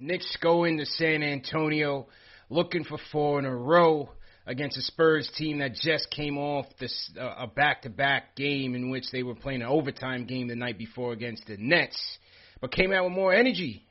[0.00, 2.06] Knicks go into San Antonio
[2.50, 4.10] looking for four in a row
[4.46, 9.04] against a Spurs team that just came off this uh, a back-to-back game in which
[9.12, 12.18] they were playing an overtime game the night before against the Nets,
[12.60, 13.84] but came out with more energy,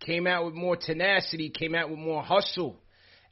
[0.00, 2.76] came out with more tenacity, came out with more hustle,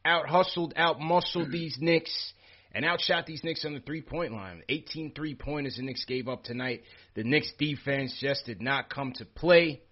[0.05, 2.33] out hustled, out muscled these Knicks.
[2.77, 4.65] And outshot these Knicks on the three point line.
[4.69, 6.83] 18 three pointers the Knicks gave up tonight.
[7.15, 9.83] The Knicks defense just did not come to play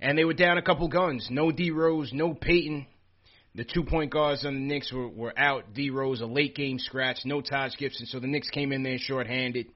[0.00, 1.28] and they were down a couple guns.
[1.30, 2.86] No D Rose, no Payton.
[3.54, 5.74] The two point guards on the Knicks were, were out.
[5.74, 7.18] D Rose, a late game scratch.
[7.24, 8.06] No Taj Gibson.
[8.06, 9.66] So the Knicks came in there shorthanded.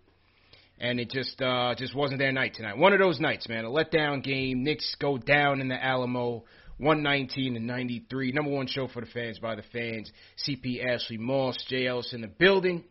[0.79, 2.77] And it just uh, just wasn't their night tonight.
[2.77, 3.65] One of those nights, man.
[3.65, 4.65] A letdown game.
[4.65, 6.45] Knicks go down in the Alamo.
[6.79, 8.33] 119 to 93.
[8.33, 10.11] Number one show for the fans by the fans.
[10.45, 11.87] CP Ashley Moss, J.
[11.87, 12.83] Ellis in the building.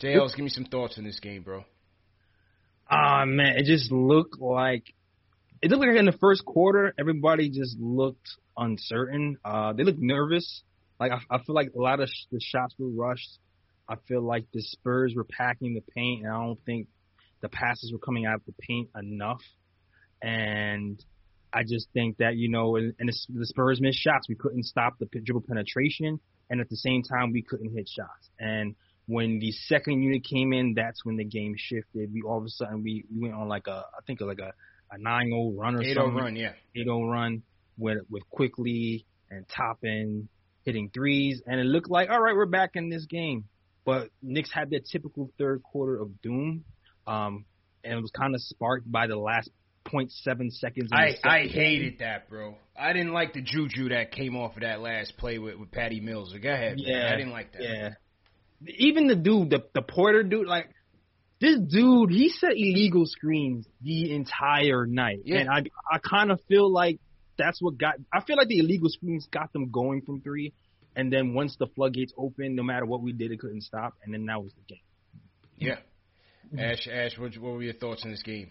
[0.00, 0.14] J.
[0.14, 1.64] Ellis, give me some thoughts on this game, bro.
[2.90, 4.94] Ah, man, it just looked like
[5.62, 9.38] it looked like in the first quarter, everybody just looked uncertain.
[9.44, 10.62] Uh, they looked nervous.
[11.00, 13.38] Like I, I feel like a lot of sh- the shots were rushed.
[13.88, 16.88] I feel like the Spurs were packing the paint, and I don't think
[17.40, 19.40] the passes were coming out of the paint enough.
[20.20, 21.02] And
[21.52, 24.28] I just think that you know, and the, the Spurs missed shots.
[24.28, 26.20] We couldn't stop the dribble penetration,
[26.50, 28.28] and at the same time, we couldn't hit shots.
[28.38, 28.74] And
[29.06, 32.12] when the second unit came in, that's when the game shifted.
[32.12, 34.52] We all of a sudden we, we went on like a I think like a
[34.90, 36.14] a 9-0 run or 8-0 something.
[36.14, 36.52] run, yeah.
[36.76, 37.42] 8-0 run
[37.76, 40.28] with with Quickley and Toppin,
[40.64, 43.44] hitting threes, and it looked like all right, we're back in this game.
[43.84, 46.64] But Knicks had their typical third quarter of doom,
[47.06, 47.44] um,
[47.82, 49.50] and it was kind of sparked by the last
[49.86, 50.90] 0.7 seconds.
[50.92, 52.56] I I hated that, bro.
[52.78, 56.00] I didn't like the juju that came off of that last play with with Patty
[56.00, 56.34] Mills.
[56.40, 56.86] Go ahead, man.
[56.86, 57.62] Yeah, I didn't like that.
[57.62, 57.90] Yeah.
[58.76, 60.68] Even the dude, the the Porter dude, like
[61.40, 65.38] this dude, he set illegal screens the entire night, Yeah.
[65.38, 66.98] and I I kind of feel like
[67.36, 67.94] that's what got.
[68.12, 70.52] I feel like the illegal screens got them going from three,
[70.96, 74.12] and then once the floodgates opened, no matter what we did, it couldn't stop, and
[74.12, 74.82] then that was the game.
[75.56, 75.78] Yeah.
[76.58, 78.50] Ash, Ash, what, what were your thoughts on this game?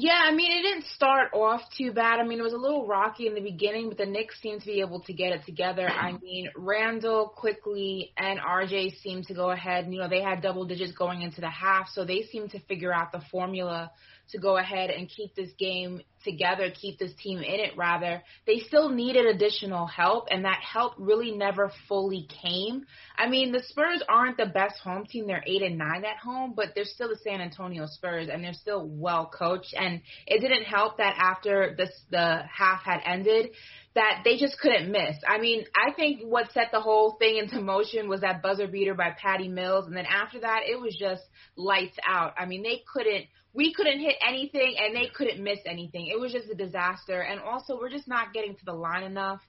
[0.00, 2.20] Yeah, I mean, it didn't start off too bad.
[2.20, 4.66] I mean, it was a little rocky in the beginning, but the Knicks seemed to
[4.68, 5.88] be able to get it together.
[5.88, 9.88] I mean, Randle Quickley and RJ seemed to go ahead.
[9.90, 12.92] You know, they had double digits going into the half, so they seemed to figure
[12.92, 13.90] out the formula
[14.30, 18.22] to go ahead and keep this game together, keep this team in it rather.
[18.46, 22.84] They still needed additional help, and that help really never fully came.
[23.16, 25.26] I mean, the Spurs aren't the best home team.
[25.26, 28.52] They're eight and nine at home, but they're still the San Antonio Spurs, and they're
[28.52, 29.74] still well coached.
[29.76, 33.50] And it didn't help that after this the half had ended,
[33.94, 35.16] that they just couldn't miss.
[35.26, 38.94] I mean, I think what set the whole thing into motion was that buzzer beater
[38.94, 41.22] by Patty Mills, and then after that, it was just
[41.56, 42.34] lights out.
[42.38, 43.26] I mean, they couldn't.
[43.58, 46.06] We couldn't hit anything, and they couldn't miss anything.
[46.06, 47.22] It was just a disaster.
[47.22, 49.40] And also, we're just not getting to the line enough.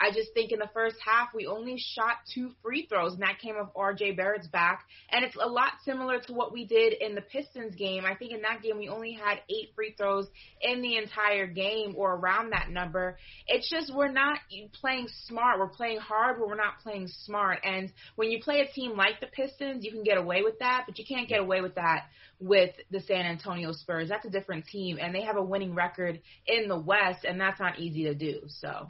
[0.00, 3.38] I just think in the first half we only shot two free throws, and that
[3.40, 4.12] came off R.J.
[4.12, 4.84] Barrett's back.
[5.10, 8.04] And it's a lot similar to what we did in the Pistons game.
[8.04, 10.28] I think in that game we only had eight free throws
[10.60, 13.18] in the entire game, or around that number.
[13.46, 14.38] It's just we're not
[14.80, 15.58] playing smart.
[15.58, 17.60] We're playing hard, but we're not playing smart.
[17.64, 20.84] And when you play a team like the Pistons, you can get away with that,
[20.86, 22.06] but you can't get away with that
[22.40, 24.08] with the San Antonio Spurs.
[24.08, 27.60] That's a different team, and they have a winning record in the West, and that's
[27.60, 28.42] not easy to do.
[28.48, 28.88] So.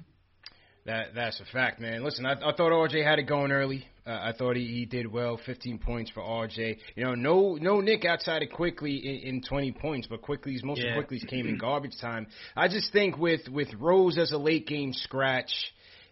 [0.84, 2.02] That that's a fact, man.
[2.02, 3.86] Listen, I, I thought RJ had it going early.
[4.04, 5.38] Uh, I thought he, he did well.
[5.46, 6.78] 15 points for RJ.
[6.96, 10.82] You know, no no Knick outside of Quickley in, in 20 points, but Quickley's most
[10.82, 10.90] yeah.
[10.90, 12.26] of Quickley's came in garbage time.
[12.56, 15.52] I just think with with Rose as a late game scratch,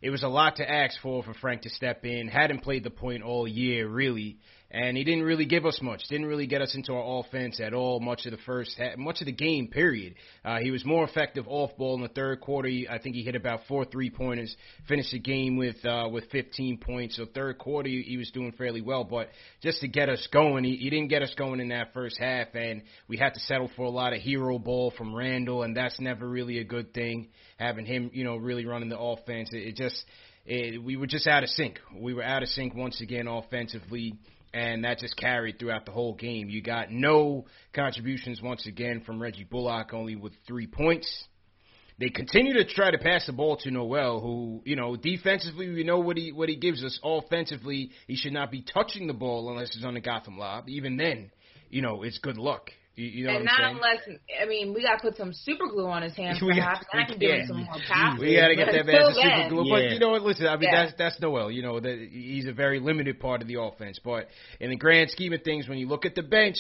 [0.03, 2.29] it was a lot to ask for for Frank to step in.
[2.29, 4.39] Hadn't played the point all year really,
[4.71, 6.03] and he didn't really give us much.
[6.09, 7.99] Didn't really get us into our offense at all.
[7.99, 9.67] Much of the first, half, much of the game.
[9.67, 10.15] Period.
[10.45, 12.69] Uh, he was more effective off ball in the third quarter.
[12.89, 14.55] I think he hit about four three pointers.
[14.87, 17.17] Finished the game with uh, with 15 points.
[17.17, 19.03] So third quarter he, he was doing fairly well.
[19.03, 19.31] But
[19.61, 22.55] just to get us going, he, he didn't get us going in that first half,
[22.55, 25.99] and we had to settle for a lot of hero ball from Randle, and that's
[25.99, 27.29] never really a good thing.
[27.59, 30.05] Having him, you know, really running the offense, it, it just
[30.47, 31.81] it, we were just out of sync.
[31.95, 34.15] We were out of sync once again offensively
[34.53, 36.49] and that just carried throughout the whole game.
[36.49, 41.25] You got no contributions once again from Reggie Bullock, only with three points.
[41.99, 45.85] They continue to try to pass the ball to Noel, who you know defensively we
[45.85, 46.99] know what he what he gives us.
[47.05, 50.69] Offensively, he should not be touching the ball unless it's on the Gotham lob.
[50.69, 51.31] Even then,
[51.69, 52.71] you know it's good luck.
[53.01, 54.01] You, you know and not unless
[54.41, 56.39] I mean we got to put some super glue on his hands.
[56.43, 56.85] we perhaps.
[56.93, 58.21] Got, I can give him some more passes.
[58.21, 59.65] We got to get that man some super glue.
[59.65, 59.75] Yeah.
[59.75, 60.23] But you know what?
[60.23, 60.85] Listen, I mean yeah.
[60.85, 61.51] that's that's Noel.
[61.51, 63.99] You know that he's a very limited part of the offense.
[64.05, 64.29] But
[64.61, 66.59] in the grand scheme of things, when you look at the bench,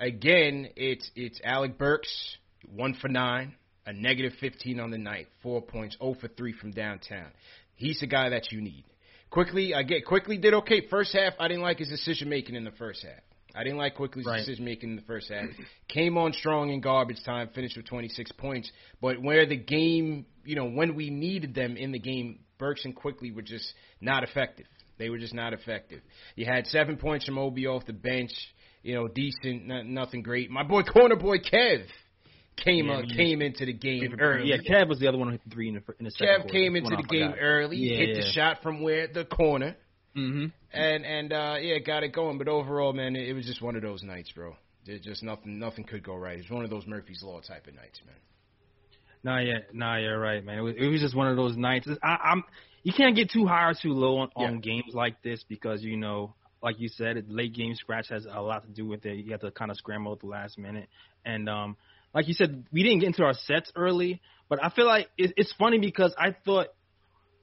[0.00, 2.38] again, it's it's Alec Burks,
[2.74, 6.70] one for nine, a negative 15 on the night, four points, 0 for three from
[6.70, 7.28] downtown.
[7.74, 8.84] He's the guy that you need.
[9.28, 11.34] Quickley, I get Quickley did okay first half.
[11.38, 13.20] I didn't like his decision making in the first half.
[13.56, 14.38] I didn't like Quickley's right.
[14.38, 15.46] decision making in the first half.
[15.88, 18.70] Came on strong in garbage time, finished with 26 points.
[19.00, 22.94] But where the game, you know, when we needed them in the game, Burks and
[22.94, 24.66] Quickley were just not effective.
[24.98, 26.00] They were just not effective.
[26.36, 28.32] You had seven points from Obi off the bench.
[28.82, 30.50] You know, decent, not, nothing great.
[30.50, 31.86] My boy, corner boy Kev,
[32.56, 34.48] came yeah, uh, came into the game early.
[34.48, 36.48] Yeah, Kev was the other one who hit the three in the, in the second
[36.48, 38.14] Kev came into the game early, yeah, hit yeah.
[38.22, 39.76] the shot from where the corner.
[40.16, 40.46] Mm-hmm.
[40.72, 42.38] And and uh, yeah, got it going.
[42.38, 44.56] But overall, man, it, it was just one of those nights, bro.
[44.86, 46.38] It just nothing nothing could go right.
[46.38, 48.16] It's one of those Murphy's Law type of nights, man.
[49.22, 50.58] Nah, yeah, nah, you're right, man.
[50.58, 51.88] It was, it was just one of those nights.
[52.02, 52.44] I, I'm
[52.82, 54.46] you can't get too high or too low on, yeah.
[54.46, 58.40] on games like this because you know, like you said, late game scratch has a
[58.40, 59.24] lot to do with it.
[59.24, 60.88] You have to kind of scramble at the last minute,
[61.24, 61.76] and um,
[62.14, 64.20] like you said, we didn't get into our sets early.
[64.48, 66.68] But I feel like it, it's funny because I thought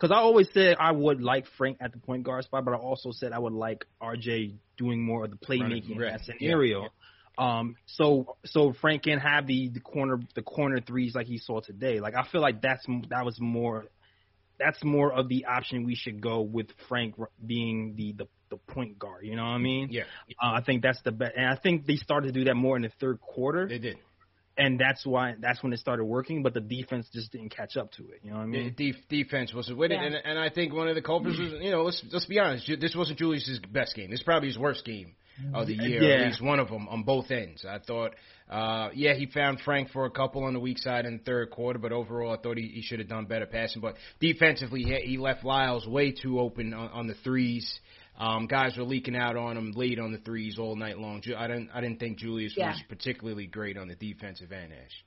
[0.03, 2.77] because I always said I would like Frank at the point guard spot, but I
[2.77, 6.81] also said I would like RJ doing more of the playmaking in that scenario.
[6.81, 6.89] Yeah.
[7.37, 11.61] Um, so so Frank can have the, the corner the corner threes like he saw
[11.61, 12.01] today.
[12.01, 13.85] Like I feel like that's that was more
[14.59, 17.15] that's more of the option we should go with Frank
[17.45, 19.23] being the the, the point guard.
[19.23, 19.87] You know what I mean?
[19.89, 20.03] Yeah.
[20.31, 22.75] Uh, I think that's the best, and I think they started to do that more
[22.75, 23.69] in the third quarter.
[23.69, 23.97] They did
[24.57, 26.43] and that's why that's when it started working.
[26.43, 28.21] But the defense just didn't catch up to it.
[28.23, 28.75] You know what I mean?
[28.77, 31.71] The defense wasn't with it, and and I think one of the culprits was you
[31.71, 34.11] know let's let's be honest, this wasn't Julius's best game.
[34.11, 35.15] This is probably his worst game
[35.53, 36.23] of the year, yeah.
[36.23, 37.65] at least one of them on both ends.
[37.67, 38.13] I thought,
[38.49, 41.49] uh, yeah, he found Frank for a couple on the weak side in the third
[41.49, 43.81] quarter, but overall, I thought he, he should have done better passing.
[43.81, 47.79] But defensively, he, he left Lyles way too open on, on the threes.
[48.17, 51.21] Um, guys were leaking out on him late on the threes all night long.
[51.35, 52.69] I didn't I didn't think Julius yeah.
[52.69, 55.03] was particularly great on the defensive end, Ash.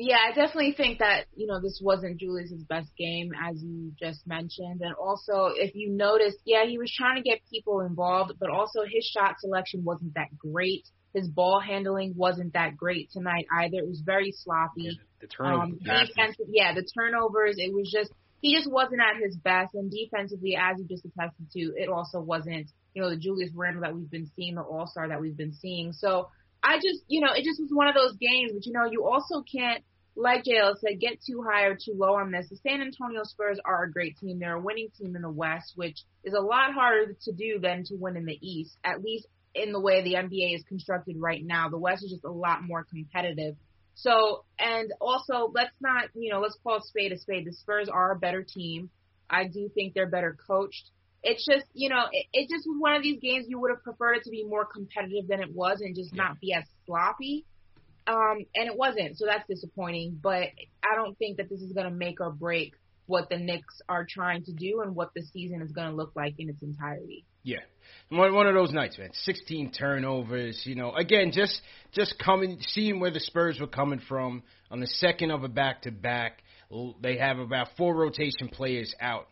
[0.00, 4.26] Yeah, I definitely think that you know this wasn't Julius's best game, as you just
[4.26, 8.50] mentioned, and also if you notice, yeah, he was trying to get people involved, but
[8.50, 10.86] also his shot selection wasn't that great.
[11.14, 13.78] His ball handling wasn't that great tonight either.
[13.78, 14.82] It was very sloppy.
[14.82, 17.56] Yeah, the turnovers, um, defensive, yeah, the turnovers.
[17.58, 19.74] It was just he just wasn't at his best.
[19.74, 23.82] And defensively, as you just attested to, it also wasn't, you know, the Julius Randle
[23.82, 25.92] that we've been seeing, the All Star that we've been seeing.
[25.92, 26.28] So
[26.62, 28.52] I just, you know, it just was one of those games.
[28.52, 29.82] But you know, you also can't,
[30.16, 32.48] like JL said, get too high or too low on this.
[32.48, 34.38] The San Antonio Spurs are a great team.
[34.38, 37.84] They're a winning team in the West, which is a lot harder to do than
[37.84, 38.76] to win in the East.
[38.84, 42.24] At least in the way the NBA is constructed right now, the West is just
[42.24, 43.56] a lot more competitive.
[43.98, 47.44] So, and also, let's not, you know, let's call spade a spade.
[47.46, 48.90] The Spurs are a better team.
[49.28, 50.90] I do think they're better coached.
[51.24, 53.82] It's just, you know, it, it just was one of these games you would have
[53.82, 57.44] preferred it to be more competitive than it was and just not be as sloppy.
[58.06, 60.20] Um, and it wasn't, so that's disappointing.
[60.22, 60.44] But
[60.84, 62.74] I don't think that this is going to make or break
[63.08, 66.12] what the Knicks are trying to do and what the season is going to look
[66.14, 67.24] like in its entirety.
[67.42, 67.58] Yeah,
[68.10, 69.10] one one of those nights, man.
[69.24, 70.60] Sixteen turnovers.
[70.64, 71.60] You know, again, just
[71.92, 75.82] just coming, seeing where the Spurs were coming from on the second of a back
[75.82, 76.42] to back.
[77.02, 79.26] They have about four rotation players out.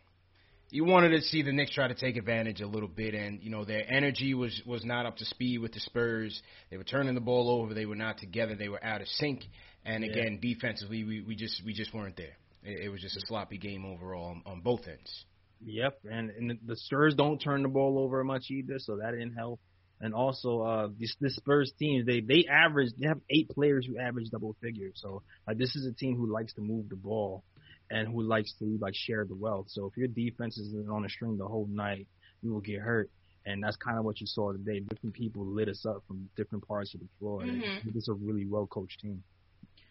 [0.71, 3.51] You wanted to see the Knicks try to take advantage a little bit, and you
[3.51, 6.41] know their energy was was not up to speed with the Spurs.
[6.71, 7.75] They were turning the ball over.
[7.75, 8.55] They were not together.
[8.57, 9.45] They were out of sync.
[9.85, 10.11] And Yeah.
[10.11, 12.37] again, defensively, we, we just we just weren't there.
[12.63, 15.25] It, it was just a sloppy game overall on, on both ends.
[15.65, 19.13] Yep, and and the- the Spurs don't turn the ball over much either, so that
[19.13, 19.59] didn't help.
[20.01, 23.99] And also, uh, this this Spurs team, they they average they have eight players who
[23.99, 24.93] average double figures.
[24.97, 27.43] So like this is a team who likes to move the ball
[27.91, 29.67] and who likes to like share the wealth.
[29.71, 32.07] So if your defense is on a string the whole night,
[32.43, 33.11] you will get hurt.
[33.47, 34.81] And that's kind of what you saw today.
[34.81, 37.43] Different people lit us up from different parts of the floor.
[37.43, 37.97] And Mhm.
[37.97, 39.23] It's a really well coached team.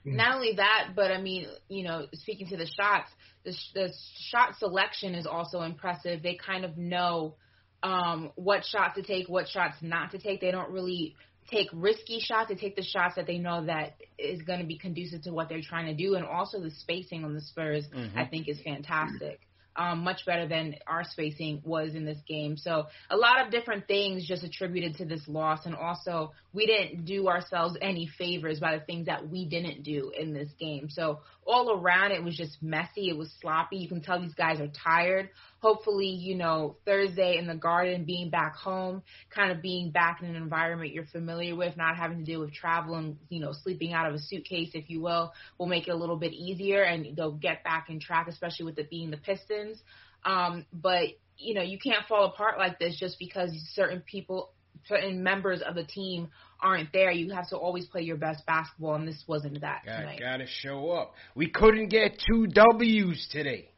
[0.06, 3.10] Not only that, but I mean, you know, speaking to the shots,
[3.44, 3.94] the, sh- the
[4.30, 6.22] shot selection is also impressive.
[6.22, 7.36] They kind of know
[7.84, 10.42] um, what shots to take, what shots not to take.
[10.42, 11.16] They don't really
[11.50, 12.50] take risky shots.
[12.50, 15.50] They take the shots that they know that is going to be conducive to what
[15.50, 17.86] they're trying to do, and also the spacing on the Spurs,
[18.16, 19.40] I think, is fantastic.
[19.78, 22.56] Um, much better than our spacing was in this game.
[22.56, 27.04] So a lot of different things just attributed to this loss, and also we didn't
[27.04, 30.90] do ourselves any favors by the things that we didn't do in this game.
[30.90, 33.10] So all around, it was just messy.
[33.10, 33.78] It was sloppy.
[33.78, 35.30] You can tell these guys are tired.
[35.60, 40.30] Hopefully, you know, Thursday in the Garden, being back home, kind of being back in
[40.30, 43.94] an environment you're familiar with, not having to deal with travel and you know sleeping
[43.94, 47.16] out of a suitcase, if you will, will make it a little bit easier, and
[47.16, 49.82] they'll get back in track, especially with it being the Pistons.
[50.24, 54.52] Um, but you know, you can't fall apart like this just because certain people,
[54.88, 56.30] certain members of the team
[56.66, 57.12] aren't there.
[57.12, 60.20] You have to always play your best basketball, and this wasn't that Got, tonight.
[60.20, 61.14] gotta show up.
[61.36, 63.70] We couldn't get two W's today.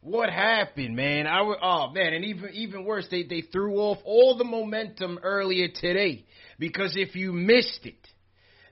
[0.00, 1.28] What happened, man?
[1.28, 5.20] I w- oh man, and even even worse, they they threw off all the momentum
[5.22, 6.24] earlier today
[6.58, 8.08] because if you missed it,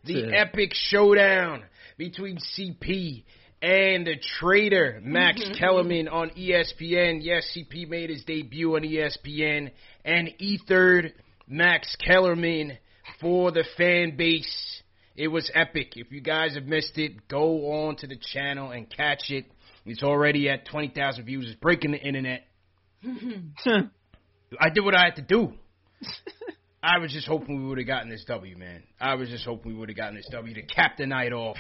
[0.05, 0.40] the Yeah.
[0.40, 1.62] epic showdown
[1.97, 3.25] between CP
[3.62, 5.52] and the traitor Max mm-hmm.
[5.52, 7.21] Kellerman on ESPN.
[7.23, 9.71] Yes, CP made his debut on ESPN
[10.05, 11.12] and ethered
[11.47, 12.79] Max Kellerman
[13.21, 14.83] for the fan base.
[15.17, 15.93] It was epic.
[15.97, 19.47] If you guys have missed it, go on to the channel and catch it.
[19.85, 21.47] It's already at 20,000 views.
[21.47, 22.47] It's breaking the internet.
[23.05, 25.53] I did what I had to do.
[26.83, 28.83] I was just hoping we would have gotten this W, man.
[29.00, 31.59] I was just hoping we would have gotten this W to cap the night off.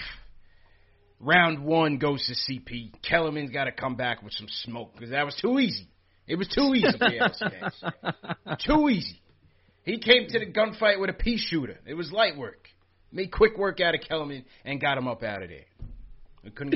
[1.18, 2.92] Round one goes to CP.
[3.02, 5.86] Kellerman's got to come back with some smoke because that was too easy.
[6.26, 9.20] It was too easy for the Too easy.
[9.84, 11.78] He came to the gunfight with a pea shooter.
[11.86, 12.68] It was light work.
[13.12, 15.64] Made quick work out of Kellerman and got him up out of there.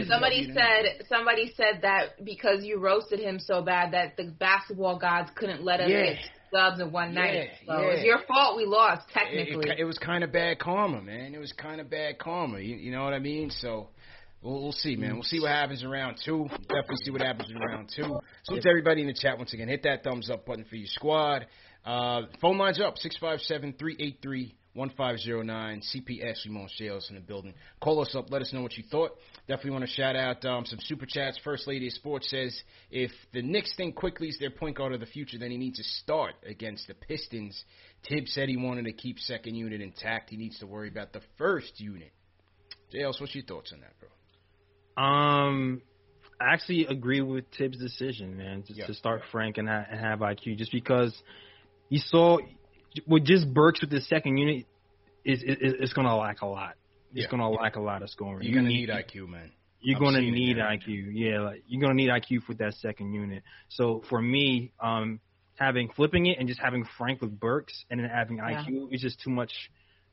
[0.07, 5.31] Somebody said somebody said that because you roasted him so bad that the basketball gods
[5.37, 6.03] couldn't let us Yeah.
[6.13, 6.19] get
[6.53, 7.35] subs in one night.
[7.35, 7.89] Yeah, So yeah.
[7.93, 9.71] it's your fault we lost it, technically.
[9.71, 11.35] it, it was kind of bad karma, man.
[11.35, 12.61] It was kind of bad karma.
[12.61, 13.49] You, you know what I mean?
[13.51, 13.89] So
[14.43, 15.15] we'll, we'll see, man.
[15.15, 16.47] We'll see what happens in round two.
[16.69, 18.21] Definitely see what happens in round two.
[18.45, 20.89] So to everybody in the chat once again, hit that thumbs up button for your
[20.89, 21.47] squad.
[21.85, 24.55] Uh, phone lines up six five seven three eight three.
[24.75, 27.55] 1509 CP Ashley Monshales in the building.
[27.81, 28.29] Call us up.
[28.33, 29.13] Let us know what you thought.
[29.47, 31.39] Definitely want to shout out um, some super chats.
[31.45, 32.61] First Lady of Sports says
[32.91, 35.79] if the Knicks think Quickley is their point guard of the future, then he needs
[35.79, 37.65] to start against the Pistons.
[38.03, 40.31] Tibbs said he wanted to keep second unit intact.
[40.31, 42.11] He needs to worry about the first unit.
[42.93, 45.05] JLs, what's your thoughts on that, bro?
[45.05, 45.83] Um,
[46.41, 48.87] I actually agree with Tibbs' decision, man, Yeah.
[48.87, 51.15] to start Frank and, ha- and have IQ, just because
[51.95, 52.39] you saw
[53.07, 54.67] with just Burks with the second unit
[55.25, 56.75] is is it's going to lack a lot.
[57.15, 57.31] It's Yeah.
[57.31, 58.43] going to lack a lot of scoring.
[58.47, 59.53] You're gonna need IQ, man.
[59.81, 60.57] You're going to need.
[60.57, 61.11] IQ.
[61.13, 63.43] Yeah, like, you're going to need IQ for that second unit.
[63.69, 65.21] So for me, um,
[65.57, 68.65] having flipping it and just having Frank with Burks and then having Yeah.
[68.65, 69.53] IQ is just too much.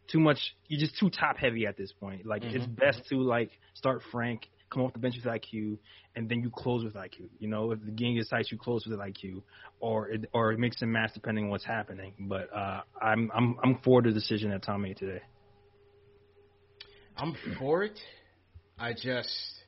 [0.08, 0.40] Too much.
[0.68, 2.26] You're just too top heavy at this point.
[2.26, 5.78] Like it's best to like start Frank, come off the bench with IQ,
[6.16, 7.30] and then you close with IQ.
[7.40, 9.44] You know, if the game tight, you close with IQ,
[9.80, 12.14] or it, or mix and match depending on what's happening.
[12.20, 15.22] But uh, I'm I'm I'm for the decision that Tom made today.
[17.18, 18.00] I'm for it.
[18.80, 19.61] I just,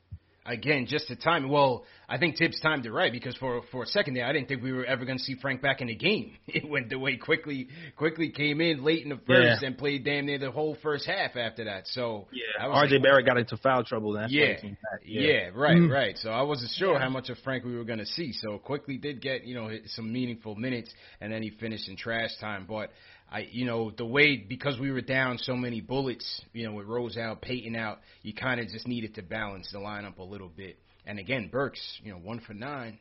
[0.46, 1.50] again, just the time.
[1.50, 4.48] Well, I think Tibbs timed it right because for for a second there, I didn't
[4.48, 6.34] think we were ever going to see Frank back in the game.
[6.48, 9.68] It went the way Quickley Quickley came in late in the first Yeah.
[9.68, 11.88] and played damn near the whole first half after that.
[11.88, 12.28] So
[12.60, 14.16] I was RJ like, Barrett got into foul trouble.
[14.16, 15.90] And that's why yeah, he came yeah, right, Mhm.
[15.92, 16.18] right.
[16.18, 18.34] So I wasn't sure how much of Frank we were going to see.
[18.34, 22.36] So Quickley did get you know some meaningful minutes, and then he finished in trash
[22.40, 22.66] time.
[22.68, 22.92] But
[23.32, 26.86] I, you know, the way because we were down so many bullets, you know, with
[26.88, 30.50] Rose out, Payton out, you kind of just needed to balance the lineup a little
[30.50, 30.77] bit.
[31.06, 33.00] And again, Burks, you know, one for nine.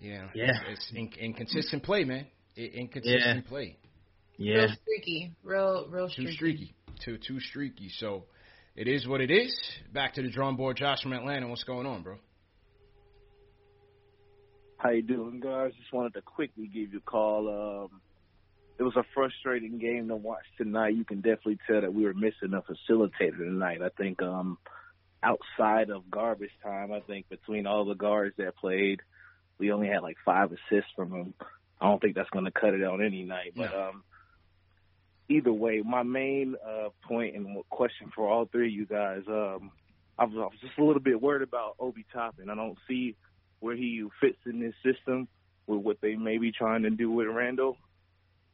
[0.00, 0.52] You know, Yeah.
[0.68, 2.26] it's in, inconsistent play, man.
[2.56, 3.76] I- inconsistent play.
[4.36, 4.54] Yeah.
[4.56, 5.32] Real streaky.
[5.42, 6.34] Real, real Too streaky.
[6.34, 6.74] streaky.
[7.04, 7.88] Too too streaky.
[7.98, 8.24] So
[8.76, 9.52] it is what it is.
[9.92, 10.76] Back to the drawing board.
[10.76, 11.48] Josh from Atlanta.
[11.48, 12.18] What's going on, bro?
[14.78, 15.72] How you doing, guys?
[15.78, 17.48] Just wanted to quickly give you a call.
[17.90, 18.00] Um,
[18.78, 20.96] it was a frustrating game to watch tonight.
[20.96, 23.80] You can definitely tell that we were missing a facilitator tonight.
[23.82, 24.58] I think um,
[25.22, 29.00] outside of garbage time, I think between all the guards that played,
[29.58, 31.34] we only had like five assists from him.
[31.80, 33.52] I don't think that's going to cut it on any night.
[33.56, 33.88] But No.
[33.90, 34.02] um,
[35.28, 39.70] either way, my main uh, point and question for all three of you guys, um,
[40.18, 42.50] I, was, I was just a little bit worried about Obi Toppin.
[42.50, 43.16] I don't see
[43.60, 45.28] where he fits in this system
[45.66, 47.76] with what they may be trying to do with Randle.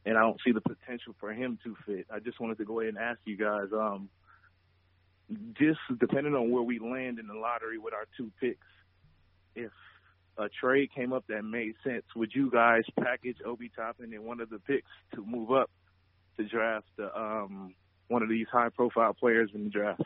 [0.05, 2.07] And I don't see the potential for him to fit.
[2.11, 4.09] I just wanted to go ahead and ask you guys, um,
[5.53, 8.65] just depending on where we land in the lottery with our two picks,
[9.55, 9.71] if
[10.37, 14.41] a trade came up that made sense, would you guys package Obi Toppin in one
[14.41, 15.69] of the picks to move up
[16.37, 17.75] to draft um,
[18.07, 20.01] one of these high profile players in the draft?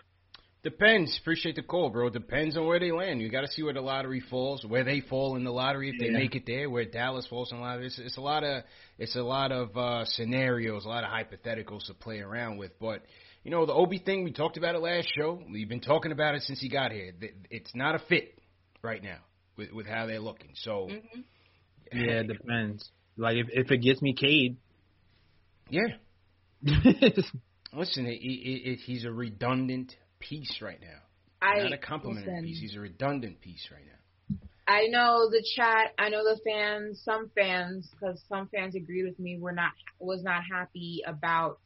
[0.65, 1.15] Depends.
[1.21, 2.09] Appreciate the call, bro.
[2.09, 3.21] Depends on where they land.
[3.21, 5.99] You got to see where the lottery falls, where they fall in the lottery if
[5.99, 7.85] they make it there, where Dallas falls in the lottery.
[7.85, 8.63] It's, it's a lot of
[8.97, 12.71] it's a lot of uh, scenarios, a lot of hypotheticals to play around with.
[12.79, 13.03] But
[13.43, 15.39] you know, the Obi thing we talked about it last show.
[15.53, 17.11] We've been talking about it since he got here.
[17.19, 18.39] Th- It's not a fit
[18.81, 19.19] right now
[19.57, 20.49] with with how they're looking.
[20.55, 21.21] So hmm
[21.93, 22.89] Yeah, it depends.
[23.17, 24.57] Like if if it gets me Cade,
[25.69, 25.89] yeah,
[27.71, 30.99] listen, it, it, it, he's a redundant piece right now.
[31.41, 32.59] I not a complementary listen, piece.
[32.59, 34.37] He's a redundant piece right now.
[34.67, 35.93] I know the chat.
[35.97, 37.01] I know the fans.
[37.03, 41.59] Some fans, because some fans agree with me, were not was not happy about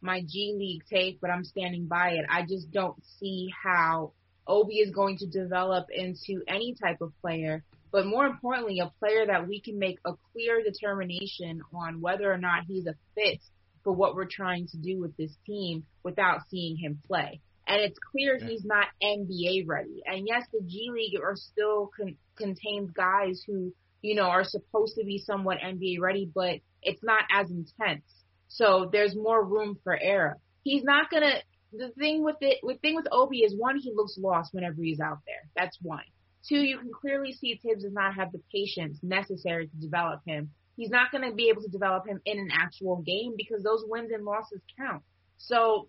[0.00, 2.24] my G League take, but I'm standing by it.
[2.28, 4.12] I just don't see how
[4.46, 9.26] Obi is going to develop into any type of player, but more importantly, a player
[9.26, 13.40] that we can make a clear determination on whether or not he's a fit
[13.84, 17.40] for what we're trying to do with this team without seeing him play.
[17.66, 18.46] And it's clear Yeah.
[18.48, 20.02] he's not NBA ready.
[20.06, 24.96] And yes, the G League are still con- contains guys who, you know, are supposed
[24.96, 28.04] to be somewhat NBA ready, but it's not as intense.
[28.48, 30.36] So there's more room for error.
[30.64, 31.42] He's not gonna.
[31.72, 34.98] The thing with it, with thing with Obi is one, he looks lost whenever he's
[34.98, 35.48] out there.
[35.54, 36.02] That's one.
[36.48, 40.50] Two, you can clearly see Tibbs does not have the patience necessary to develop him.
[40.76, 43.84] He's not going to be able to develop him in an actual game because those
[43.86, 45.02] wins and losses count.
[45.36, 45.88] So,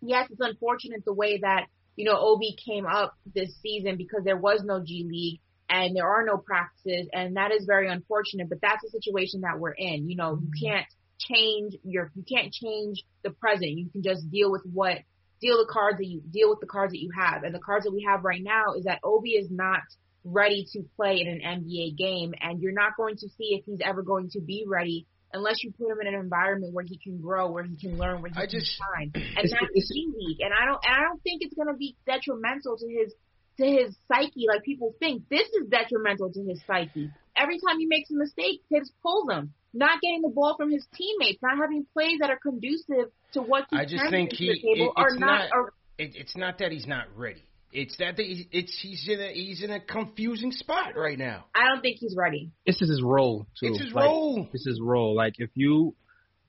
[0.00, 4.36] yes, it's unfortunate the way that you know OB came up this season because there
[4.36, 8.48] was no G League and there are no practices, and that is very unfortunate.
[8.48, 10.08] But that's the situation that we're in.
[10.08, 10.66] You know, you mm-hmm.
[10.66, 10.86] can't
[11.18, 13.70] change your, you can't change the present.
[13.70, 14.98] You can just deal with what
[15.40, 17.42] deal the cards that you deal with the cards that you have.
[17.44, 19.80] And the cards that we have right now is that OB is not
[20.24, 23.80] ready to play in an NBA game and you're not going to see if he's
[23.84, 27.20] ever going to be ready unless you put him in an environment where he can
[27.20, 29.10] grow, where he can learn, where he I can just- shine.
[29.14, 30.40] And that's G League.
[30.40, 33.12] And I don't and I don't think it's gonna be detrimental to his
[33.58, 35.28] to his psyche like people think.
[35.28, 37.10] This is detrimental to his psyche.
[37.36, 39.52] Every time he makes a mistake, Tibbs pulls him.
[39.76, 43.66] Not getting the ball from his teammates, not having plays that are conducive to what
[43.70, 46.36] he I just think he- the table it- are it's not, not- are It, it's
[46.36, 47.42] not that he's not ready.
[47.74, 51.44] It's that they, it's he's in a he's in a confusing spot right now.
[51.54, 52.52] I don't think he's ready.
[52.64, 53.66] this is his role too.
[53.72, 54.48] It's his Like, role.
[54.52, 55.16] This is his role.
[55.16, 55.94] Like if you,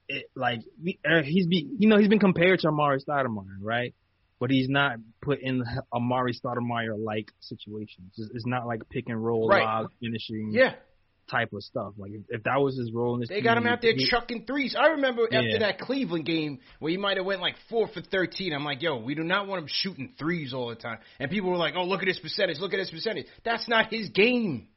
[0.08, 3.96] it, like we- uh, he's be, you know, he's been compared to Amar'e Stoudemire, right?
[4.40, 8.14] But he's not put in Amar'e Stoudemire like situations.
[8.18, 9.64] It's, it's not like pick and roll, Right.
[9.64, 10.76] log finishing Yeah,
[11.30, 11.94] type of stuff.
[11.98, 14.08] Like if, if that was his role in this, they got him out there he-
[14.10, 14.76] chucking threes.
[14.80, 18.54] I remember after that Cleveland game where he might have went like four for thirteen.
[18.54, 21.00] I'm like, yo, we do not want him shooting threes all the time.
[21.20, 22.60] And people were like, oh, look at his percentage.
[22.60, 23.26] Look at his percentage.
[23.44, 24.68] That's not his game.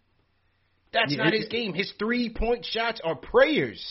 [0.93, 1.75] That's Yeah, not his game.
[1.75, 3.85] His three point shots are prayers.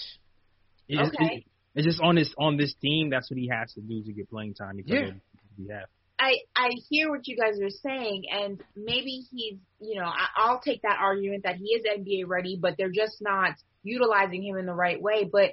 [0.88, 1.46] It's Okay.
[1.76, 3.10] it's just on this on this team.
[3.12, 5.00] That's what he has to do to get playing time because Yeah.
[5.10, 5.20] of what
[5.60, 5.86] we have.
[6.20, 10.60] I I hear what you guys are saying, and maybe he's you know I, I'll
[10.60, 13.52] take that argument that he is NBA ready, but they're just not
[13.84, 15.30] utilizing him in the right way.
[15.32, 15.52] But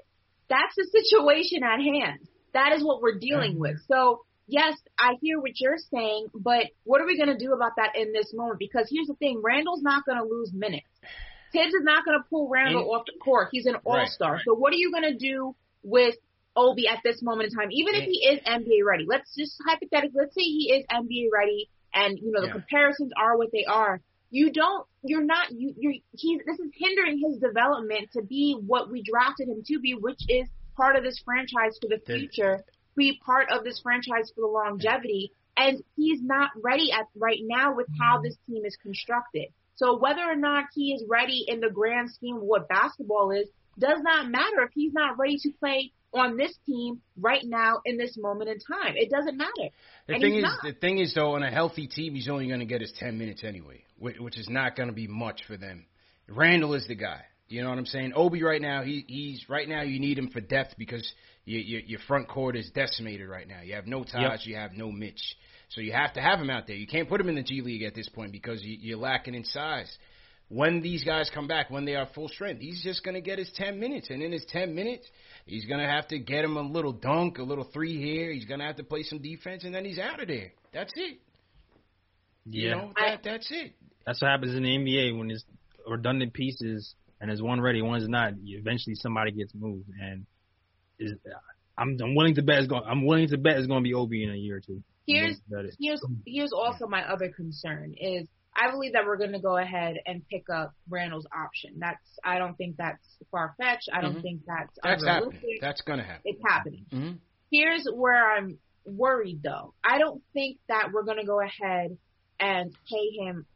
[0.48, 2.20] that's the situation at hand.
[2.55, 3.77] That is what we're dealing with.
[3.88, 7.72] So yes, I hear what you're saying, but what are we going to do about
[7.77, 8.59] that in this moment?
[8.59, 10.87] Because here's the thing: Randle's not going to lose minutes.
[11.53, 13.48] Tibbs is not going to pull Randle And- off the court.
[13.53, 14.33] He's an all star.
[14.35, 14.42] right.
[14.44, 16.16] So what are you going to do with
[16.56, 17.68] Obi at this moment in time?
[17.72, 21.68] Even if he is NBA ready, let's just hypothetically, let's say he is NBA ready,
[21.92, 22.52] and you know the Yeah.
[22.52, 24.00] comparisons are what they are.
[24.30, 28.90] You don't, you're not, you, you're, he's, this is hindering his development to be what
[28.90, 32.64] we drafted him to be, which is part of this franchise for the The- future,
[32.96, 35.30] be part of this franchise for the longevity.
[35.56, 39.46] And he's not ready at right now with how this team is constructed.
[39.76, 43.48] So whether or not he is ready in the grand scheme of what basketball is
[43.78, 47.96] does not matter if he's not ready to play on this team right now in
[47.96, 48.94] this moment in time.
[48.96, 49.70] It doesn't matter.
[50.07, 50.59] The and thing is, not.
[50.62, 53.18] the thing is though, on a healthy team, he's only going to get his ten
[53.18, 55.87] minutes anyway, which is not going to be much for them.
[56.29, 57.22] Randle is the guy.
[57.48, 58.12] You know what I'm saying?
[58.16, 61.07] Obi right now, he he's right now you need him for depth because
[61.44, 63.61] you, you, your front court is decimated right now.
[63.62, 64.40] You have no Taj, yep.
[64.44, 65.37] you have no Mitch,
[65.68, 66.77] so you have to have him out there.
[66.77, 69.35] You can't put him in the G League at this point because you, you're lacking
[69.35, 69.94] in size.
[70.48, 73.50] When these guys come back, when they are full strength, he's just gonna get his
[73.54, 75.09] 10 minutes, and in his 10 minutes,
[75.46, 78.30] he's gonna have to get him a little dunk, a little three here.
[78.30, 80.52] He's gonna have to play some defense, and then he's out of there.
[80.72, 81.18] That's it.
[82.46, 83.72] Yeah, you know, that, that's it.
[84.07, 85.44] That's what happens in the NBA when it's
[85.87, 88.35] redundant pieces and there's one ready, one's not.
[88.44, 90.26] Eventually, somebody gets moved, and
[90.98, 91.14] is
[91.78, 92.83] I'm I'm willing to bet it's going.
[92.87, 94.83] I'm willing to bet it's going to be Obi in a year or two.
[95.07, 95.40] Here's
[95.80, 99.96] here's here's also my other concern is I believe that we're going to go ahead
[100.06, 101.74] and pick up Randle's option.
[101.78, 103.88] That's I don't think that's far fetched.
[103.92, 104.20] I don't mm-hmm.
[104.20, 105.58] think that's that's happening.
[105.60, 106.22] That's going to happen.
[106.24, 106.86] It's happening.
[106.92, 107.12] Mm-hmm.
[107.50, 109.74] Here's where I'm worried though.
[109.82, 111.96] I don't think that we're going to go ahead
[112.38, 113.46] and pay him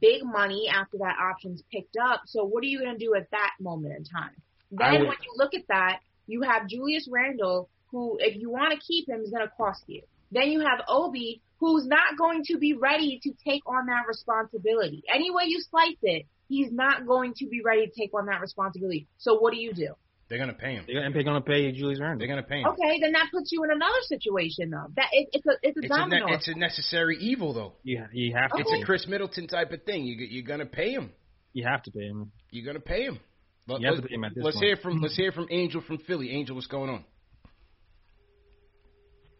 [0.00, 2.22] big money after that option's picked up.
[2.26, 4.36] So what are you going to do at that moment in time?
[4.70, 8.72] Then would, when you look at that, you have Julius Randle, who if you want
[8.72, 10.02] to keep him is going to cost you.
[10.30, 15.02] Then you have Obi, who's not going to be ready to take on that responsibility.
[15.12, 18.40] Any way you slice it, he's not going to be ready to take on that
[18.40, 19.06] responsibility.
[19.18, 19.94] So what do you do?
[20.30, 20.84] They're gonna pay him.
[20.86, 22.20] They're gonna pay Julius Randle.
[22.20, 22.68] They're gonna pay him.
[22.68, 24.86] Okay, then that puts you in another situation though.
[24.94, 26.24] That it, it's a it's a it's domino.
[26.24, 27.72] A ne- it's a necessary evil though.
[27.82, 28.58] Yeah, you have to.
[28.58, 30.04] It's a Khris Middleton type of thing.
[30.04, 31.10] You you're gonna pay him.
[31.52, 32.30] You have to pay him.
[32.52, 33.18] You're gonna pay him.
[33.66, 34.66] Let, you have to pay him at this let's point.
[34.66, 36.30] hear from let's hear from Angel from Philly.
[36.30, 37.04] Angel, what's going on?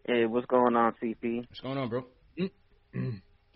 [0.06, 1.46] Hey, what's going on, CP?
[1.48, 2.04] What's going on, bro?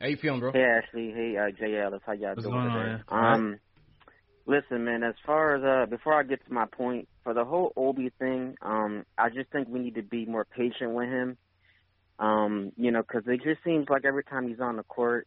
[0.00, 0.52] How you feeling, bro?
[0.52, 1.12] Hey, Ashley.
[1.14, 2.02] Hey, uh, Jay Ellis.
[2.04, 3.02] How y'all What's doing going today?
[3.08, 3.60] on, Um,
[4.46, 5.02] listen, man.
[5.02, 8.56] As far as uh, before I get to my point, for the whole Obi thing,
[8.62, 11.38] um, I just think we need to be more patient with him.
[12.18, 15.26] Um, you know, because it just seems like every time he's on the court,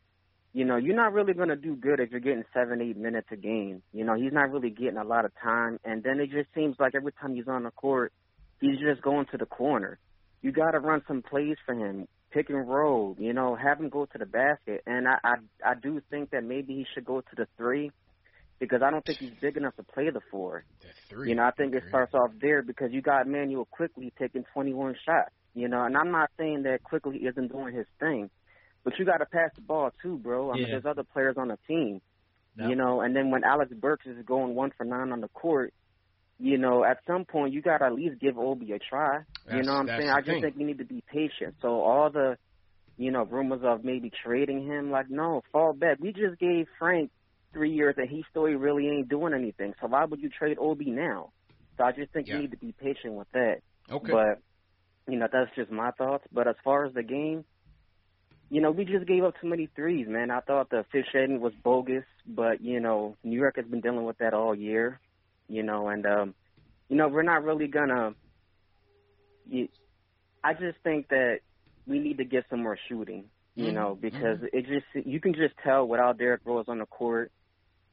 [0.54, 3.28] you know, you're not really going to do good if you're getting seven, eight minutes
[3.32, 3.82] a game.
[3.92, 6.76] You know, he's not really getting a lot of time, and then it just seems
[6.80, 8.14] like every time he's on the court,
[8.62, 10.00] he's just going to the corner.
[10.42, 13.16] You got to run some plays for him, pick and roll.
[13.20, 16.44] You know, have him go to the basket, and I, I, I do think that
[16.44, 17.92] maybe he should go to the three
[18.60, 20.64] because I don't think he's big enough to play the four.
[20.82, 21.30] The three.
[21.30, 24.96] You know, I think it starts off there because you got Manuel Quickley taking 21
[25.06, 25.32] shots.
[25.54, 28.30] You know, and I'm not saying that Quickley isn't doing his thing,
[28.84, 30.52] but you got to pass the ball too, bro.
[30.52, 32.02] I mean, there's other players on the team.
[32.58, 32.70] Yeah.
[32.70, 35.74] You know, and then when Alex Burks is going one for nine on the court,
[36.40, 39.20] you know, at some point you got to at least give Obi a try.
[39.52, 40.10] you know what I'm saying?
[40.10, 40.42] I just thing.
[40.42, 41.56] think we need to be patient.
[41.62, 42.38] So all the,
[42.98, 45.98] you know, rumors of maybe trading him, like, no, fall back.
[46.00, 47.12] We just gave Frank
[47.54, 49.74] three years and he still really ain't doing anything.
[49.82, 51.32] So why would you trade Obi now?
[51.78, 52.36] So I just think Yeah.
[52.36, 53.62] you need to be patient with that.
[53.90, 54.12] Okay.
[54.12, 54.40] But
[55.08, 56.26] you know, that's just my thoughts.
[56.32, 57.46] But as far as the game,
[58.50, 60.32] you know, we just gave up too many threes, man.
[60.32, 64.06] I thought the fish officiating was bogus, but you know, New York has been dealing
[64.06, 65.00] with that all year.
[65.48, 66.36] You know, and um,
[66.90, 68.14] you know, we're not really gonna.
[69.50, 69.68] You,
[70.44, 71.40] I just think that
[71.88, 73.26] we need to get some more shooting.
[73.56, 73.74] You Mhm.
[73.74, 77.32] know, because it just you can just tell without Derrick Rose on the court.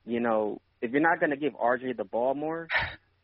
[0.04, 2.70] You know, if you're not gonna give RJ the ball more,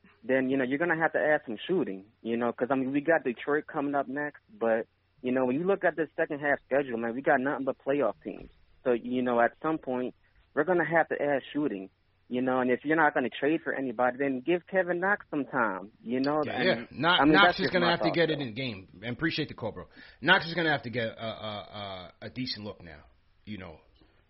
[0.25, 2.05] then you know you're gonna have to add some shooting.
[2.23, 4.87] You know, because I mean we got Detroit coming up next, but
[5.23, 7.77] you know when you look at the second half schedule, man, we got nothing but
[7.87, 8.51] playoff teams.
[8.85, 10.15] So you know at some point
[10.55, 11.91] we're gonna have to add shooting.
[12.31, 15.45] You know, and if you're not gonna trade for anybody, then give Kevin Knox some
[15.47, 15.91] time.
[16.05, 16.75] You know, Yeah, yeah.
[16.93, 18.87] Knox, I mean, Knox is just going to have to get it in the game.
[19.03, 19.87] And appreciate the call, bro.
[20.21, 23.01] Knox is going to have to get a, a, a, a decent look now.
[23.45, 23.81] You know,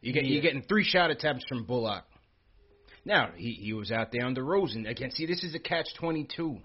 [0.00, 2.04] you get, you're getting three shot attempts from Bullock.
[3.04, 5.10] Now he he was out there on under Rosen again.
[5.10, 6.58] See, this is a catch twenty two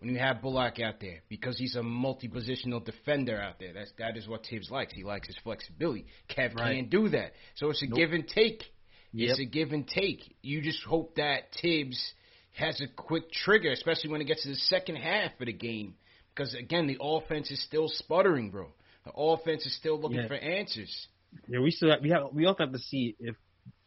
[0.00, 3.72] when you have Bullock out there because he's a multi positional defender out there.
[3.72, 4.92] That's that is what Tibbs likes.
[4.92, 6.06] He likes his flexibility.
[6.28, 6.74] Kev Right.
[6.76, 7.96] can't do that, so it's a Nope.
[7.98, 8.62] give and take.
[9.14, 9.30] Yep.
[9.30, 10.34] It's a give and take.
[10.42, 12.14] You just hope that Tibbs
[12.56, 15.94] has a quick trigger, especially when it gets to the second half of the game.
[16.34, 18.68] Because again, the offense is still sputtering, bro.
[19.04, 20.28] The offense is still looking Yeah.
[20.28, 21.08] for answers.
[21.48, 23.36] Yeah, we still have, we have we also have to see if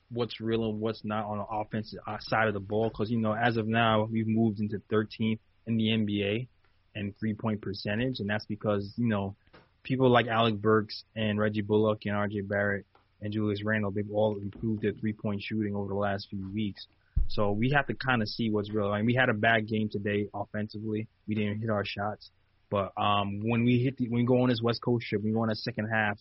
[0.10, 3.18] what's real and what's not on the offensive uh, side of the ball because you
[3.18, 6.48] know as of now we've moved into 13th in the NBA
[6.96, 9.36] and three point percentage and that's because you know
[9.84, 12.86] people like Alec Burks and Reggie Bullock and RJ Barrett
[13.26, 16.86] and Julius Randle they've all improved their three point shooting over the last few weeks.
[17.28, 18.92] So we have to kind of see what's real.
[18.92, 21.08] I mean, we had a bad game today offensively.
[21.28, 22.30] We didn't hit our shots,
[22.70, 25.32] But um, when we hit the, when we go on this West Coast trip, we
[25.32, 26.20] go on a second half,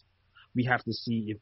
[0.54, 1.36] we have to see if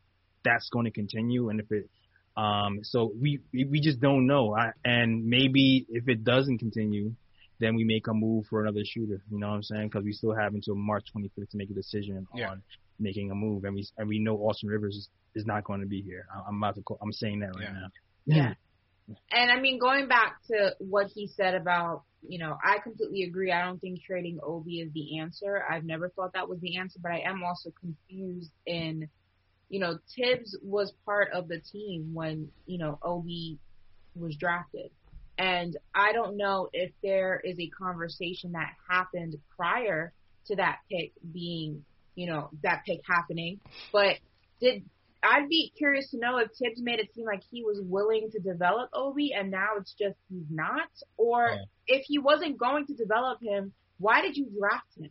[0.44, 1.88] that's going to continue and if it.
[2.37, 4.53] Um, so we we just don't know.
[4.55, 7.14] I, and maybe if it doesn't continue,
[7.61, 9.22] then we make a move for another shooter.
[9.31, 9.88] You know what I'm saying?
[9.88, 12.51] Because we still have until March 25th to make a decision Yeah.
[12.51, 12.62] on
[12.98, 15.87] making a move, and we and we know Austin Rivers is, is not going to
[15.87, 16.26] be here.
[16.35, 17.72] I- I'm about to call, I'm saying that right Yeah.
[17.72, 17.88] now.
[18.24, 18.55] Yeah.
[19.33, 23.50] And I mean, going back to what he said about, you know, I completely agree.
[23.50, 25.62] I don't think trading Obi is the answer.
[25.68, 29.09] I've never thought that was the answer, but I am also confused in,
[29.68, 33.59] you know, Tibbs was part of the team when, you know, Obi
[34.14, 34.90] was drafted.
[35.37, 40.12] And I don't know if there is a conversation that happened prior
[40.46, 43.61] to that pick being, you know, that pick happening,
[43.92, 44.16] but
[44.61, 44.85] did
[45.25, 48.40] I'd be curious to know if Tibbs made it seem like he was willing to
[48.40, 51.64] develop Obi and now it's just he's not, or Yeah.
[51.87, 55.11] if he wasn't going to develop him, why did you draft him?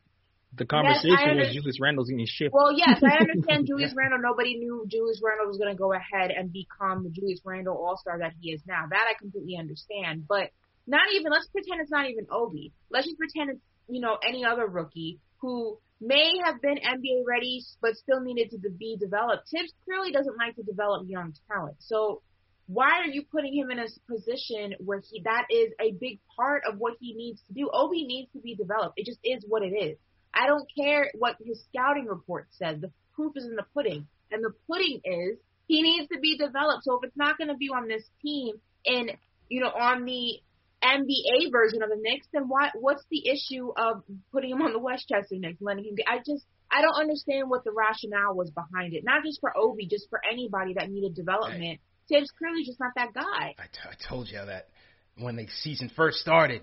[0.54, 2.54] The conversation I was under- Julius Randle's getting shipped.
[2.54, 4.20] Well, yes, I understand Julius Randle.
[4.22, 7.96] Nobody knew Julius Randle was going to go ahead and become the Julius Randle All
[7.96, 8.84] Star that he is now.
[8.90, 10.26] That I completely understand.
[10.28, 10.52] But
[10.88, 11.32] not even.
[11.32, 12.74] Let's pretend it's not even Obi.
[12.90, 17.64] Let's just pretend it's you know any other rookie who may have been NBA ready
[17.82, 19.50] but still needed to be developed.
[19.50, 21.76] Tibbs clearly doesn't like to develop young talent.
[21.80, 22.22] So
[22.68, 26.64] why are you putting him in a position where he that is a big part
[26.68, 27.70] of what he needs to do?
[27.72, 28.94] Obi needs to be developed.
[28.98, 29.98] It just is what it is.
[30.34, 32.80] I don't care what his scouting report says.
[32.82, 34.08] The proof is in the pudding.
[34.32, 35.38] And the pudding is
[35.68, 36.86] he needs to be developed.
[36.86, 39.12] So if it's not going to be on this team and,
[39.50, 40.40] you know, on the
[40.84, 44.80] NBA version of the Knicks, then why, what's the issue of putting him on the
[44.80, 48.94] Westchester Knicks, letting him get, I just, I don't understand what the rationale was behind
[48.94, 49.04] it.
[49.04, 51.80] Not just for Obi, just for anybody that needed development.
[52.12, 53.56] Tibbs clearly just not that guy.
[53.58, 54.70] I, t- I told you that
[55.18, 56.62] when the season first started,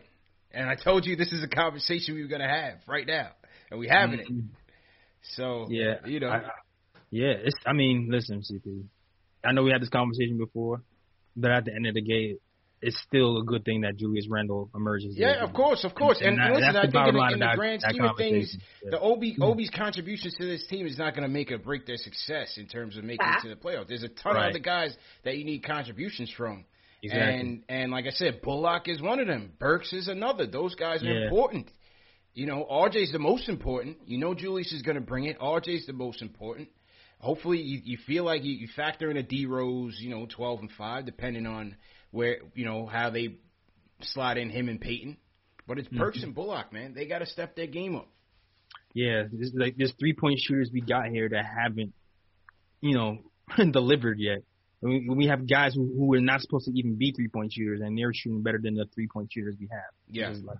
[0.50, 3.30] and I told you this is a conversation we were gonna have right now,
[3.70, 4.26] and we having it.
[4.30, 4.48] Mm-hmm.
[5.36, 6.50] So Yeah, you know, I, I-
[7.10, 7.32] yeah.
[7.42, 7.56] It's.
[7.66, 8.84] I mean, listen, CP.
[9.44, 10.82] I know we had this conversation before,
[11.36, 12.36] but at the end of the day,
[12.80, 15.16] it's still a good thing that Julius Randle emerges.
[15.16, 15.42] yeah, there.
[15.42, 17.82] of course, of course, and, that- listen, I think in the, in the that- grand
[17.82, 18.56] scheme of things.
[18.84, 18.90] Yeah.
[18.90, 19.42] the Obi hmm.
[19.42, 22.66] Obi's contributions to this team is not going to make or break their success in
[22.66, 23.42] terms of making it ah.
[23.42, 23.88] to the playoffs.
[23.88, 24.46] There's a ton Right.
[24.46, 26.64] of other guys that you need contributions from.
[27.02, 27.40] Exactly.
[27.40, 29.52] And and like I said, Bullock is one of them.
[29.58, 30.46] Burks is another.
[30.46, 31.24] Those guys are Yeah.
[31.24, 31.68] important.
[32.34, 33.96] You know, RJ's the most important.
[34.06, 35.38] You know, Julius is going to bring it.
[35.40, 36.68] RJ's the most important.
[37.20, 40.60] Hopefully, you, you feel like you, you factor in a D Rose, you know, twelve
[40.60, 41.74] and five, depending on
[42.10, 43.36] where you know how they
[44.00, 45.16] slide in him and Payton.
[45.66, 46.26] But it's Burks mm-hmm.
[46.28, 46.94] and Bullock, man.
[46.94, 48.08] They got to step their game up.
[48.94, 51.92] Yeah, there's like there's three point shooters we got here that haven't,
[52.80, 53.18] you know,
[53.70, 54.38] delivered yet.
[54.80, 57.80] We, we have guys who, who are not supposed to even be three point shooters,
[57.80, 59.92] and they're shooting better than the three point shooters we have.
[60.08, 60.32] Yeah.
[60.42, 60.58] Like-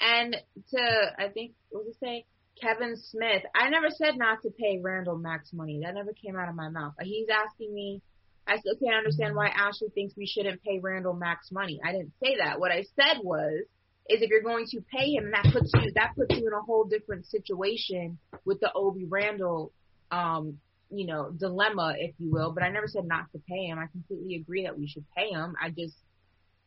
[0.00, 0.36] And
[0.70, 2.24] to, I think, what was it say?
[2.60, 3.42] Kevin Smith.
[3.54, 5.80] I never said not to pay Randle max money.
[5.82, 6.94] That never came out of my mouth.
[7.00, 8.02] He's asking me,
[8.50, 11.80] I still can't understand why Ashley thinks we shouldn't pay Randle max money.
[11.84, 12.58] I didn't say that.
[12.58, 13.62] What I said was,
[14.08, 16.60] is if you're going to pay him, that puts you, that puts you in a
[16.60, 19.72] whole different situation with the Obi Randle,
[20.10, 20.58] um,
[20.90, 22.50] you know, dilemma, if you will.
[22.52, 23.78] But I never said not to pay him.
[23.78, 25.54] I completely agree that we should pay him.
[25.62, 25.94] I just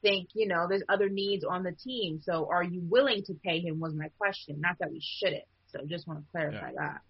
[0.01, 2.21] think, you know, there's other needs on the team.
[2.23, 4.61] So are you willing to pay him was my question.
[4.61, 5.43] Not that we shouldn't.
[5.67, 7.01] So just want to clarify that.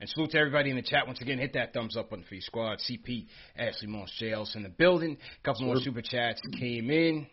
[0.00, 1.06] And salute to everybody in the chat.
[1.06, 2.78] Once again, hit that thumbs up button for your squad.
[2.78, 3.26] CP,
[3.56, 5.16] Ashley Moss, JL's in the building.
[5.40, 7.26] A couple more super chats came in.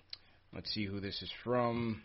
[0.53, 2.01] Let's see who this is from.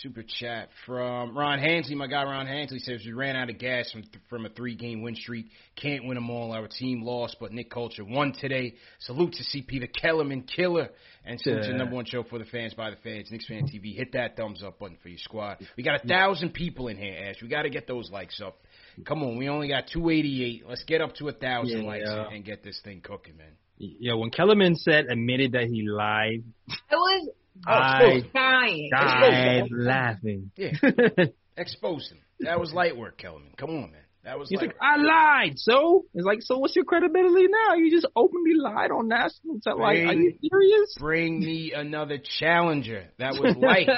[0.00, 1.94] Super chat from Ron Hansley.
[1.94, 5.02] My guy Ron Hansley says we ran out of gas from from a three game
[5.02, 5.46] win streak.
[5.76, 6.52] Can't win them all.
[6.52, 8.72] Our team lost, but Knick Culture won today.
[9.00, 10.88] Salute to CP, the Kellerman killer,
[11.26, 11.76] and salute to the Yeah.
[11.76, 13.94] number one show for the fans by the fans, Knicks Fan TV.
[13.94, 15.58] Hit that thumbs up button for your squad.
[15.76, 17.42] We got a thousand people in here, Ash.
[17.42, 18.56] We got to get those likes up.
[19.06, 20.64] Come on, we only got 288.
[20.68, 21.86] Let's get up to a thousand Yeah.
[21.88, 23.52] likes and, and get this thing cooking, man.
[23.78, 27.28] Yeah, when Kellerman said admitted that he lied, I was
[27.66, 28.90] I dying.
[28.92, 30.50] died laughing.
[30.56, 30.70] Yeah.
[31.56, 32.18] Expose him.
[32.40, 33.52] That was light work, Kellerman.
[33.56, 34.00] Come on, man.
[34.24, 35.58] That was He's light like, I lied.
[35.58, 37.74] So it's like, so what's your credibility now?
[37.74, 40.06] You just openly lied on national television.
[40.06, 40.94] Like, are you serious?
[40.98, 43.08] Bring me another challenger.
[43.18, 43.88] That was light.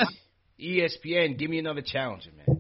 [0.59, 2.54] ESPN, give me another challenger, man.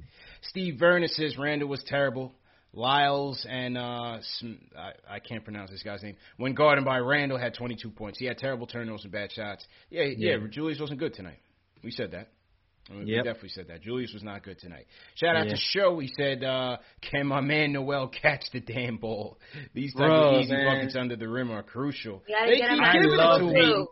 [0.48, 2.32] Steve Vernon says Randle was terrible.
[2.72, 6.16] Lyles and uh, Sm- I, I can't pronounce this guy's name.
[6.38, 8.18] When guarded by Randle, had 22 points.
[8.18, 9.64] He had terrible turnovers and bad shots.
[9.90, 10.36] Yeah, yeah.
[10.36, 10.46] Yeah.
[10.50, 11.38] Julius wasn't good tonight.
[11.84, 12.30] We said that.
[12.90, 13.80] I mean, We definitely said that.
[13.82, 14.86] Julius was not good tonight.
[15.14, 15.52] Shout out Yeah.
[15.54, 15.98] to Show.
[16.00, 19.38] He said, uh, "Can my man Noel catch the damn ball?
[19.72, 20.66] These type Bro, of easy man.
[20.66, 22.22] buckets under the rim are crucial.
[22.28, 23.86] You gotta They keep giving it love to him.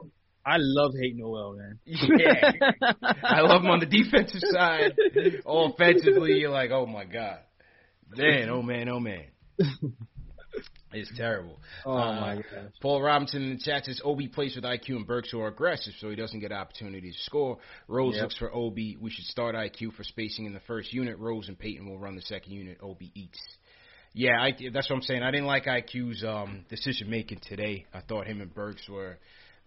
[0.44, 0.50] Too.
[0.50, 1.78] I love hate Noel, man.
[1.86, 2.52] Yeah,
[3.22, 4.92] I love him on the defensive side.
[5.46, 7.38] Offensively, you're like, oh my god,
[8.16, 9.24] man, oh man, oh man.
[10.94, 11.58] It's terrible.
[11.86, 12.72] Oh Uh, my gosh.
[12.82, 15.94] Paul Robinson in the chat says Obi plays with IQ and Burks who are aggressive,
[15.98, 17.56] so he doesn't get opportunities to score.
[17.88, 18.22] Rose Yep.
[18.22, 18.98] looks for Obi.
[19.00, 21.18] We should start IQ for spacing in the first unit.
[21.18, 22.76] Rose and Payton will run the second unit.
[22.82, 23.38] Obi eats.
[24.12, 25.22] Yeah, I, that's what I'm saying.
[25.22, 27.86] I didn't like IQ's um, decision making today.
[27.94, 29.16] I thought him and Burks were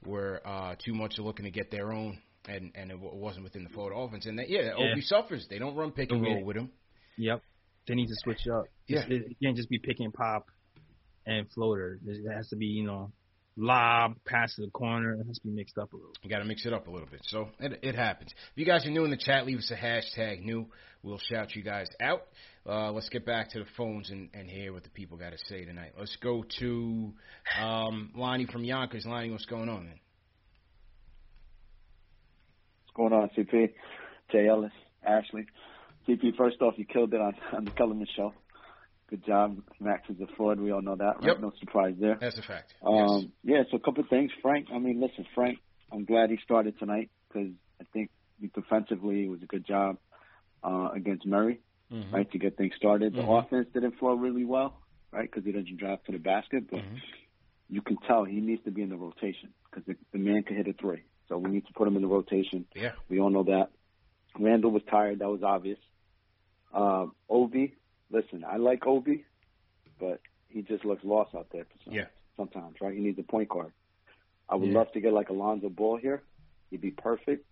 [0.06, 3.64] were uh, too much looking to get their own, and and it w- wasn't within
[3.64, 4.26] the Florida offense.
[4.26, 4.92] And that, yeah, Yeah.
[4.92, 5.48] Obi suffers.
[5.50, 6.72] They don't run pick and roll with him.
[7.18, 7.42] Yep.
[7.88, 8.66] They need to switch up.
[8.88, 9.06] Yeah.
[9.08, 10.48] It, it can't just be pick and pop
[11.26, 12.00] and floater.
[12.06, 13.12] It has to be, you know,
[13.58, 15.14] lob, pass to the corner.
[15.14, 16.12] It has to be mixed up a little.
[16.24, 17.22] You got to mix it up a little bit.
[17.24, 18.32] So it, it happens.
[18.32, 20.68] If you guys are new in the chat, leave us a hashtag new.
[21.04, 22.24] We'll shout you guys out.
[22.68, 25.38] Uh, let's get back to the phones and, and hear what the people got to
[25.46, 25.92] say tonight.
[25.98, 27.14] Let's go to
[27.62, 29.06] um, Lonnie from Yonkers.
[29.06, 30.00] Lonnie, what's going on, man?
[32.86, 33.72] What's going on, CP?
[34.32, 34.72] Jay Ellis,
[35.06, 35.46] Ashley.
[36.08, 38.34] CP, first off, you killed it on, on the Kellerman show.
[39.10, 39.62] Good job.
[39.80, 40.60] Max is a fraud.
[40.60, 41.28] We all know that, right?
[41.28, 41.40] Yep.
[41.42, 42.18] No surprise there.
[42.20, 42.74] That's a fact.
[42.84, 44.32] Um, yeah, so a couple of things.
[44.42, 45.60] Frank, I mean, listen, Frank,
[45.92, 48.10] I'm glad he started tonight because I think
[48.56, 49.98] defensively it was a good job
[50.64, 51.60] uh, against Murray,
[51.92, 52.12] Mhm.
[52.12, 53.14] right, to get things started.
[53.14, 53.44] The Mhm.
[53.46, 57.02] offense didn't flow really well, right, because he doesn't drive to the basket, but Mhm.
[57.70, 60.56] you can tell he needs to be in the rotation because the, the man can
[60.56, 61.04] hit a three.
[61.28, 62.68] So we need to put him in the rotation.
[62.76, 62.94] Yeah.
[63.10, 63.72] We all know that.
[64.38, 65.20] Randle was tired.
[65.20, 65.80] That was obvious.
[66.74, 67.76] Uh, Obi,
[68.10, 69.26] listen, I like Obi,
[70.00, 72.08] but he just looks lost out there for some, Yeah.
[72.36, 72.94] sometimes, right?
[72.94, 73.74] He needs a point guard.
[74.50, 74.76] I would Yeah.
[74.80, 76.24] love to get like Alonzo Ball here.
[76.70, 77.46] He'd be perfect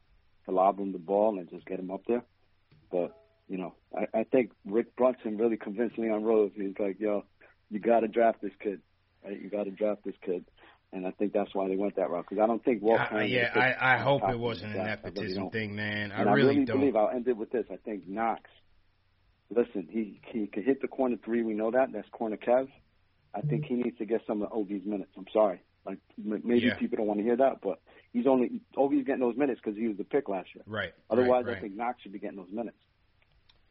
[0.46, 2.24] to lob him the ball and just get him up there.
[2.91, 6.51] But, you know, I, I think Rick Brunson really convinced Leon Rose.
[6.56, 7.25] He's like, yo,
[7.69, 8.82] you got to draft this kid.
[9.23, 9.39] Right?
[9.41, 10.45] You got to draft this kid.
[10.91, 12.25] And I think that's why they went that route.
[12.29, 14.82] Because I don't think Walt uh, Frazier yeah, I, I hope it wasn't an.
[14.82, 16.12] I really nepotism thing, man.
[16.12, 16.79] I And I really really don't.
[16.79, 17.65] believe I'll end it with this.
[17.71, 18.41] I think Knox.
[19.49, 21.41] Listen, he he can hit the corner three.
[21.43, 21.91] We know that.
[21.91, 22.69] That's corner Kev.
[23.34, 25.12] I think he needs to get some of Obi's minutes.
[25.17, 25.62] I'm sorry.
[25.86, 26.75] Like m- maybe Yeah.
[26.75, 27.82] people don't want to hear that, but
[28.13, 30.63] he's only Obi's getting those minutes because he was the pick last year.
[30.67, 30.93] Right.
[31.10, 31.58] Otherwise, right, right.
[31.58, 32.77] I think Knox should be getting those minutes.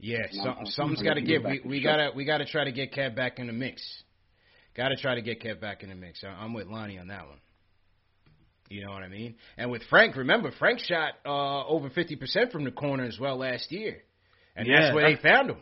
[0.03, 1.45] Yeah, No, some, I'm- something's I'm got to give.
[1.45, 3.81] We we gotta we gotta try to get Kev back in the mix.
[4.77, 6.23] Got to try to get Kev back in the mix.
[6.25, 7.39] I- I'm with Lonnie on that one.
[8.69, 9.37] You know what I mean?
[9.57, 13.71] And with Frank, remember Frank shot uh, over 50% from the corner as well last
[13.71, 13.99] year,
[14.57, 15.59] and Yeah, that's where they found him.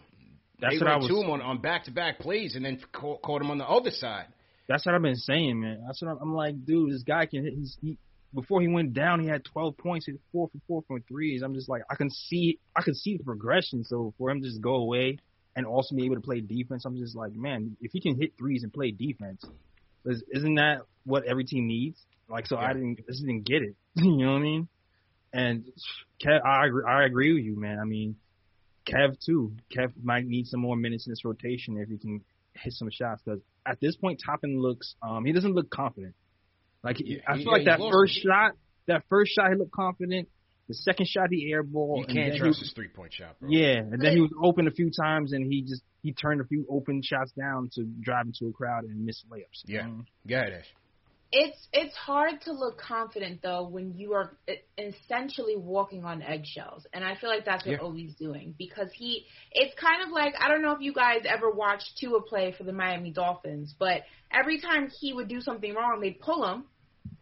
[0.60, 1.08] That's they what I was.
[1.08, 4.26] to him on, on back-to-back plays, and then caught, caught him on the other side.
[4.68, 5.82] That's what I've been saying, man.
[5.86, 6.92] That's what I'm, I'm like, dude.
[6.92, 7.54] This guy can hit.
[7.54, 7.98] His, he,
[8.34, 11.42] before he went down, he had 12 points, he had four for four from threes.
[11.42, 13.84] I'm just like, I can see, I can see the progression.
[13.84, 15.18] So for him to just go away
[15.56, 18.32] and also be able to play defense, I'm just like, man, if he can hit
[18.38, 19.44] threes and play defense,
[20.04, 22.00] is- isn't that what every team needs?
[22.28, 23.74] Like, so I didn't, I just didn't get it.
[23.96, 24.68] you know what I mean?
[25.32, 25.64] And
[26.24, 27.78] Kev, I agree, I agree with you, man.
[27.80, 28.16] I mean,
[28.86, 29.52] Kev too.
[29.76, 32.22] Kev might need some more minutes in this rotation if he can
[32.54, 36.14] hit some shots because at this point, Toppin looks, um, he doesn't look confident.
[36.82, 38.52] Like Yeah, I he- feel like yeah, that he's first lost shot,
[38.86, 40.28] that first shot he looked confident.
[40.68, 41.98] The second shot he airball.
[41.98, 43.50] You can't trust he, his three-point shot, bro.
[43.50, 46.44] Yeah, and then he was open a few times and he just he turned a
[46.44, 49.62] few open shots down to drive into a crowd and miss layups.
[49.66, 49.86] Yeah.
[49.86, 50.66] Um, Go ahead, Ash.
[51.32, 56.86] It's it's hard to look confident though when you are e- essentially walking on eggshells,
[56.92, 57.82] and I feel like that's what Yeah.
[57.82, 59.26] Obi's doing because he.
[59.52, 62.64] It's kind of like I don't know if you guys ever watched Tua play for
[62.64, 66.64] the Miami Dolphins, but every time he would do something wrong, they'd pull him,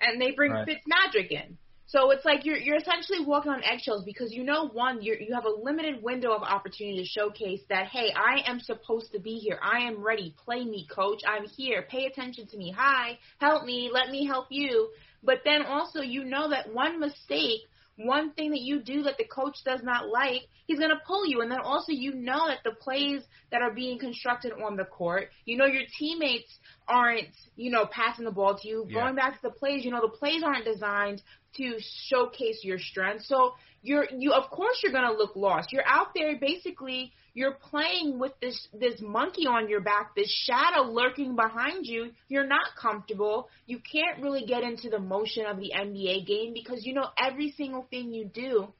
[0.00, 0.66] and they bring Right.
[0.66, 1.58] Fitzmagic in.
[1.88, 5.34] So it's like you're you're essentially walking on eggshells because you know one you you
[5.34, 9.36] have a limited window of opportunity to showcase that hey I am supposed to be
[9.38, 9.58] here.
[9.62, 10.34] I am ready.
[10.44, 11.22] Play me coach.
[11.26, 11.86] I'm here.
[11.88, 12.74] Pay attention to me.
[12.76, 13.18] Hi.
[13.40, 13.90] Help me.
[13.90, 14.90] Let me help you.
[15.22, 17.62] But then also you know that one mistake
[17.98, 21.26] one thing that you do that the coach does not like he's going to pull
[21.26, 21.40] you.
[21.40, 25.30] And then also you know that the plays that are being constructed on the court
[25.44, 28.86] you know your teammates aren't you know passing the ball to you.
[28.88, 29.00] Yeah.
[29.00, 31.22] going back to the plays you know the plays aren't designed
[31.56, 33.24] to showcase your strength.
[33.24, 35.72] So you're you of course you're gonna look lost.
[35.72, 40.90] You're out there basically you're playing with this this monkey on your back, this shadow
[40.90, 42.10] lurking behind you.
[42.28, 43.48] You're not comfortable.
[43.66, 47.52] You can't really get into the motion of the NBA game because you know every
[47.56, 48.72] single thing you do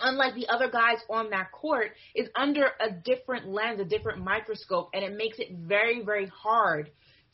[0.00, 4.90] unlike the other guys on that court, is under a different lens, a different microscope,
[4.92, 6.90] and it makes it very, very hard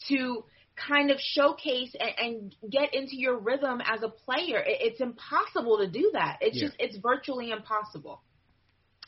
[0.08, 0.44] to
[0.76, 4.58] kind of showcase and, and get into your rhythm as a player.
[4.58, 6.38] It, it's impossible to do that.
[6.40, 6.68] It's Yeah.
[6.68, 8.22] just, it's virtually impossible.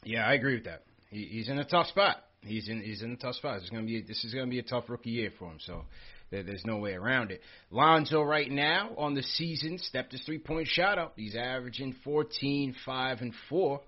[0.04, 0.82] Yeah, I agree with that.
[1.10, 2.24] He, he's in a tough spot.
[2.42, 3.54] He's in he's in a tough spot.
[3.56, 5.58] This is gonna be this is gonna be a tough rookie year for him.
[5.60, 5.84] So
[6.30, 7.42] There- There's no way around it.
[7.70, 11.12] Lonzo right now on the season stepped his three point shot up.
[11.16, 13.80] He's averaging 14, 5, and 4.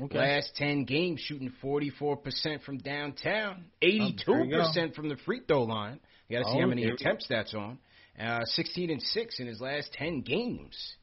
[0.00, 0.18] Okay.
[0.18, 5.62] Last 10 games shooting 44% from downtown, Oh, there you 82% from the free throw
[5.62, 6.00] line.
[6.28, 7.78] You got to see Oh, how many attempts that's on.
[8.20, 10.94] Uh, 16 and 6 in his last 10 games.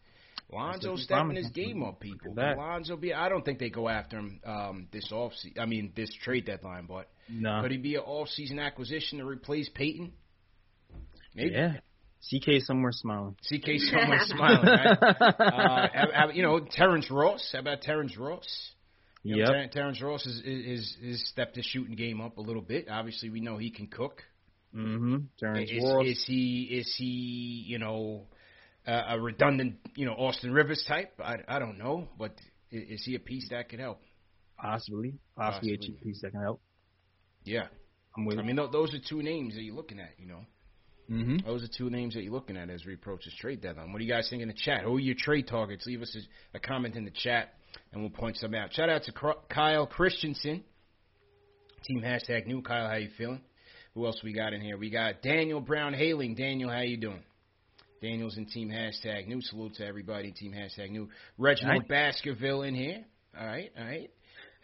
[0.51, 2.31] Lonzo stepping his game up, people.
[2.31, 2.57] Look at that.
[2.57, 6.13] Lonzo be I don't think they go after him um, this off I mean this
[6.21, 7.61] trade deadline, but No.
[7.63, 10.13] could he be an off season acquisition to replace Payton?
[11.33, 11.51] Maybe.
[11.55, 11.77] Yeah.
[12.29, 13.35] CK somewhere smiling.
[13.51, 14.97] CK somewhere smiling, right?
[15.39, 17.49] Uh, you know, Terrence Ross.
[17.51, 18.71] How about Terrence Ross?
[19.24, 19.47] You know, Yep.
[19.49, 22.88] Ter- Terrence Ross is, is is stepped his shooting game up a little bit.
[22.89, 24.21] Obviously, we know he can cook.
[24.76, 25.17] Mm-hmm.
[25.39, 26.05] Terrence Is, Ross.
[26.07, 28.24] is he is he you know
[28.88, 31.13] uh, a redundant you know Austin Rivers type?
[31.24, 32.32] I, I don't know, but
[32.71, 34.01] i- is he a piece that could help?
[34.57, 35.13] Possibly.
[35.38, 35.78] Possibly, a Possibly.
[35.78, 36.61] cheap piece that can help.
[37.45, 37.67] Yeah,
[38.17, 40.11] I'm with I mean those are two names that you're looking at.
[40.17, 40.45] You know,
[41.09, 41.45] mm-hmm.
[41.47, 43.91] those are two names that you're looking at as we approach this trade deadline.
[43.93, 44.82] What do you guys think in the chat?
[44.84, 45.86] Who are your trade targets?
[45.86, 46.15] Leave us
[46.53, 47.53] a, a comment in the chat,
[47.91, 48.74] and we'll point some out.
[48.74, 49.13] Shout out to
[49.49, 50.63] Kyle Christensen.
[51.86, 52.88] Team hashtag new Kyle.
[52.88, 53.41] How you feeling?
[53.93, 54.78] Who else we got in here?
[54.78, 56.36] We got Daniel Brown Hailing.
[56.36, 57.21] Daniel, how you doing?
[58.01, 59.39] Daniel's in team hashtag new.
[59.41, 60.32] Salute to everybody.
[60.32, 61.09] Team hashtag new.
[61.38, 63.03] Reginald Baskerville in here.
[63.39, 64.09] All right, all right.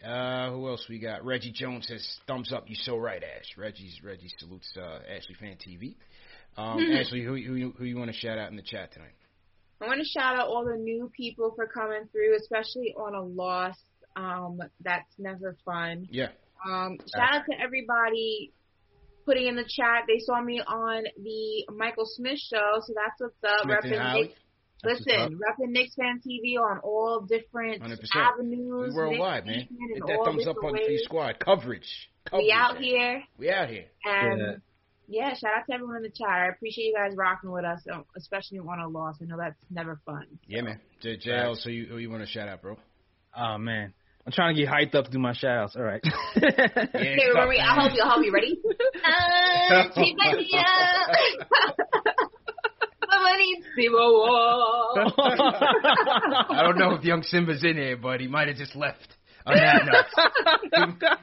[0.04, 1.24] Uh, who else we got?
[1.24, 2.64] Reggie Jones says thumbs up.
[2.68, 3.56] You so right, Ash.
[3.58, 5.94] Reggie's Reggie salutes uh, Ashley Fan TV.
[6.56, 9.12] Um, Ashley, who who you- who you want to shout out in the chat tonight?
[9.82, 13.22] I want to shout out all the new people for coming through, especially on a
[13.22, 13.76] loss.
[14.16, 16.06] Um, that's never fun.
[16.10, 16.28] Yeah,
[16.66, 18.52] Um, shout out to everybody
[19.24, 20.04] putting in the chat.
[20.06, 23.62] They saw me on the Michael Smith show, so that's what's up.
[23.64, 24.20] Smith and Repping Howie.
[24.22, 24.34] Knicks,
[25.06, 27.98] listen, repping Knicks fan TV on all different 100%.
[28.14, 28.92] avenues.
[28.92, 29.56] we worldwide, man.
[29.58, 31.02] Knicks Nation in Hit that thumbs up different on Free.
[31.04, 32.10] Squad coverage.
[32.28, 32.82] coverage We out man.
[32.82, 33.86] here, We out here.
[34.04, 34.52] and yeah.
[35.12, 36.28] Shout out to everyone in the chat.
[36.28, 39.16] I appreciate you guys rocking with us, um, especially on a loss.
[39.20, 40.26] I know that's never fun.
[40.46, 40.80] Yeah, man.
[41.02, 42.76] J- JL, so you who you want to shout out, bro?
[43.36, 43.92] Oh, man.
[44.26, 45.76] I'm trying to get hyped up to do my shout outs.
[45.76, 46.00] All right.
[46.04, 46.12] Yeah,
[46.44, 48.02] Okay, it's remember, tough, I'll help you.
[48.02, 48.32] I'll help you.
[48.32, 48.58] Ready?
[49.04, 51.16] Uh, keep it up.
[56.50, 59.16] I don't know if young Simba's in here, but he might have just left.
[59.46, 60.04] On that note,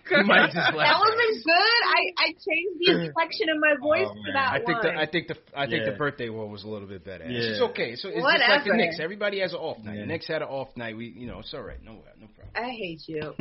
[0.10, 0.90] he, he might just left.
[0.90, 1.82] That wasn't good.
[1.86, 4.34] I, I changed the inflection of my voice Oh, for man.
[4.34, 4.96] that I think one.
[4.96, 5.92] the I think the I think Yeah.
[5.92, 7.26] the birthday one was a little bit better.
[7.26, 7.40] Yeah.
[7.52, 7.96] It's okay.
[7.96, 8.98] So it's just like the Knicks.
[9.00, 9.94] Everybody has an off night.
[9.96, 10.02] Yeah.
[10.02, 10.98] The Knicks had an off night.
[10.98, 11.78] We you know it's all right.
[11.84, 12.56] No no problem.
[12.56, 13.34] I hate you.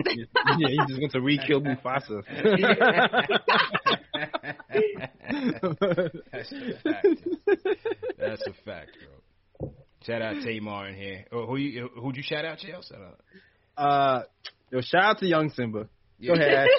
[0.59, 2.23] yeah, he just went to re-kill Mufasa.
[5.27, 7.07] That's a fact.
[8.19, 8.91] That's a fact,
[9.61, 9.73] bro.
[10.03, 11.25] Shout out Tamar in here.
[11.33, 12.87] Oh, who you who'd you shout out, Chael?
[12.87, 13.21] Shout out.
[13.77, 14.23] uh,
[14.71, 15.89] yo, shout out to Young Simba.
[16.19, 16.35] Yeah.
[16.35, 16.69] Go ahead, Ash.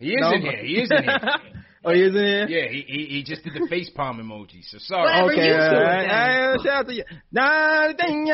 [0.00, 0.56] He is No, in here.
[0.64, 1.18] He is in here.
[1.84, 2.46] oh, he is in here?
[2.48, 4.62] Yeah, he, he he just did the face palm emoji.
[4.62, 5.10] So sorry.
[5.10, 6.06] Whatever Okay, you all do, right.
[6.06, 6.10] then.
[6.14, 7.04] All right, shout out to you.
[7.32, 8.26] Nah, dang,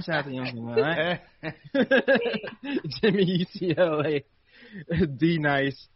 [0.00, 1.20] Shout out to Young Simba, all right?
[3.02, 4.24] Jimmy UCLA,
[5.18, 5.88] D Nice,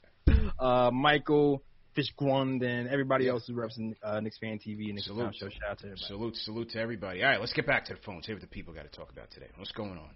[0.58, 1.62] uh, Michael
[1.96, 3.30] Fishgrund, and everybody Yeah.
[3.32, 5.24] else who reps in uh, Knicks Fan TV and Knicks Salute.
[5.24, 5.48] Fan Show.
[5.48, 6.04] Shout out to everybody.
[6.08, 7.22] Salute, salute to everybody.
[7.24, 8.22] All right, let's get back to the phone.
[8.22, 9.46] See what the people got to talk about today.
[9.56, 10.10] What's going on?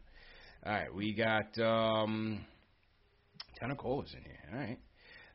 [0.65, 2.45] All right, we got um,
[3.59, 4.39] ton of callers in here.
[4.53, 4.79] All right.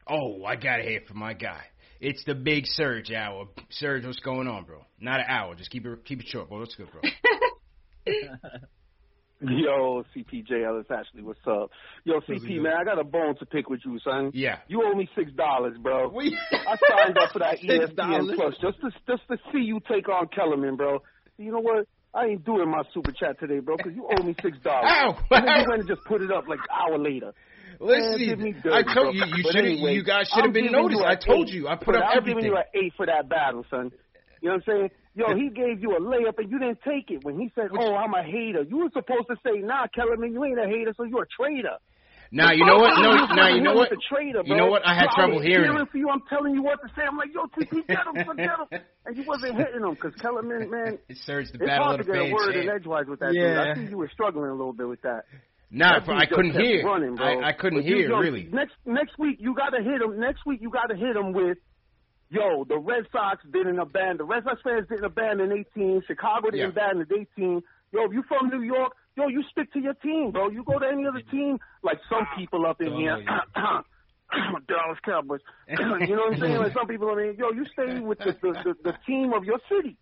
[0.07, 1.63] Oh, I got to hear from my guy.
[1.99, 3.47] It's the big Surge hour.
[3.71, 4.86] Surge, what's going on, bro?
[4.99, 5.55] Not an hour.
[5.55, 6.59] Just keep it keep it short, bro.
[6.59, 7.01] What's good, bro?
[9.41, 11.69] Yo, CPJ Ellis Ashley, what's up?
[12.03, 14.32] Yo, CP man, I got a bone to pick with you, son.
[14.34, 14.59] Yeah.
[14.67, 16.07] You owe me six dollars, bro.
[16.13, 18.36] We- I signed up for that ESPN?
[18.36, 20.99] Plus just to just to see you take on Kellerman, bro.
[21.38, 21.86] You know what?
[22.16, 24.86] I ain't doing my super chat today, bro, because you owe me six dollars.
[24.89, 25.18] Ow!
[25.32, 27.34] And then you went and just put it up like an hour later.
[27.82, 28.93] Man, Listen, dirty, I bro.
[29.03, 31.01] told you, you should anyway, you guys should have been noticed.
[31.03, 31.68] I told eight, you.
[31.68, 32.39] I put up I'm everything.
[32.39, 33.91] giving you an eight for that battle, son.
[34.41, 34.89] You know what I'm saying?
[35.16, 37.24] Yo, he gave you a layup and you didn't take it.
[37.24, 40.43] When he said, "Oh, I'm a hater," you were supposed to say, "Nah, Kellerman, you
[40.45, 41.78] ain't a hater, so you're a traitor."
[42.32, 42.99] Now you know what?
[43.01, 43.89] No, now you know what?
[44.09, 44.86] Traitor, You know what?
[44.86, 45.89] I had So trouble was hearing it.
[45.91, 46.09] for you.
[46.09, 47.03] I'm telling you what to say.
[47.07, 50.69] I'm like, "Yo, TP, get him, forget him," and you wasn't hitting him because Kellerman,
[50.71, 50.97] man.
[51.07, 53.19] It surged the It's battle hard of to the get a word in edgewise with
[53.19, 53.47] that Yeah.
[53.47, 53.57] dude.
[53.57, 55.26] I think you were struggling a little bit with that.
[55.71, 56.86] Nah, That bro, I couldn't hear.
[56.86, 57.26] Running, bro.
[57.41, 58.47] I, I couldn't But you- hear yo, really.
[58.51, 60.19] Next next week you gotta hit him.
[60.19, 61.57] Next week you gotta hit him with,
[62.30, 64.17] yo, the Red Sox didn't abandon.
[64.17, 66.01] The Red Sox fans didn't abandon 18.
[66.07, 66.67] Chicago didn't Yeah.
[66.67, 67.61] abandon 18.
[67.91, 70.49] Yo, if you from New York, yo, you stick to your team, bro.
[70.49, 73.18] You go to any other team, like some people up in Oh, here.
[73.20, 73.41] yeah.
[74.68, 75.41] Dallas Cowboys.
[75.70, 76.57] you know what I'm saying?
[76.57, 79.43] Like some people, I mean, yo, you stay with the the, the, the team of
[79.45, 79.97] your city.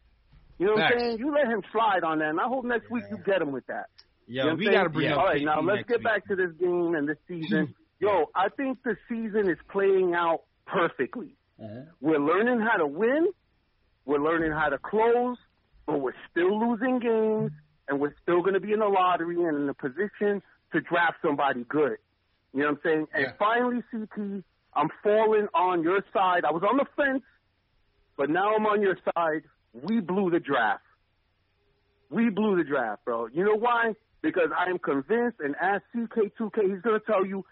[0.60, 0.94] You know what Facts.
[0.96, 1.18] I'm saying?
[1.20, 3.66] You let him slide on that, and I hope next week you get him with
[3.68, 3.86] that.
[4.28, 5.14] Yo, You know we got to bring Yeah.
[5.16, 6.04] up All right, now let's get week.
[6.06, 7.76] back to this game and this season.
[8.00, 11.36] Yo, I think the season is playing out perfectly.
[11.62, 11.82] Uh-huh.
[12.02, 13.28] We're learning how to win.
[14.06, 15.38] We're learning how to close,
[15.86, 17.52] but we're still losing games,
[17.88, 21.18] and we're still going to be in the lottery and in a position to draft
[21.22, 21.98] somebody good.
[22.54, 23.08] You know what I'm saying?
[23.14, 23.20] Yeah.
[23.22, 24.44] And finally, CP,
[24.76, 26.46] I'm falling on your side.
[26.46, 27.24] I was on the fence,
[28.18, 29.44] but now I'm on your side.
[29.74, 30.84] We blew the draft.
[32.10, 33.28] We blew the draft, bro.
[33.28, 33.94] You know why?
[34.22, 37.44] Because I am convinced, and as CK2K, he's going to tell you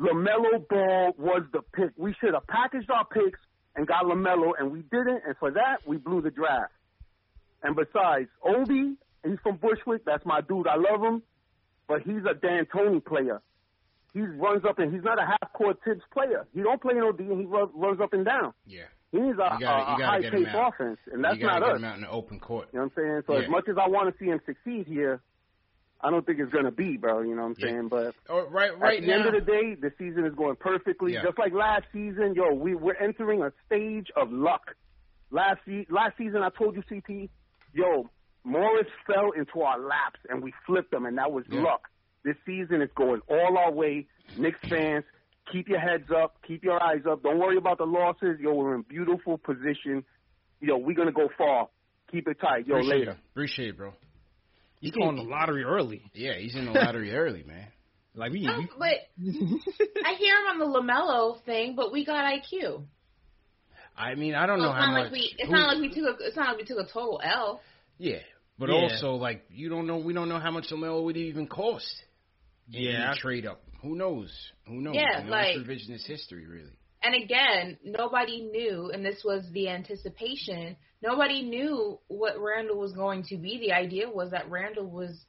[0.00, 1.90] LaMelo Ball was the pick.
[1.96, 3.38] We should have packaged our picks
[3.76, 6.72] and got LaMelo, and we didn't, and for that, we blew the draft.
[7.62, 10.04] And besides, Obi, he's from Bushwick.
[10.04, 10.66] That's my dude.
[10.66, 11.22] I love him,
[11.86, 13.40] but he's a D'Antoni player.
[14.14, 16.46] He runs up and he's not a half court Tibbs player.
[16.54, 18.52] He don't play no D, and he runs, runs up and down.
[18.66, 18.84] Yeah.
[19.12, 21.68] He needs a, gotta- a, a high get him pace offense, and that's not get
[21.70, 21.76] us.
[21.78, 22.68] him out in the open court.
[22.72, 23.22] You know what I'm saying?
[23.26, 23.44] So Yeah.
[23.44, 25.20] as much as I want to see him succeed here,
[26.00, 27.22] I don't think it's gonna be, bro.
[27.22, 27.66] You know what I'm Yeah.
[27.68, 27.88] saying?
[27.88, 29.16] But Oh, right, right at the now.
[29.16, 31.14] end of the day, the season is going perfectly.
[31.14, 31.22] Yeah.
[31.24, 34.74] Just like last season, yo, we we're entering a stage of luck.
[35.30, 37.28] Last se- last season, I told you, CP,
[37.74, 38.08] yo,
[38.44, 41.60] Morris fell into our laps and we flipped them, and that was Yeah.
[41.62, 41.88] luck.
[42.24, 44.06] This season is going all our way.
[44.36, 45.04] Knicks fans,
[45.52, 47.22] keep your heads up, keep your eyes up.
[47.22, 48.38] Don't worry about the losses.
[48.40, 50.04] Yo, we're in beautiful position.
[50.60, 51.68] Yo, we're gonna go far.
[52.10, 52.66] Keep it tight.
[52.66, 53.10] Yo, Appreciate later.
[53.12, 53.16] it.
[53.32, 53.92] Appreciate it, bro.
[54.80, 56.02] He's going the lottery early.
[56.14, 57.66] Yeah, he's in the lottery early, man.
[58.14, 59.08] Like we, No, we but
[60.04, 62.84] I hear him on the LaMelo thing, but we got IQ.
[63.96, 65.02] I mean, I don't So know how not much.
[65.04, 65.34] like we.
[65.38, 66.20] It's who- not like we took.
[66.20, 67.60] A, it's not like we took a total L.
[67.98, 68.20] Yeah,
[68.58, 68.76] but Yeah.
[68.76, 69.98] also like you don't know.
[69.98, 72.04] We don't know how much LaMelo would even cost.
[72.70, 73.12] Yeah.
[73.12, 73.62] in trade up.
[73.80, 74.30] Who knows?
[74.66, 74.94] Who knows?
[74.94, 76.72] Yeah, you know, like- that's revisionist history, really.
[77.02, 80.76] And again, nobody knew, and this was the anticipation.
[81.00, 83.58] Nobody knew what Randle was going to be.
[83.58, 85.24] The idea was that Randle was,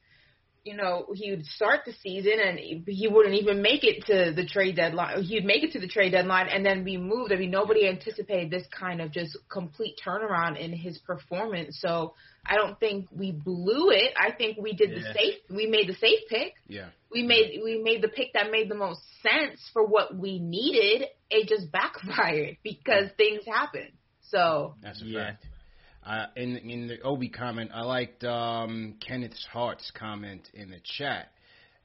[0.64, 4.46] you know, he would start the season and he wouldn't even make it to the
[4.46, 5.22] trade deadline.
[5.22, 7.32] He'd make it to the trade deadline and then be moved.
[7.32, 11.78] I mean, nobody anticipated this kind of just complete turnaround in his performance.
[11.80, 12.14] So
[12.46, 14.12] I don't think we blew it.
[14.18, 15.34] I think we did the safe.
[15.48, 16.88] We made the safe pick Yeah.
[17.10, 21.08] we made we made the pick that made the most sense for what we needed.
[21.30, 23.88] It just backfired because things happen.
[24.22, 25.24] So That's a Yeah.
[25.24, 25.46] fact.
[26.04, 31.28] Uh, in in the Obi comment, I liked um, Kenneth Hart's comment in the chat.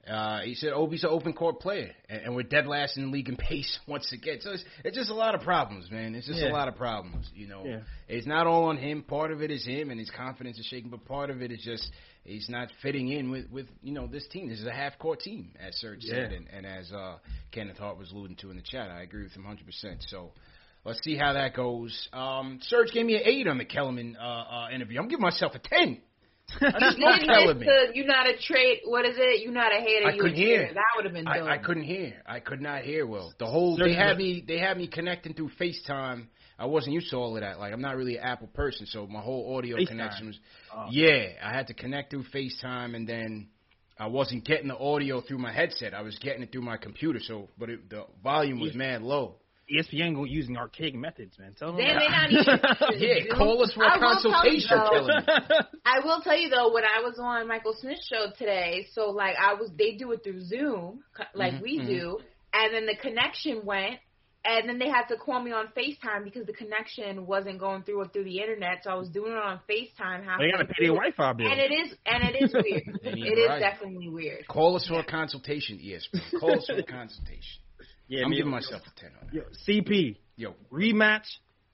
[0.09, 3.09] Uh, he said Obi's an open court player, and, and we're dead last in the
[3.11, 4.37] league in pace once again.
[4.39, 6.13] So it's, it's just a lot of problems, man.
[6.13, 6.51] It's just Yeah.
[6.51, 7.27] a lot of problems.
[7.33, 7.79] You know, Yeah.
[8.07, 9.01] it's not all on him.
[9.01, 10.91] Part of it is him, and his confidence is shaking.
[10.91, 11.91] But part of it is just
[12.23, 14.47] he's not fitting in with with you know this team.
[14.47, 17.17] This is a half court team, as Serge said, and, and as uh,
[17.51, 18.91] Kenneth Hart was alluding to in the chat.
[18.91, 19.65] I agree with him 100.
[19.65, 20.31] percent So.
[20.85, 22.07] Let's see how that goes.
[22.13, 24.99] Um, Serge gave me an eight on the Kellerman uh, uh, interview.
[24.99, 25.99] I'm giving myself a ten.
[26.61, 27.65] I just you love didn't Kellerman.
[27.65, 28.81] the you not a trade.
[28.85, 29.41] What is it?
[29.41, 30.07] You're not a hater.
[30.07, 30.69] I you couldn't a hear.
[30.75, 31.27] That would have been.
[31.27, 32.13] I, I couldn't hear.
[32.27, 33.33] I could not hear well.
[33.39, 36.27] The whole Serge they had me they had me connecting through FaceTime.
[36.57, 37.57] I wasn't used to all of that.
[37.59, 39.87] Like I'm not really an Apple person, so my whole audio FaceTime.
[39.87, 40.39] connection was
[40.71, 40.87] Oh.
[40.91, 41.29] yeah.
[41.43, 43.47] I had to connect through FaceTime, and then
[43.97, 45.95] I wasn't getting the audio through my headset.
[45.95, 47.19] I was getting it through my computer.
[47.23, 49.37] So, but it, the volume was mad low.
[49.71, 51.55] ESPN go using archaic methods, man.
[51.57, 51.77] Tell them.
[51.77, 52.59] They may not even.
[52.99, 56.71] Yeah, call us for a I will you, consultation, though, I will tell you though,
[56.73, 60.23] when I was on Michael Smith's show today, so like I was, they do it
[60.23, 61.85] through Zoom, co- like Mhm, we mhm.
[61.87, 62.17] do,
[62.53, 63.99] and then the connection went,
[64.45, 68.01] and then they had to call me on FaceTime because the connection wasn't going through
[68.01, 70.25] or through the internet, so I was doing it on FaceTime.
[70.37, 70.93] They gotta pay their.
[70.93, 71.47] Wi-Fi bill.
[71.47, 72.99] And it is, and it is weird.
[73.03, 74.47] They need it is definitely weird.
[74.47, 76.39] Call us for a consultation, ESPN.
[76.39, 77.64] Call us for a consultation.
[78.07, 78.37] Yeah, I'm man.
[78.37, 79.33] giving myself a ten on that.
[79.33, 80.55] Yo, CP Yo.
[80.71, 81.25] rematch.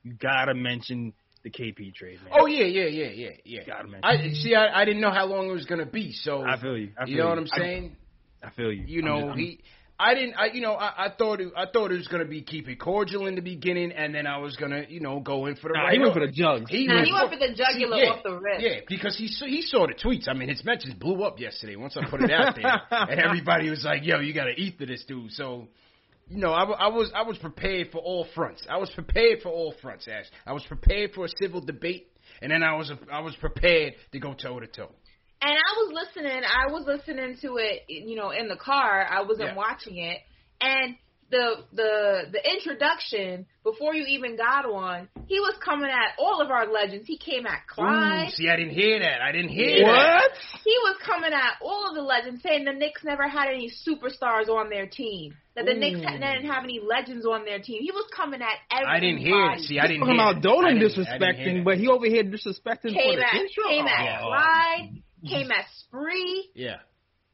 [0.04, 1.14] You gotta mention
[1.44, 2.34] the KP trade, man.
[2.40, 3.62] Oh yeah, yeah, yeah, yeah, yeah.
[3.66, 4.04] Gotta mention.
[4.04, 4.56] I see.
[4.56, 6.90] I, I didn't know how long it was gonna be, so I feel you.
[6.98, 7.38] I feel you know what.
[7.38, 7.96] I'm saying.
[8.44, 8.84] I, I feel you.
[8.88, 9.60] you I'm know just- I'm- he.
[10.00, 10.34] I didn't.
[10.34, 12.78] I you know I, I thought it, I thought it was gonna be keep it
[12.80, 15.76] cordial in the beginning, and then I was gonna you know go in for the
[15.76, 15.94] Nah, right.
[15.94, 16.72] he went for the jugs.
[16.72, 18.62] He Nah, went he went for the jugular yeah, off the rip.
[18.62, 20.28] Yeah, because he saw, he saw the tweets.
[20.28, 23.70] I mean, his mentions blew up yesterday once I put it out there, and everybody
[23.70, 25.68] was like, "Yo, you got to eat to this dude." So,
[26.32, 28.66] you know, I, wa- I was I was prepared for all fronts.
[28.70, 30.08] I was prepared for all fronts.
[30.08, 30.26] Ash.
[30.46, 32.08] I was prepared for a civil debate,
[32.42, 34.92] and then I was I was prepared to go toe to toe.
[35.42, 36.42] And I was listening.
[36.44, 39.06] I was listening to it, you know, in the car.
[39.10, 39.56] I wasn't Yeah.
[39.56, 40.20] watching it.
[40.62, 40.96] And
[41.32, 46.52] the the the introduction before you even got on, he was coming at all of
[46.52, 47.08] our legends.
[47.08, 48.28] He came at Clyde.
[48.28, 49.22] Ooh, see, I didn't hear that.
[49.22, 49.88] I didn't hear that.
[49.88, 50.32] What?
[50.64, 54.48] He was coming at all of the legends, saying the Knicks never had any superstars
[54.50, 55.34] on their team.
[55.56, 57.82] That the Knicks had, didn't have any legends on their team.
[57.84, 58.96] He was coming at everybody.
[58.98, 59.60] I didn't hear it.
[59.62, 60.44] See, I didn't Talking hear about it.
[60.44, 63.28] Dolan I didn't- I didn't hear disrespecting, but he over here disrespecting for came the
[63.28, 63.64] at intro.
[63.68, 64.28] came at Oh.
[64.28, 64.90] Clyde,
[65.28, 66.50] came at Spree.
[66.56, 66.78] Yeah.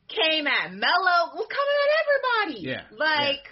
[0.09, 2.61] came at Melo, was coming at everybody.
[2.67, 3.45] Yeah, Like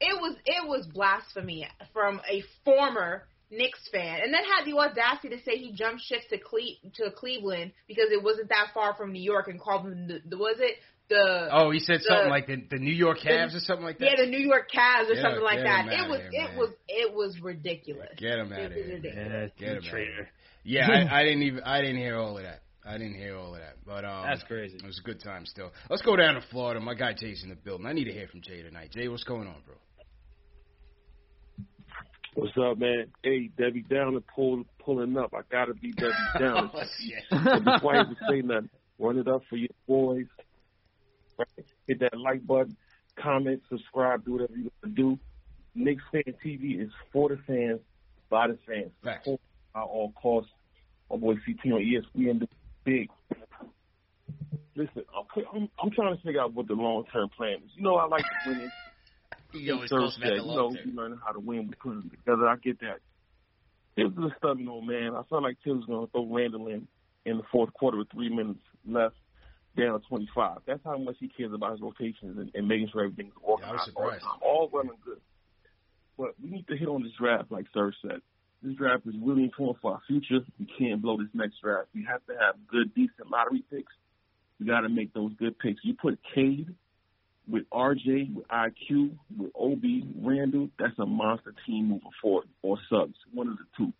[0.00, 5.30] it was it was blasphemy from a former Knicks fan, and then had the audacity
[5.30, 9.12] to say he jumped ships to Cle- to Cleveland because it wasn't that far from
[9.12, 10.76] New York, and called them the, the was it
[11.08, 13.84] the Oh, he said the- something like the the New York Cavs the- or something
[13.84, 14.04] like that.
[14.18, 15.86] yeah the New York Cavs or Get something him- like that.
[15.86, 16.56] It was here, it man.
[16.58, 18.08] was it was ridiculous.
[18.16, 18.94] Get him out of here.
[18.94, 19.50] ridiculous.
[19.58, 20.28] Get him traitor.
[20.64, 22.60] Yeah, I, I didn't even I didn't hear all of that.
[22.86, 23.76] I didn't hear all of that.
[23.86, 24.76] But um, That's crazy.
[24.76, 25.72] It was a good time still.
[25.88, 26.80] Let's go down to Florida.
[26.80, 27.86] My guy Jay's in the building.
[27.86, 28.90] I need to hear from Jay tonight.
[28.92, 29.74] Jay, what's going on, bro?
[32.34, 33.06] What's up, man?
[33.22, 35.32] Hey, Debbie Downer pull, pulling up.
[35.34, 36.70] I gotta be Debbie Downer.
[36.74, 37.22] Oh, shit.
[37.30, 40.26] But before I even say nothing, run it up for your boys.
[41.38, 41.66] Right?
[41.86, 42.76] Hit that like button,
[43.16, 45.18] comment, subscribe, do whatever you gotta do.
[45.74, 47.80] Knicks Fan TV is for the fans,
[48.30, 48.90] by the fans.
[49.02, 49.24] Facts.
[49.24, 49.40] Support
[49.74, 50.50] At all costs.
[51.10, 52.46] My boy CT on ESPN do
[52.84, 53.10] big.
[54.76, 57.70] Listen, I'm, I'm I'm trying to figure out what the long term plan is.
[57.76, 58.72] You know, I like to win.
[59.52, 60.96] He always about you know, you term.
[60.96, 62.48] learn how to win with putting it together.
[62.48, 62.98] I get that.
[63.96, 65.14] Tibbs is a stubborn old man.
[65.14, 66.88] I felt like Tibbs was going to throw Randle in
[67.24, 69.14] in the fourth quarter with three minutes left,
[69.76, 70.58] down 25.
[70.66, 73.90] That's how much he cares about his rotations and, and making sure everything's Yeah, organized
[73.96, 74.38] all the time.
[74.42, 75.20] All well and good.
[76.16, 78.20] But we need to hit on this draft, like Sir said.
[78.62, 80.40] This draft is really important for our future.
[80.58, 81.88] We can't blow this next draft.
[81.94, 83.92] We have to have good, decent lottery picks.
[84.58, 85.80] We got to make those good picks.
[85.84, 86.74] You put Cade
[87.48, 89.84] with RJ, with IQ, with OB,
[90.22, 93.92] Randle, that's a monster team moving forward, or subs, one of the two.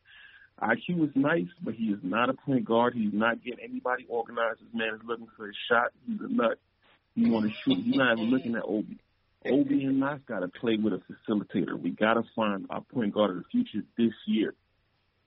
[0.61, 2.95] Uh, IQ is nice, but he is not a point guard.
[2.95, 4.61] He's not getting anybody organized.
[4.61, 5.93] This man is looking for his shot.
[6.07, 6.59] He's a nut.
[7.15, 7.83] He want to shoot.
[7.85, 8.87] He's not even looking at OB.
[9.47, 11.81] OB and Nas got to play with a facilitator.
[11.81, 14.55] We got to find our point guard of the future this year.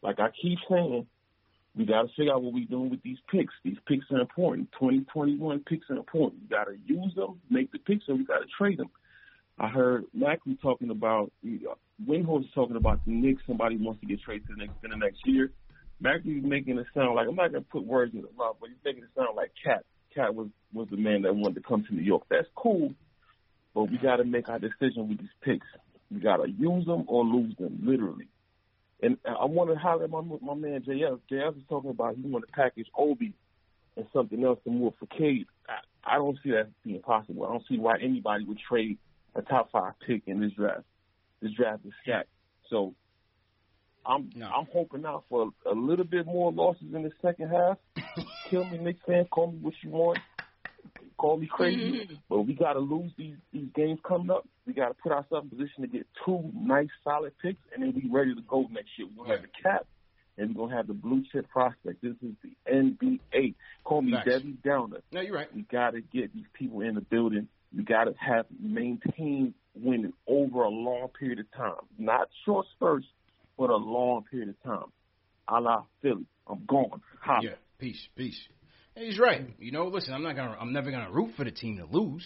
[0.01, 1.05] Like I keep saying,
[1.75, 3.53] we got to figure out what we're doing with these picks.
[3.63, 4.71] These picks are important.
[4.73, 6.41] 2021 picks are important.
[6.41, 8.89] We got to use them, make the picks, and we got to trade them.
[9.59, 11.31] I heard Macri talking about,
[12.05, 13.41] Windhorst talking about the Knicks.
[13.47, 15.51] Somebody wants to get traded to the Knicks in the next year.
[16.01, 18.77] Macri's making it sound like I'm not gonna put words in his mouth, but he's
[18.85, 19.83] making it sound like KAT.
[20.13, 22.23] KAT was was the man that wanted to come to New York.
[22.29, 22.93] That's cool,
[23.73, 25.65] but we got to make our decision with these picks.
[26.11, 28.27] We got to use them or lose them, literally.
[29.01, 31.19] And I want to highlight my my man JF.
[31.31, 33.33] JF is talking about he want to package Obi
[33.95, 35.47] and something else to move for Cade.
[35.67, 37.45] I, I don't see that being possible.
[37.45, 38.99] I don't see why anybody would trade
[39.37, 40.83] a top five pick in this draft.
[41.41, 42.29] This draft is stacked.
[42.69, 42.93] So
[44.05, 44.47] I'm No.
[44.47, 47.77] I'm hoping out for a little bit more losses in the second half.
[48.49, 49.25] Kill me, Knicks fan.
[49.25, 50.19] Call me what you want.
[51.17, 52.13] Call me crazy, mm-hmm.
[52.29, 54.47] but we got to lose these these games coming up.
[54.67, 57.91] We got to put ourselves in position to get two nice solid picks, and then
[57.91, 59.07] be ready to go next year.
[59.15, 59.87] We're gonna have the cap,
[60.37, 62.03] and we're gonna have the blue chip prospect.
[62.03, 63.55] This is the NBA.
[63.83, 64.29] Call me Facts.
[64.29, 65.01] Debbie Downer.
[65.11, 65.53] No, you're right.
[65.55, 67.47] We got to get these people in the building.
[67.75, 73.05] We got to have maintain winning over a long period of time, not short spurts,
[73.57, 74.91] but a long period of time.
[75.47, 76.25] A la Philly.
[76.47, 77.01] I'm gone.
[77.21, 77.41] Holla.
[77.43, 78.39] Yeah, peace, peace.
[78.95, 79.45] He's right.
[79.59, 82.25] You know, listen, I'm not gonna, I'm never gonna root for the team to lose.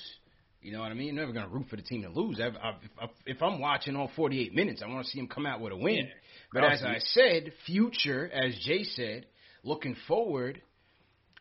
[0.61, 1.09] You know what I mean?
[1.09, 2.39] I'm never gonna root for the team to lose.
[2.39, 5.45] I've, I've, if, if I'm watching all 48 minutes, I want to see him come
[5.45, 6.07] out with a win.
[6.53, 9.25] But as I said, future, as Jay said,
[9.63, 10.61] looking forward,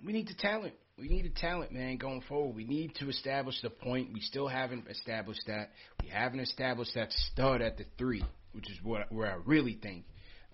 [0.05, 0.74] we need the talent.
[1.01, 2.55] We need the talent, man, going forward.
[2.55, 4.12] We need to establish the point.
[4.12, 5.70] We still haven't established that.
[6.03, 8.22] We haven't established that stud at the three,
[8.53, 10.05] which is what where I really think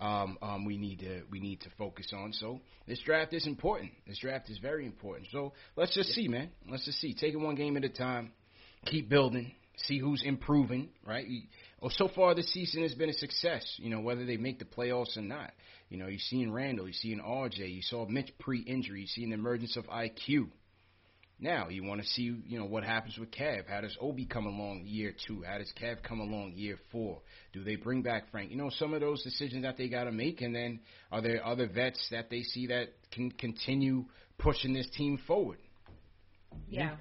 [0.00, 2.32] um, um, we need to we need to focus on.
[2.32, 3.90] So this draft is important.
[4.06, 5.28] This draft is very important.
[5.32, 6.50] So let's just see, man.
[6.70, 7.14] Let's just see.
[7.14, 8.30] Take it one game at a time.
[8.84, 9.52] Keep building.
[9.78, 10.90] See who's improving.
[11.04, 11.26] Right.
[11.26, 11.42] You-
[11.82, 13.62] Oh, so far this season has been a success.
[13.76, 15.52] You know whether they make the playoffs or not.
[15.88, 16.86] You know you've seen Randle.
[16.86, 17.74] You've seen RJ.
[17.74, 19.02] You saw Mitch pre-injury.
[19.02, 20.48] You've seen the emergence of IQ.
[21.38, 23.68] Now you want to see, you know, what happens with Cav.
[23.68, 25.44] How does Obi come along year two?
[25.46, 27.20] How does Cav come along year four?
[27.52, 28.50] Do they bring back Frank?
[28.50, 30.80] You know, some of those decisions that they got to make, and then
[31.12, 34.06] are there other vets that they see that can continue
[34.38, 35.58] pushing this team forward?
[36.68, 36.96] Yeah.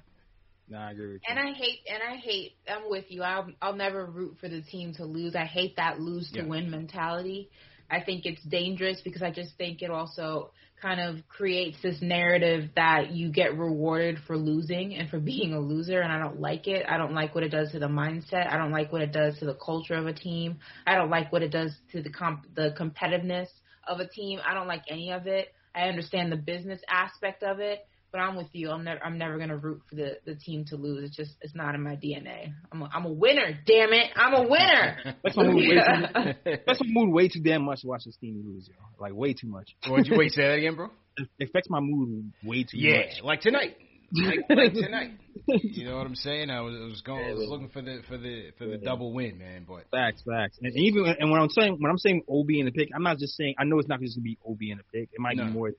[0.68, 1.34] Nah, I agree with you.
[1.34, 2.52] And I hate, and I hate.
[2.68, 3.22] I'm with you.
[3.22, 5.34] I'll, I'll never root for the team to lose.
[5.34, 6.46] I hate that lose to Yeah.
[6.46, 7.48] win mentality.
[7.90, 12.70] I think it's dangerous because I just think it also kind of creates this narrative
[12.76, 16.66] that you get rewarded for losing and for being a loser, and I don't like
[16.66, 16.84] it.
[16.88, 18.50] I don't like what it does to the mindset.
[18.52, 20.58] I don't like what it does to the culture of a team.
[20.86, 23.48] I don't like what it does to the comp- the competitiveness
[23.86, 24.40] of a team.
[24.46, 25.48] I don't like any of it.
[25.74, 28.70] I understand the business aspect of it, but I'm with you.
[28.70, 31.04] I'm never I'm never gonna root for the the team to lose.
[31.04, 32.52] It's just it's not in my DNA.
[32.72, 33.58] I'm a, I'm a winner.
[33.66, 34.98] Damn it, I'm a winner.
[35.22, 36.32] That's my mood way too.
[36.66, 38.76] That's my mood way too damn much to watch this team lose, yo.
[38.98, 39.76] Like way too much.
[39.88, 40.32] Would you wait?
[40.32, 40.88] Say that again, bro.
[41.38, 43.22] It affects my mood way too Yeah, much.
[43.24, 43.76] like tonight.
[44.12, 45.12] like, like tonight.
[45.46, 46.50] You know what I'm saying?
[46.50, 49.12] I was, I was going, I was looking for the for the for the double
[49.14, 49.64] win, man.
[49.66, 50.58] But Facts, facts.
[50.60, 53.18] And even and when I'm saying when I'm saying OB in the pick, I'm not
[53.18, 55.08] just saying I know it's not just gonna be OB in the pick.
[55.12, 55.44] It might No.
[55.46, 55.70] be more.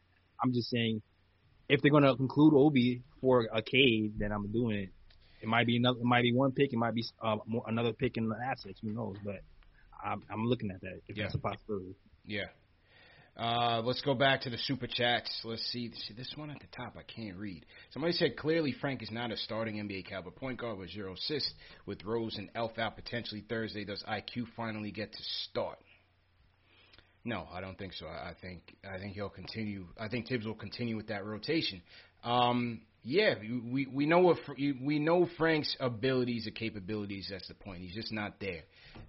[0.43, 1.01] I'm just saying
[1.69, 4.89] if they're gonna conclude OB for a Cade, then I'm doing it.
[5.41, 5.99] It might be another.
[5.99, 6.73] It might be one pick.
[6.73, 8.79] It might be uh, more, another pick in the assets.
[8.81, 9.17] Who knows?
[9.23, 9.41] But
[10.03, 11.23] I'm, I'm looking at that if Yeah.
[11.25, 11.95] that's a possibility.
[12.25, 12.45] yeah.
[13.35, 15.29] Uh, let's go back to the super chats.
[15.43, 15.91] Let's see.
[15.93, 16.13] see.
[16.15, 17.67] This one at the top, I can't read.
[17.91, 21.53] Somebody said clearly Frank is not a starting NBA caliber point guard with zero assists.
[21.85, 25.19] With Rose and Elf out potentially Thursday, does IQ finally get to
[25.51, 25.77] start?
[27.27, 28.07] No, I don't think so.
[28.07, 29.87] I I think I think he'll continue.
[29.99, 31.81] I think Tibbs will continue with that rotation.
[32.23, 37.27] Um, yeah, we we know what we know Frank's abilities and capabilities.
[37.29, 37.81] That's the point.
[37.81, 38.61] He's just not there.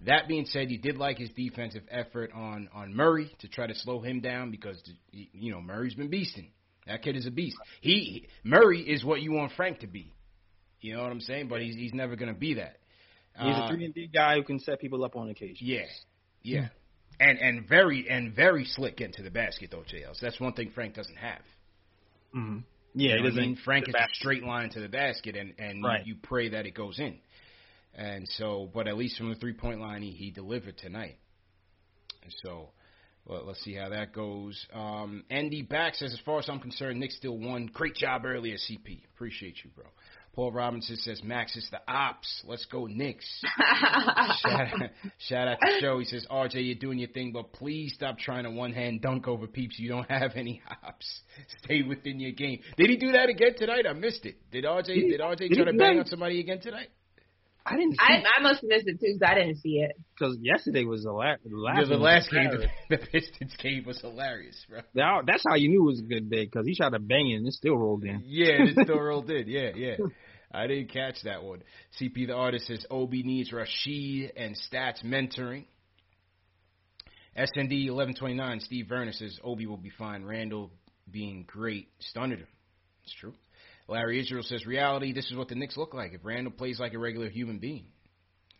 [0.05, 3.75] That being said, you did like his defensive effort on on Murray to try to
[3.75, 4.81] slow him down because
[5.13, 6.49] you know Murray's been beasting.
[6.87, 7.55] That kid is a beast.
[7.79, 10.11] He Murray is what you want Frank to be.
[10.81, 11.47] You know what I'm saying?
[11.47, 12.77] But he's he's never gonna be that.
[13.39, 15.65] He's Uh, a three and D guy who can set people up on occasion.
[15.67, 15.85] yeah,
[16.41, 16.67] yeah,
[17.19, 20.13] and and very and very slick into the basket though, JL.
[20.15, 21.41] So that's one thing Frank doesn't have.
[22.33, 22.59] hmm
[22.95, 23.55] you Yeah, know I mean?
[23.63, 26.05] Frank the is a straight line to the basket, and and Right.
[26.05, 27.17] you pray that it goes in.
[27.95, 31.17] And so, but at least from the three point line, he, he delivered tonight.
[32.23, 32.69] And so,
[33.25, 34.65] well, let's see how that goes.
[34.73, 37.67] Um, Andy Back says, as far as I'm concerned, Nick still won.
[37.73, 39.01] Great job earlier, CP.
[39.15, 39.85] Appreciate you, bro.
[40.33, 42.43] Paul Robinson says, Max, it's the ops.
[42.45, 43.25] Let's go, Knicks.
[44.41, 45.99] shout, out, shout out to Joe.
[45.99, 49.27] He says, RJ, you're doing your thing, but please stop trying to one hand dunk
[49.27, 49.77] over peeps.
[49.79, 51.21] You don't have any hops.
[51.63, 52.59] Stay within your game.
[52.77, 53.85] Did he do that again tonight?
[53.89, 54.37] I missed it.
[54.51, 56.89] Did RJ did RJ did try to bang on somebody again tonight?
[57.69, 59.91] I didn't see I, I must have missed it too because I didn't see it.
[60.17, 61.41] because yesterday was the last.
[61.45, 64.79] Last, Yeah, the last game the, the Pistons game was hilarious, bro.
[64.95, 67.29] That- That's how you knew it was a good day because he tried to bang
[67.31, 68.23] it and it still rolled in.
[68.25, 69.47] Yeah, it still rolled in.
[69.47, 69.95] Yeah, yeah.
[70.51, 71.61] I didn't catch that one.
[72.01, 75.65] CP the artist says OB needs Rashid and stats mentoring.
[77.37, 78.59] SND eleven twenty nine.
[78.59, 80.25] Steve Verner says Obi will be fine.
[80.25, 80.71] Randle
[81.09, 82.47] being great stunned him.
[83.03, 83.33] It's true.
[83.89, 85.13] Larry Israel says reality.
[85.13, 87.85] This is what the Knicks look like if Randle plays like a regular human being.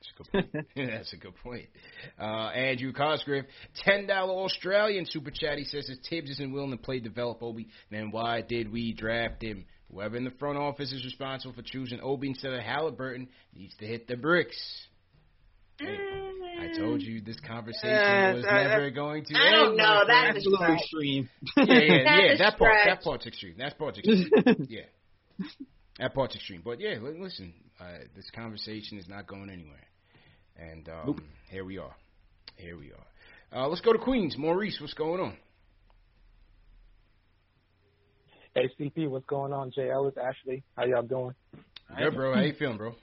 [0.01, 0.65] That's a good point.
[0.91, 1.67] That's a good point.
[2.19, 3.45] Uh, Andrew Cosgrave,
[3.83, 5.57] ten dollar Australian super chat.
[5.57, 9.41] He says if Tibbs isn't willing to play develop Obi, then why did we draft
[9.43, 9.65] him?
[9.91, 13.85] Whoever in the front office is responsible for choosing Obi instead of Halliburton needs to
[13.87, 14.55] hit the bricks.
[15.79, 15.97] Hey,
[16.59, 19.33] I told you this conversation Uh, was uh, never going to.
[19.33, 19.43] End.
[19.43, 19.83] I don't know.
[19.83, 20.37] my That friend.
[20.37, 21.29] is a little extreme.
[21.57, 22.33] yeah, yeah, yeah.
[22.33, 23.55] a That part, that part's extreme.
[23.57, 24.29] That part's extreme.
[24.69, 24.81] yeah,
[25.99, 26.61] that part's extreme.
[26.63, 29.87] But yeah, listen, uh, this conversation is not going anywhere,
[30.57, 31.95] and um, here we are.
[32.57, 33.61] Here we are.
[33.63, 34.37] Uh, let's go to Queens.
[34.37, 35.37] Maurice, what's going on?
[38.55, 39.71] Hey, CP, what's going on?
[39.71, 41.33] Jay Ellis, Ashley, how y'all doing?
[41.97, 42.33] Good, bro.
[42.33, 42.95] How you feeling, bro?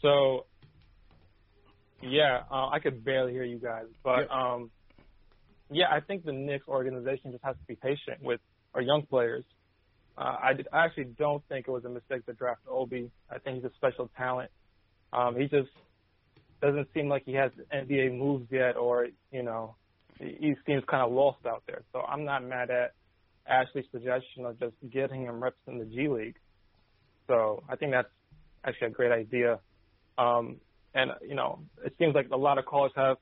[0.00, 0.46] So,
[2.02, 4.30] yeah, uh, I could barely hear you guys, but Yep.
[4.30, 4.70] um,
[5.70, 8.40] yeah, I think the Knicks organization just has to be patient with
[8.74, 9.44] our young players.
[10.16, 13.10] Uh, I, did, I actually don't think it was a mistake to draft Obi.
[13.30, 14.50] I think he's a special talent.
[15.12, 15.70] Um, he just
[16.60, 19.74] doesn't seem like he has NBA moves yet, or you know,
[20.18, 21.82] he, seems kind of lost out there.
[21.92, 22.94] So I'm not mad at
[23.46, 26.36] Ashley's suggestion of just getting him reps in the G League.
[27.26, 28.08] So I think that's
[28.64, 29.58] actually a great idea.
[30.18, 30.56] Um,
[30.94, 33.16] and you know, it seems like a lot of callers have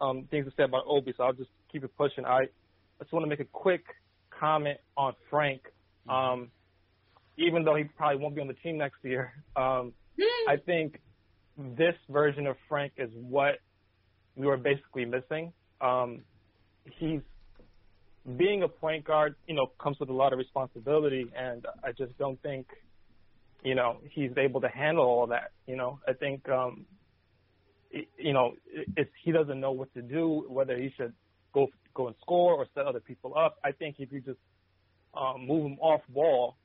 [0.00, 2.24] um, things to say about Obi, so I'll just keep it pushing.
[2.24, 2.46] I
[3.00, 3.84] just want to make a quick
[4.30, 5.62] comment on Frank.
[6.08, 6.50] Um,
[7.36, 9.92] even though he probably won't be on the team next year, um,
[10.48, 11.00] I think
[11.56, 13.56] this version of Frank is what
[14.36, 15.52] we were basically missing.
[15.80, 16.22] Um,
[16.98, 17.20] he's
[18.36, 22.16] being a point guard, you know, comes with a lot of responsibility, and I just
[22.18, 22.66] don't think,
[23.64, 25.50] you know, he's able to handle all that.
[25.66, 26.86] You know, I think, um,
[27.92, 28.52] y- you know,
[28.96, 31.12] it's he doesn't know what to do, whether he should
[31.52, 33.58] go go and score or set other people up.
[33.64, 34.38] I think if you just
[35.14, 36.56] um, move him off ball,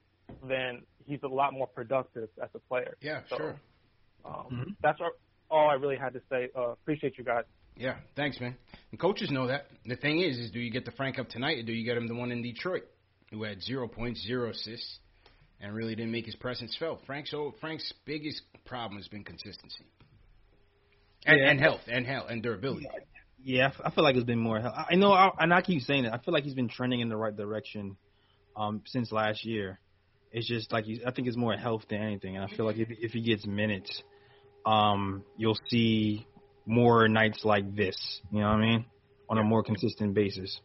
[0.48, 2.95] then he's a lot more productive as a player.
[3.02, 3.56] Yeah, So, sure.
[4.26, 5.12] Um, That's all,
[5.50, 6.50] all I really had to say.
[6.56, 7.43] Uh, appreciate you guys.
[7.78, 8.56] Yeah, thanks, man.
[8.91, 9.68] And coaches know that.
[9.86, 11.95] The thing is, is do you get the Frank up tonight, or do you get
[11.95, 12.84] him the one in Detroit,
[13.32, 15.00] who had zero points, zero assists,
[15.62, 17.02] and really didn't make his presence felt?
[17.06, 19.86] Frank's oh, Frank's biggest problem has been consistency,
[21.26, 21.50] and, Yeah.
[21.52, 22.88] and health, and health, and durability.
[23.43, 24.58] Yeah, I feel like it's been more.
[24.60, 26.12] I I know, I, and I keep saying it.
[26.12, 27.95] I feel like he's been trending in the right direction
[28.58, 29.80] um, since last year.
[30.32, 32.78] It's just like he's, I think it's more health than anything, and I feel like
[32.78, 34.03] if if he gets minutes,
[34.66, 36.28] um, you'll see
[36.66, 37.95] more nights like this.
[38.32, 38.86] You know what I mean?
[39.30, 40.60] On a more consistent basis.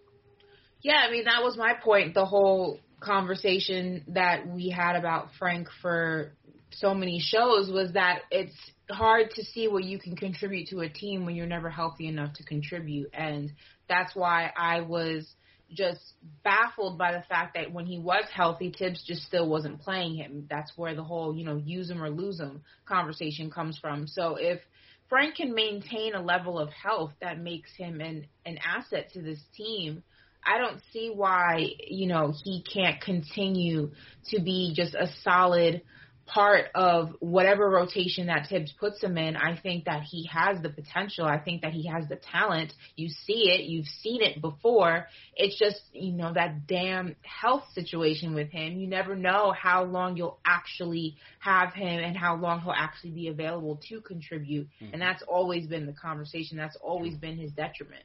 [0.83, 5.69] Yeah, I mean that was my point the whole conversation that we had about Frank
[5.81, 6.33] for
[6.71, 8.57] so many shows was that it's
[8.91, 12.35] hard to see what you can contribute to a team when you're never healthy enough
[12.35, 13.11] to contribute.
[13.13, 13.53] And
[13.89, 15.35] that's why I was
[15.75, 16.01] just
[16.45, 20.47] baffled by the fact that when he was healthy, Tibbs just still wasn't playing him.
[20.49, 24.07] That's where the whole, you know, use him or lose him conversation comes from.
[24.07, 24.61] So if
[25.09, 29.41] Frank can maintain a level of health that makes him an, an asset to this
[29.57, 30.03] team,
[30.45, 33.93] I don't see why, you know, he can't continue
[34.31, 35.83] to be just a solid
[36.27, 39.37] part of whatever rotation that Tibbs puts him in.
[39.37, 41.25] I think that he has the potential.
[41.25, 42.73] I think that he has the talent.
[42.97, 43.65] You see it.
[43.65, 45.07] You've seen it before.
[45.35, 48.79] It's just, you know, that damn health situation with him.
[48.79, 53.29] You never know how long you'll actually have him and how long he'll actually be
[53.29, 54.69] available to contribute.
[54.81, 54.95] Mm-hmm.
[54.95, 56.57] And that's always been the conversation.
[56.57, 58.05] That's always been his detriment.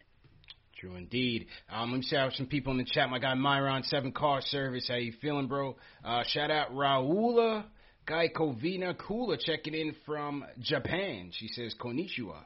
[0.79, 1.47] True indeed.
[1.71, 3.09] Um, let me shout out some people in the chat.
[3.09, 4.87] My guy Myron Seven Car Service.
[4.87, 5.75] How you feeling, bro?
[6.05, 7.65] Uh, shout out Raula
[8.07, 11.31] Gaikovina Kula checking in from Japan.
[11.33, 12.43] She says konnichiwa.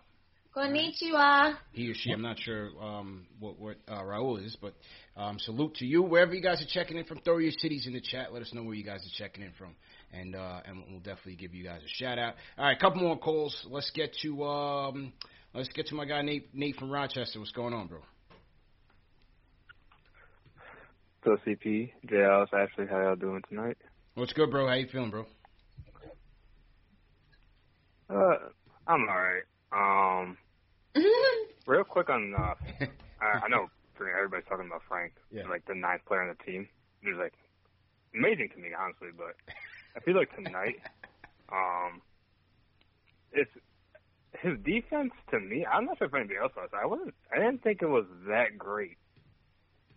[0.56, 1.56] Konnichiwa.
[1.72, 4.74] He or she, I'm not sure um, what what uh, Raul is, but
[5.16, 7.20] um, salute to you wherever you guys are checking in from.
[7.20, 8.34] Throw your cities in the chat.
[8.34, 9.76] Let us know where you guys are checking in from,
[10.12, 12.34] and uh, and we'll definitely give you guys a shout out.
[12.58, 13.56] All right, a couple more calls.
[13.70, 15.14] Let's get to um,
[15.54, 17.40] let's get to my guy Nate Nate from Rochester.
[17.40, 18.00] What's going on, bro?
[21.24, 23.78] So CP, JL's Ashley, how y'all doing tonight?
[24.16, 24.68] What's good, bro?
[24.68, 25.28] How you feeling, bro?
[28.12, 28.36] Uh,
[28.88, 29.44] I'm alright.
[29.72, 30.38] Um,
[31.66, 32.56] real quick on, uh,
[33.22, 33.68] I, I know
[34.00, 35.44] everybody's talking about Frank, yeah.
[35.48, 36.68] like the ninth player on the team.
[37.02, 37.34] He's like
[38.16, 39.36] amazing to me, honestly, but
[39.96, 40.80] I feel like tonight,
[41.52, 42.02] um,
[43.32, 43.52] it's
[44.42, 45.66] his defense to me.
[45.66, 46.70] I'm not sure if anybody else was.
[46.74, 47.14] I wasn't.
[47.32, 48.98] I didn't think it was that great,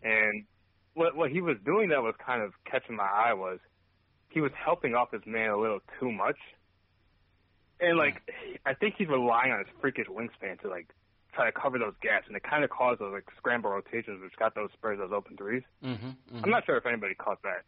[0.03, 0.45] and
[0.95, 3.59] what what he was doing that was kind of catching my eye was
[4.29, 6.39] he was helping off his man a little too much.
[7.81, 8.23] And like
[8.67, 10.89] I think he's relying on his freakish wingspan to like
[11.35, 14.55] try to cover those gaps and it kinda caused those like scramble rotations which got
[14.55, 16.45] those Spurs those open 3s mm-hmm, mm-hmm.
[16.45, 17.67] I'm not sure if anybody caught that.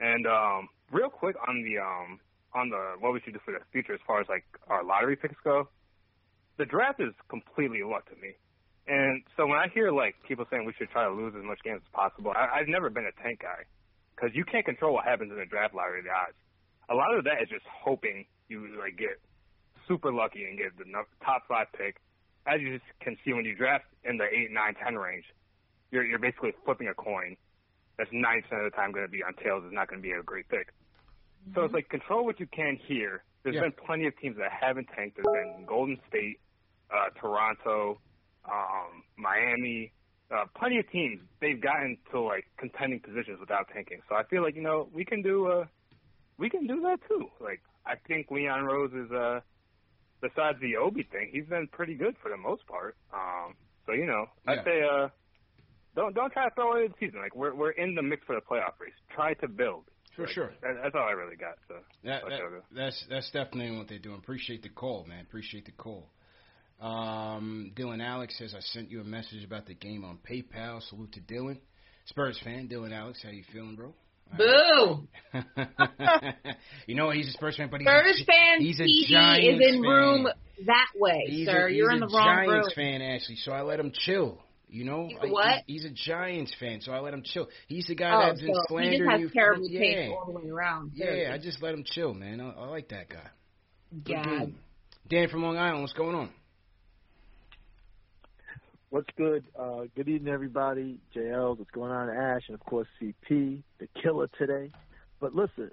[0.00, 2.20] And um real quick on the um
[2.54, 5.16] on the what we should do for the future as far as like our lottery
[5.16, 5.68] picks go,
[6.56, 8.34] the draft is completely luck to me.
[8.88, 11.60] And so when I hear like people saying we should try to lose as much
[11.62, 13.68] games as possible, I, I've never been a tank guy
[14.16, 16.02] because you can't control what happens in the draft lottery.
[16.02, 16.36] The odds.
[16.88, 19.20] A lot of that is just hoping you like get
[19.88, 20.84] super lucky and get the
[21.24, 21.96] top five pick.
[22.46, 25.24] As you can see when you draft in the eight, nine, ten range,
[25.90, 27.36] you're you're basically flipping a coin.
[27.96, 29.64] That's nine percent of the time going to be on tails.
[29.64, 30.68] Is not going to be a great pick.
[30.68, 31.54] Mm-hmm.
[31.54, 33.24] So it's like control what you can here.
[33.42, 33.62] There's yeah.
[33.62, 35.16] been plenty of teams that haven't tanked.
[35.16, 36.40] There's been Golden State,
[36.90, 37.98] uh, Toronto,
[38.44, 39.92] um, Miami,
[40.30, 41.20] uh, plenty of teams.
[41.40, 44.00] They've gotten to like contending positions without tanking.
[44.08, 45.64] So I feel like you know we can do uh,
[46.38, 47.28] we can do that too.
[47.40, 49.40] Like I think Leon Rose is uh,
[50.20, 52.96] besides the Obi thing, he's been pretty good for the most part.
[53.12, 53.54] Um,
[53.86, 54.52] so you know, yeah.
[54.52, 55.08] I'd say uh,
[55.96, 57.20] don't don't try to throw away the season.
[57.20, 58.92] Like we're we're in the mix for the playoff race.
[59.14, 59.84] Try to build.
[60.16, 60.50] For like, sure.
[60.62, 61.54] That, that's all I really got.
[61.68, 62.40] So that, that,
[62.74, 64.18] that's that's definitely what they're doing.
[64.18, 65.20] Appreciate the call, man.
[65.22, 66.10] Appreciate the call.
[66.80, 70.80] Um, Dylan Alex says I sent you a message about the game on PayPal.
[70.88, 71.58] Salute to Dylan,
[72.06, 72.68] Spurs fan.
[72.68, 73.94] Dylan Alex, how you feeling, bro?
[74.36, 75.08] Boo!
[76.86, 78.60] you know he's a Spurs fan, but he's Spurs a, fan.
[78.60, 79.80] He's a TV Giants is in fan.
[79.82, 80.28] room
[80.66, 81.68] that way, he's sir.
[81.68, 82.48] A, You're in the wrong room.
[82.48, 83.00] Giants room.
[83.00, 83.36] fan, Ashley.
[83.36, 84.38] So I let him chill.
[84.70, 85.62] You know, he's what?
[85.66, 87.48] He, he's a Giants fan, so I let him chill.
[87.68, 89.30] He's the guy oh, that's been so slandering he just has you.
[89.30, 90.14] terrible for, taste yeah.
[90.14, 90.92] all the way around.
[90.94, 92.40] Yeah, I just let him chill, man.
[92.40, 93.30] I, I like that guy.
[94.04, 94.52] God.
[95.08, 96.30] Dan from Long Island, what's going on?
[98.90, 99.44] What's good?
[99.58, 100.98] Uh, good evening, everybody.
[101.14, 102.08] JL, what's going on?
[102.08, 104.70] Ash, and of course CP, the killer today.
[105.20, 105.70] But listen,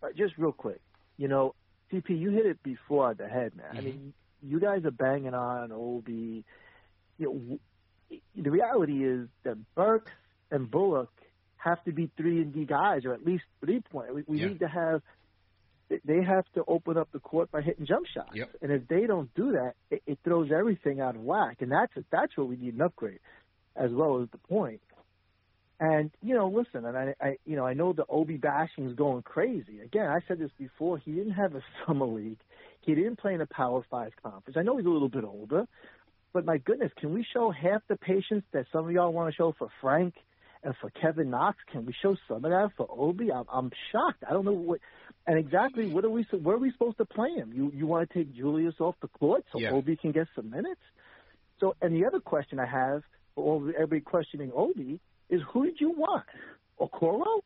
[0.00, 0.80] uh, just real quick,
[1.16, 1.56] you know,
[1.92, 3.66] CP, you hit it before the head, man.
[3.70, 3.78] Mm-hmm.
[3.78, 4.12] I mean,
[4.42, 6.08] you guys are banging on Ob.
[6.08, 6.44] You
[7.18, 7.58] know,
[8.36, 10.12] the reality is that Burks
[10.52, 11.10] and Bullock
[11.56, 14.14] have to be three and D guys, or at least three point.
[14.14, 14.46] We, we yeah.
[14.46, 15.02] need to have
[16.04, 18.30] they have to open up the court by hitting jump shots.
[18.34, 18.50] Yep.
[18.62, 21.58] And if they don't do that, it, it throws everything out of whack.
[21.60, 23.20] And that's that's where we need an upgrade,
[23.76, 24.80] as well as the point.
[25.80, 28.94] And you know, listen, and I, I you know, I know the Obi bashing is
[28.94, 29.80] going crazy.
[29.80, 30.98] Again, I said this before.
[30.98, 32.40] He didn't have a summer league.
[32.82, 34.56] He didn't play in a Power Five conference.
[34.56, 35.66] I know he's a little bit older,
[36.32, 39.36] but my goodness, can we show half the patience that some of y'all want to
[39.36, 40.14] show for Frank
[40.62, 41.56] and for Kevin Knox?
[41.72, 43.32] Can we show some of that for Obi?
[43.32, 44.22] I'm, I'm shocked.
[44.28, 44.80] I don't know what.
[45.26, 46.26] And exactly what are we?
[46.42, 47.52] Where are we supposed to play him?
[47.54, 49.70] You you want to take Julius off the court so yeah.
[49.70, 50.80] Obi can get some minutes?
[51.60, 53.02] So, and the other question I have
[53.34, 54.98] for all everybody questioning Obi
[55.28, 56.24] is who did you want?
[56.80, 57.40] Okoro?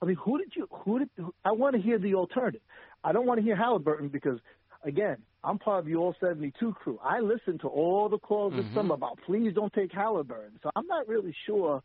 [0.00, 0.68] I mean, who did you?
[0.84, 1.10] Who did?
[1.16, 2.60] Who, I want to hear the alternative.
[3.02, 4.38] I don't want to hear Halliburton because,
[4.84, 6.98] again, I'm part of the All 72 crew.
[7.02, 8.74] I listened to all the calls this Mhm.
[8.74, 10.58] summer about please don't take Halliburton.
[10.62, 11.82] So I'm not really sure.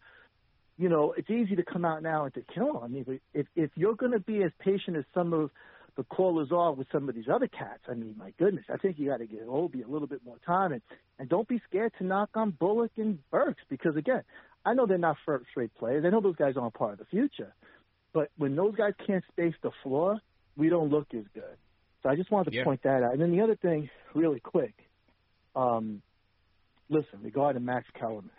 [0.82, 2.82] You know, it's easy to come out now and to kill.
[2.84, 5.51] I mean, if if you're going to be as patient as some of
[5.95, 8.97] the callers are with some of these other cats, I mean, my goodness, I think
[8.97, 10.82] you got to give Obi a little bit more time and
[11.19, 14.23] and don't be scared to knock on Bullock and Burks because again,
[14.65, 16.03] I know they're not first rate players.
[16.03, 17.53] I know those guys aren't part of the future.
[18.11, 20.19] But when those guys can't space the floor,
[20.57, 21.57] we don't look as good.
[22.01, 22.63] So I just wanted to Yeah.
[22.63, 23.13] point that out.
[23.13, 24.73] And then the other thing, really quick,
[25.55, 26.01] um,
[26.89, 28.32] listen, regarding Max Kellerman,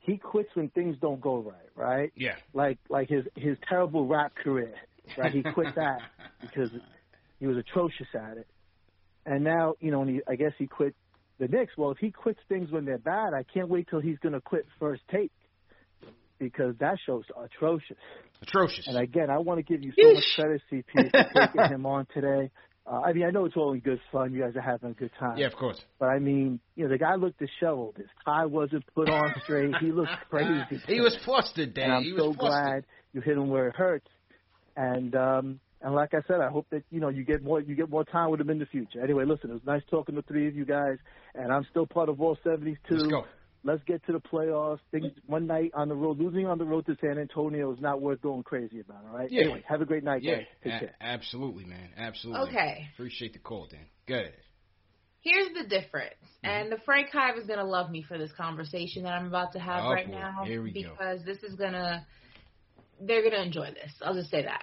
[0.00, 2.12] he quits when things don't go right, right?
[2.16, 2.36] Yeah.
[2.52, 4.74] Like like his his terrible rap career,
[5.16, 5.32] right?
[5.32, 6.00] He quit that
[6.40, 6.70] because
[7.40, 8.46] he was atrocious at it.
[9.26, 10.94] And now, you know, and he, I guess he quit
[11.38, 11.72] the Knicks.
[11.76, 14.40] Well, if he quits things when they're bad, I can't wait till he's going to
[14.40, 15.30] quit first take
[16.38, 17.96] because that show's atrocious.
[18.42, 18.86] Atrocious.
[18.86, 22.06] And again, I want to give you so much credit, CP, for taking him on
[22.14, 22.50] today.
[22.90, 24.32] Uh, I mean, I know it's all in good fun.
[24.32, 25.36] You guys are having a good time.
[25.36, 25.78] Yeah, of course.
[25.98, 27.96] But I mean, you know, the guy looked disheveled.
[27.96, 29.74] His tie wasn't put on straight.
[29.80, 30.80] He looked crazy.
[30.86, 31.84] He was flustered, Dan.
[31.84, 34.08] And I'm he was so glad you hit him where it hurts.
[34.76, 37.74] And um and like I said, I hope that you know you get more you
[37.74, 39.02] get more time with him in the future.
[39.02, 40.96] Anyway, listen, it was nice talking to three of you guys,
[41.34, 42.78] and I'm still part of all 72.
[42.90, 43.24] Let's go.
[43.64, 44.78] Let's get to the playoffs.
[44.92, 48.00] Things one night on the road, losing on the road to San Antonio is not
[48.00, 49.04] worth going crazy about.
[49.10, 49.30] All right.
[49.30, 49.42] Yeah.
[49.42, 50.46] Anyway, have a great night, Yeah, guys.
[50.64, 50.94] Take a- care.
[51.00, 51.90] absolutely, man.
[51.96, 52.48] Absolutely.
[52.48, 52.88] Okay.
[52.94, 53.86] Appreciate the call, Dan.
[54.06, 54.32] Good.
[55.20, 56.46] Here's the difference, mm-hmm.
[56.48, 59.58] and the Frank Hive is gonna love me for this conversation that I'm about to
[59.58, 60.12] have Oh, right boy.
[60.12, 60.90] now Here we go.
[60.90, 62.06] because this is gonna
[63.00, 63.92] they're gonna enjoy this.
[64.00, 64.62] I'll just say that.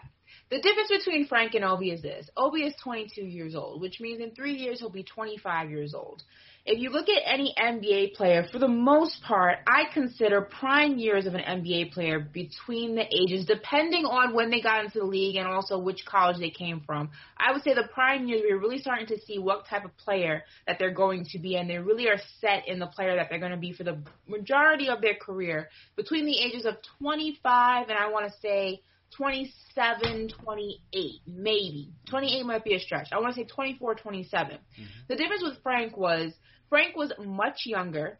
[0.52, 4.22] The difference between Frank and Obi is this: Obi is 22 years old, which means
[4.22, 6.22] in three years he'll be 25 years old.
[6.68, 11.26] If you look at any NBA player, for the most part, I consider prime years
[11.26, 15.36] of an NBA player between the ages, depending on when they got into the league
[15.36, 17.10] and also which college they came from.
[17.38, 20.44] I would say the prime years, we're really starting to see what type of player
[20.68, 23.40] that they're going to be, and they really are set in the player that they're
[23.40, 27.98] going to be for the majority of their career between the ages of 25 and
[27.98, 28.82] I want to say
[29.18, 31.94] 27, 28, maybe.
[32.10, 33.10] 28 might be a stretch.
[33.12, 34.58] I want to say 24, 27.
[34.58, 34.84] Mm-hmm.
[35.08, 36.34] The difference with Frank was
[36.70, 38.20] Frank was much younger.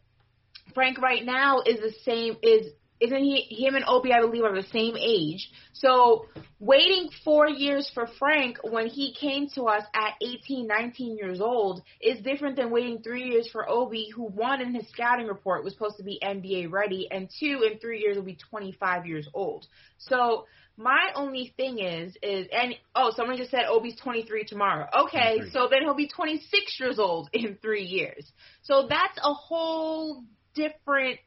[0.74, 4.54] Frank right now is the same is isn't he him and Obi I believe are
[4.54, 5.50] the same age.
[5.74, 6.26] So
[6.58, 11.82] waiting 4 years for Frank when he came to us at 18, 19 years old
[12.00, 15.74] is different than waiting 3 years for Obi who one in his scouting report was
[15.74, 19.66] supposed to be NBA ready and two in 3 years will be 25 years old.
[19.98, 20.46] So
[20.76, 24.86] my only thing is is and oh someone just said Obi's 23 tomorrow.
[25.04, 25.50] Okay, 23.
[25.50, 28.30] so then he'll be 26 years old in 3 years.
[28.62, 30.22] So that's a whole
[30.54, 31.18] different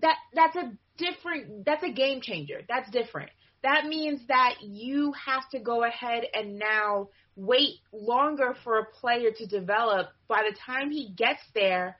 [0.00, 2.60] that that's a different that's a game changer.
[2.68, 3.30] That's different.
[3.62, 9.30] That means that you have to go ahead and now wait longer for a player
[9.36, 10.08] to develop.
[10.28, 11.96] By the time he gets there,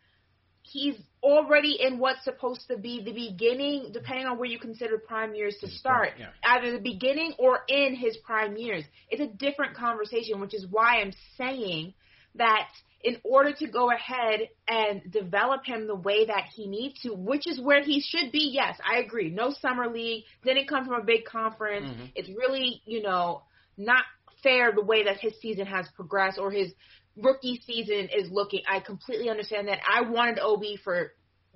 [0.71, 5.35] he's already in what's supposed to be the beginning, depending on where you consider prime
[5.35, 6.29] years to start, yeah.
[6.45, 8.85] either the beginning or in his prime years.
[9.11, 11.95] It's a different conversation, which is why I'm saying
[12.37, 12.69] that
[13.03, 17.47] in order to go ahead and develop him the way that he needs to, which
[17.47, 19.31] is where he should be, yes, I agree.
[19.31, 21.87] No summer league, didn't come from a big conference.
[21.87, 22.13] Mhm.
[22.17, 23.43] It's really, you know,
[23.77, 24.05] not
[24.43, 26.73] fair the way that his season has progressed or his
[27.19, 28.63] rookie season is looking.
[28.69, 29.79] I completely understand that.
[29.87, 31.13] I wanted Obi for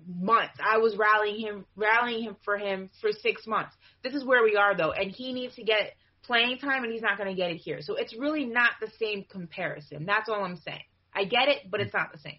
[0.06, 0.54] months.
[0.62, 3.74] I was rallying him, rallying him for him for six months.
[4.02, 5.94] This is where we are though, and he needs to get
[6.24, 7.80] playing time, and he's not going to get it here.
[7.80, 10.06] So it's really not the same comparison.
[10.06, 10.82] That's all I'm saying.
[11.14, 12.38] I get it, but it's not the same.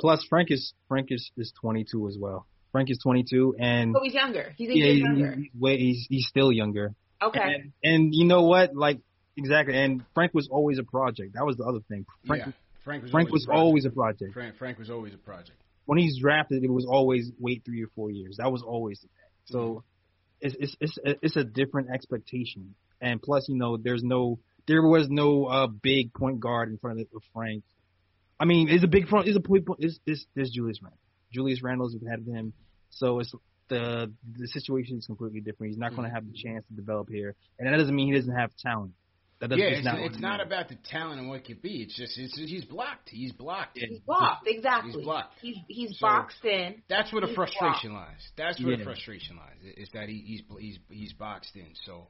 [0.00, 2.46] Plus, Frank is Frank is, is 22 as well.
[2.72, 4.52] Frank is 22, and So he's younger.
[4.56, 5.34] He's a yeah, year younger.
[5.36, 6.94] he's, way, he's he's still younger.
[7.22, 7.40] Okay.
[7.40, 8.74] And, and you know what?
[8.74, 9.00] Like
[9.36, 9.76] exactly.
[9.76, 11.34] And Frank was always a project.
[11.34, 12.04] That was the other thing.
[12.26, 12.52] Frank yeah.
[12.84, 13.60] Frank was Frank always was a project.
[13.60, 14.32] always a project.
[14.34, 15.58] Frank, Frank was always a project.
[15.86, 18.36] When he's drafted, it was always wait three or four years.
[18.38, 19.30] That was always the thing.
[19.46, 19.84] So
[20.40, 22.74] it's it's it's it's a different expectation.
[23.00, 27.00] And plus, you know, there's no there was no uh big point guard in front
[27.00, 27.64] of, of Frank.
[28.38, 30.98] I mean, is a big front is a point is is is Julius Randle.
[31.32, 32.52] Julius Randle's ahead of him,
[32.90, 33.34] so it's
[33.68, 35.70] the the situation is completely different.
[35.70, 38.18] He's not going to have the chance to develop here, and that doesn't mean he
[38.18, 38.92] doesn't have talent.
[39.44, 39.62] That doesn't.
[39.62, 39.98] yeah, it's it's, not.
[39.98, 41.82] it's not about the talent and what it could be.
[41.82, 43.10] It's just it's, he's blocked.
[43.10, 43.76] He's blocked.
[43.78, 44.92] He's blocked, exactly.
[44.92, 45.34] He's blocked.
[45.42, 46.76] He's he's So, boxed in.
[46.88, 48.30] That's where the He's frustration lies.
[48.38, 49.74] That's where the frustration lies.
[49.76, 51.66] Is that he, he's he's he's boxed in.
[51.84, 52.06] So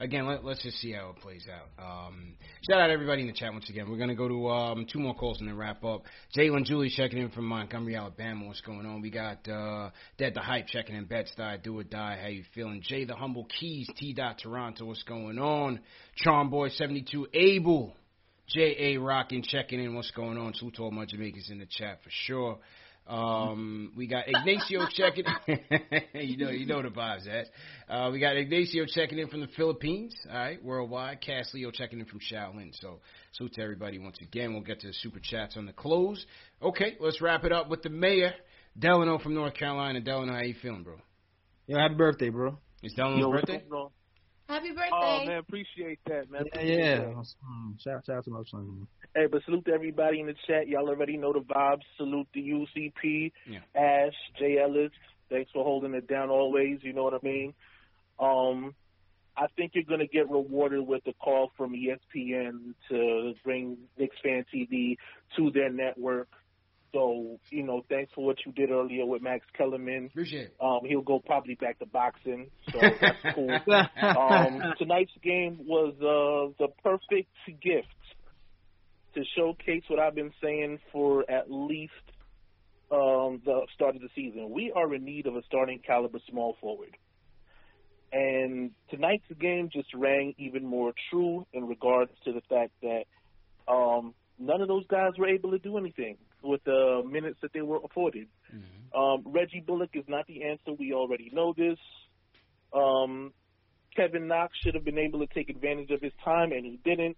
[0.00, 2.08] again, let, us just see how it plays out.
[2.08, 2.34] Um,
[2.68, 3.90] shout out everybody in the chat once again.
[3.90, 6.02] We're gonna go to um, two more calls and then wrap up.
[6.36, 8.46] Jalen Julie checking in from Montgomery, Alabama.
[8.46, 9.00] What's going on?
[9.00, 11.04] We got uh, Dead the Hype checking in.
[11.04, 12.18] Bed Stuy, Do or Die.
[12.20, 12.82] How you feeling?
[12.82, 14.12] Jay the Humble Keys, T.
[14.12, 14.86] Dot Toronto.
[14.86, 15.80] What's going on?
[16.16, 17.26] Charm Boy seventy two.
[17.32, 17.94] Able.
[18.46, 18.98] J.A.
[18.98, 19.94] Rockin' checking in.
[19.94, 20.52] What's going on?
[20.52, 22.58] Salute to all my Jamaicans in the chat for sure.
[23.06, 25.24] Um, we got Ignacio checking.
[26.14, 27.46] you know, you know the vibes, that.
[27.92, 30.14] Uh, we got Ignacio checking in from the Philippines.
[30.30, 31.20] All right, worldwide.
[31.20, 32.70] Cass Leo checking in from Shaolin.
[32.80, 33.00] So,
[33.32, 34.54] salute to everybody once again.
[34.54, 36.24] We'll get to the super chats on the close.
[36.62, 38.32] Okay, let's wrap it up with the mayor,
[38.78, 40.00] Delano from North Carolina.
[40.00, 40.96] Delano, how you feeling, bro?
[41.66, 42.58] Yo, happy birthday, bro.
[42.82, 43.62] It's Delano's birthday.
[44.48, 44.90] Happy birthday.
[44.92, 46.44] Oh man, appreciate that, man.
[46.54, 47.22] Yeah, yeah.
[47.82, 48.86] Shout, shout out to my son.
[49.14, 50.66] Hey, but salute to everybody in the chat.
[50.66, 51.82] Y'all already know the vibes.
[51.96, 53.60] Salute to UCP, yeah.
[53.74, 54.90] Ash, Jay Ellis.
[55.30, 56.80] Thanks for holding it down always.
[56.82, 57.54] You know what I mean?
[58.18, 58.74] Um,
[59.36, 64.16] I think you're going to get rewarded with a call from ESPN to bring Knicks
[64.22, 64.96] Fan TV
[65.36, 66.28] to their network.
[66.92, 70.06] So, you know, thanks for what you did earlier with Max Kellerman.
[70.06, 70.56] Appreciate it.
[70.60, 73.50] Um, he'll go probably back to boxing, so that's cool.
[73.50, 77.88] um, tonight's game was uh, the perfect gift
[79.14, 81.92] to showcase what I've been saying for at least
[82.90, 84.50] um, the start of the season.
[84.50, 86.96] We are in need of a starting caliber small forward.
[88.12, 93.04] And tonight's game just rang even more true in regards to the fact that
[93.66, 97.62] um, none of those guys were able to do anything with the minutes that they
[97.62, 98.28] were afforded.
[98.54, 98.98] Mm-hmm.
[98.98, 100.72] Um, Reggie Bullock is not the answer.
[100.78, 101.78] We already know this.
[102.72, 103.32] Um,
[103.96, 107.16] Kevin Knox should have been able to take advantage of his time, and he didn't.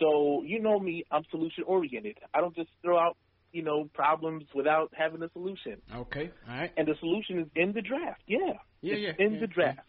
[0.00, 2.18] So you know me, I'm solution oriented.
[2.34, 3.16] I don't just throw out
[3.52, 5.80] you know problems without having a solution.
[5.94, 6.72] Okay, all right.
[6.76, 8.22] And the solution is in the draft.
[8.26, 8.38] Yeah,
[8.80, 9.24] yeah, it's yeah.
[9.26, 9.80] in yeah, the draft.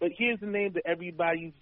[0.00, 1.52] But here's the name that everybody's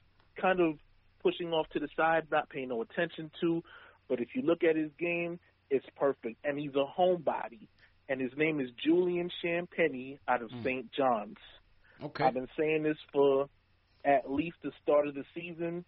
[0.41, 0.78] kind of
[1.22, 3.62] pushing off to the side, not paying no attention to.
[4.09, 5.38] But if you look at his game,
[5.68, 7.68] it's perfect, and he's a homebody.
[8.09, 10.64] And his name is Julian Champagnie out of Mm.
[10.64, 10.93] St.
[10.93, 11.38] John's.
[12.03, 12.24] Okay.
[12.24, 13.49] I've been saying this for
[14.05, 15.84] at least the start of the season.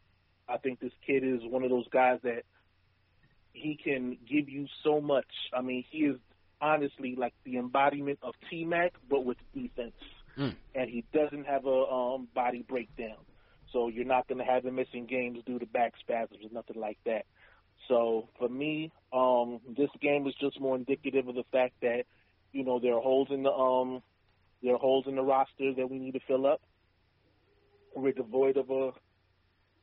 [0.49, 2.43] I think this kid is one of those guys that
[3.53, 5.27] he can give you so much.
[5.53, 6.17] I mean, he is
[6.61, 9.93] honestly like the embodiment of T Mac, but with defense.
[10.39, 10.55] Mm.
[10.75, 13.19] And he doesn't have a um, body breakdown.
[13.73, 16.81] So you're not going to have him missing games due to back spasms or nothing
[16.81, 17.25] like that.
[17.89, 22.05] So for me, um, this game is just more indicative of the fact that
[22.53, 24.03] you know there are holes in the um
[24.63, 26.61] there are holes in the roster that we need to fill up.
[27.95, 28.93] We're devoid of a,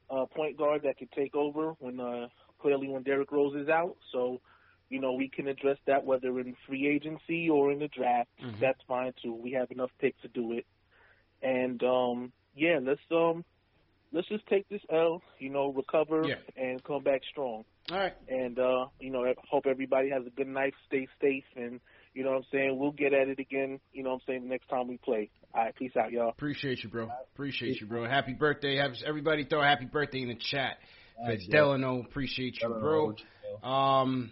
[0.10, 2.28] a point guard that could take over when uh,
[2.62, 3.96] clearly when Derrick Rose is out.
[4.12, 4.40] So
[4.90, 8.30] you know we can address that whether in free agency or in the draft.
[8.42, 8.60] Mhm.
[8.60, 9.34] That's fine too.
[9.34, 10.66] We have enough picks to do it.
[11.42, 13.44] And um yeah, let's um
[14.12, 16.36] let's just take this L, you know, recover Yeah.
[16.56, 17.64] and come back strong.
[17.92, 18.14] All right.
[18.28, 21.80] And uh, you know, hope everybody has a good night, stay safe and
[22.14, 24.44] you know what I'm saying, we'll get at it again, you know what I'm saying,
[24.44, 25.30] the next time we play.
[25.54, 26.30] All right, peace out, y'all.
[26.30, 27.10] Appreciate you, bro.
[27.34, 28.08] Appreciate you, bro.
[28.08, 28.78] Happy birthday.
[28.78, 30.78] Have everybody throw a happy birthday in the chat.
[31.26, 33.16] Thanks, For Delano, appreciate you, bro.
[33.64, 34.32] Um,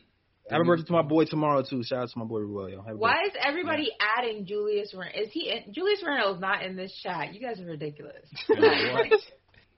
[0.49, 1.83] Happy birthday to my boy tomorrow too.
[1.83, 2.69] Shout out to my boy Ruel.
[2.69, 2.81] yo.
[2.81, 5.21] Happy Why is everybody adding Julius Randle?
[5.21, 7.33] Is he in, Julius Randle is not in this chat?
[7.33, 8.29] You guys are ridiculous.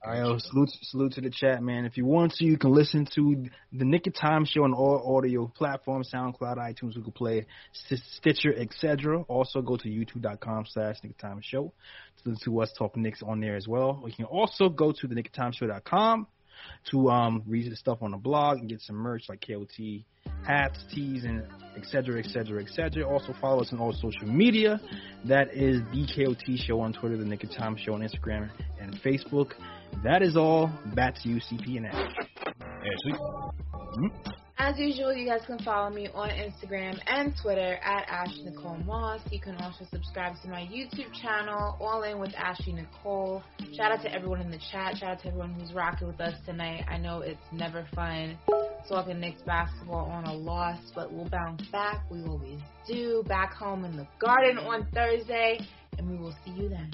[0.02, 1.84] All right, salute, salute to the chat, man.
[1.84, 5.18] If you want to, you can listen to the Knick of Time show on all
[5.18, 9.24] audio platforms, SoundCloud, iTunes, Google Play, St- Stitcher, etc.
[9.24, 11.74] Also, go to youtube.com slash Nick Time show
[12.24, 14.02] to listen to us talk Knicks on there as well.
[14.06, 16.28] You can also go to the Knick of Time show.com
[16.92, 20.04] to um, read the stuff on the blog and get some merch like KOT
[20.46, 21.44] hats, tees, and
[21.78, 22.20] etc.
[22.20, 22.62] etc.
[22.64, 23.08] etc.
[23.08, 24.80] Also, follow us on all social media.
[25.26, 28.50] That is the KOT show on Twitter, the Knick of Time show on Instagram
[28.80, 29.52] and Facebook.
[30.04, 30.72] That is all.
[30.96, 32.14] Back to you, CP and Ash.
[34.62, 39.22] As usual, you guys can follow me on Instagram and Twitter at Ash Nicole Moss.
[39.32, 43.42] You can also subscribe to my YouTube channel, All In with Ashley Nicole.
[43.78, 44.98] Shout out to everyone in the chat.
[44.98, 46.84] Shout out to everyone who's rocking with us tonight.
[46.90, 48.38] I know it's never fun
[48.90, 52.04] talking Knicks basketball on a loss, but we'll bounce back.
[52.12, 53.24] We always do.
[53.28, 55.60] Back home in the garden on Thursday,
[55.98, 56.92] and we will see you then.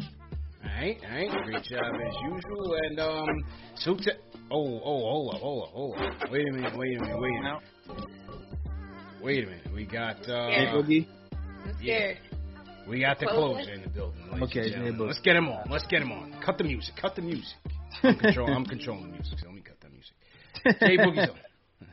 [0.76, 1.45] All right, all right.
[1.45, 2.76] Great job as usual.
[2.84, 3.28] And um,
[3.76, 4.11] so to
[4.51, 6.32] oh oh hold up hold up hold up.
[6.32, 7.62] Wait a minute wait a minute wait a minute.
[9.21, 9.74] Wait a minute.
[9.74, 11.08] We got uh, Hey, Boogie.
[11.66, 12.17] I'm scared.
[12.87, 14.21] we got the Close closer in the building.
[14.43, 15.67] Okay, hey, let's get him on.
[15.70, 16.36] Let's get him on.
[16.45, 16.93] Cut the music.
[17.01, 17.58] Cut the music.
[18.04, 19.39] I'm, control, I'm controlling the music.
[19.39, 20.13] So let me cut the music.
[20.82, 21.37] Jay Boogie's on.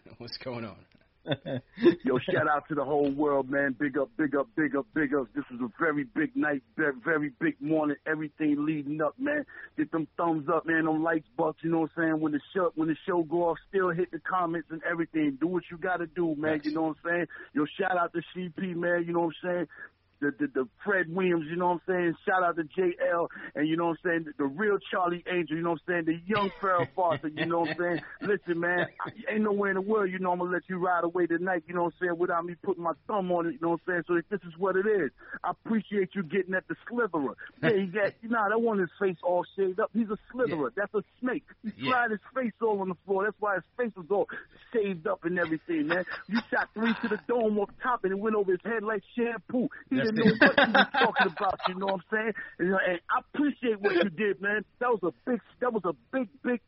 [0.18, 0.76] What's going on?
[2.04, 3.76] Yo, shout out to the whole world, man.
[3.78, 5.28] Big up, big up, big up, big up.
[5.34, 7.96] This is a very big night, very, big morning.
[8.06, 9.44] Everything leading up, man.
[9.76, 10.84] Get them thumbs up, man.
[10.84, 11.58] Them likes, bucks.
[11.62, 12.20] You know what I'm saying?
[12.20, 15.38] When the show, when the show go off, still hit the comments and everything.
[15.40, 16.60] Do what you got to do, man.
[16.64, 17.26] You know what I'm saying?
[17.54, 19.04] Yo, shout out to CP, man.
[19.06, 19.66] You know what I'm saying?
[20.22, 22.14] The, the, the Fred Williams, you know what I'm saying?
[22.24, 24.24] Shout out to JL and you know what I'm saying?
[24.26, 26.04] The, the real Charlie Angel, you know what I'm saying?
[26.06, 28.02] The young Farrah Fawcett, you know what I'm saying?
[28.20, 31.04] Listen, man, I, ain't nowhere in the world, you know, I'm gonna let you ride
[31.04, 33.58] away tonight, you know what I'm saying, without me putting my thumb on it, you
[33.60, 34.04] know what I'm saying?
[34.06, 35.10] So if this is what it is.
[35.42, 37.34] I appreciate you getting at the slitherer.
[37.62, 39.90] Yeah, he got, you know, that one his face all shaved up.
[39.92, 40.70] He's a slitherer.
[40.76, 40.84] Yeah.
[40.84, 41.44] That's a snake.
[41.62, 41.90] He yeah.
[41.90, 43.24] fried his face all on the floor.
[43.24, 44.28] That's why his face was all
[44.72, 46.04] shaved up and everything, man.
[46.28, 49.02] You shot three to the dome off top and it went over his head like
[49.16, 49.68] shampoo.
[49.90, 51.60] He That's didn't know what he was talking about.
[51.68, 52.32] You know what I'm saying?
[52.58, 54.64] And, I appreciate what you did, man.
[54.80, 56.60] That was a big, that was a big, big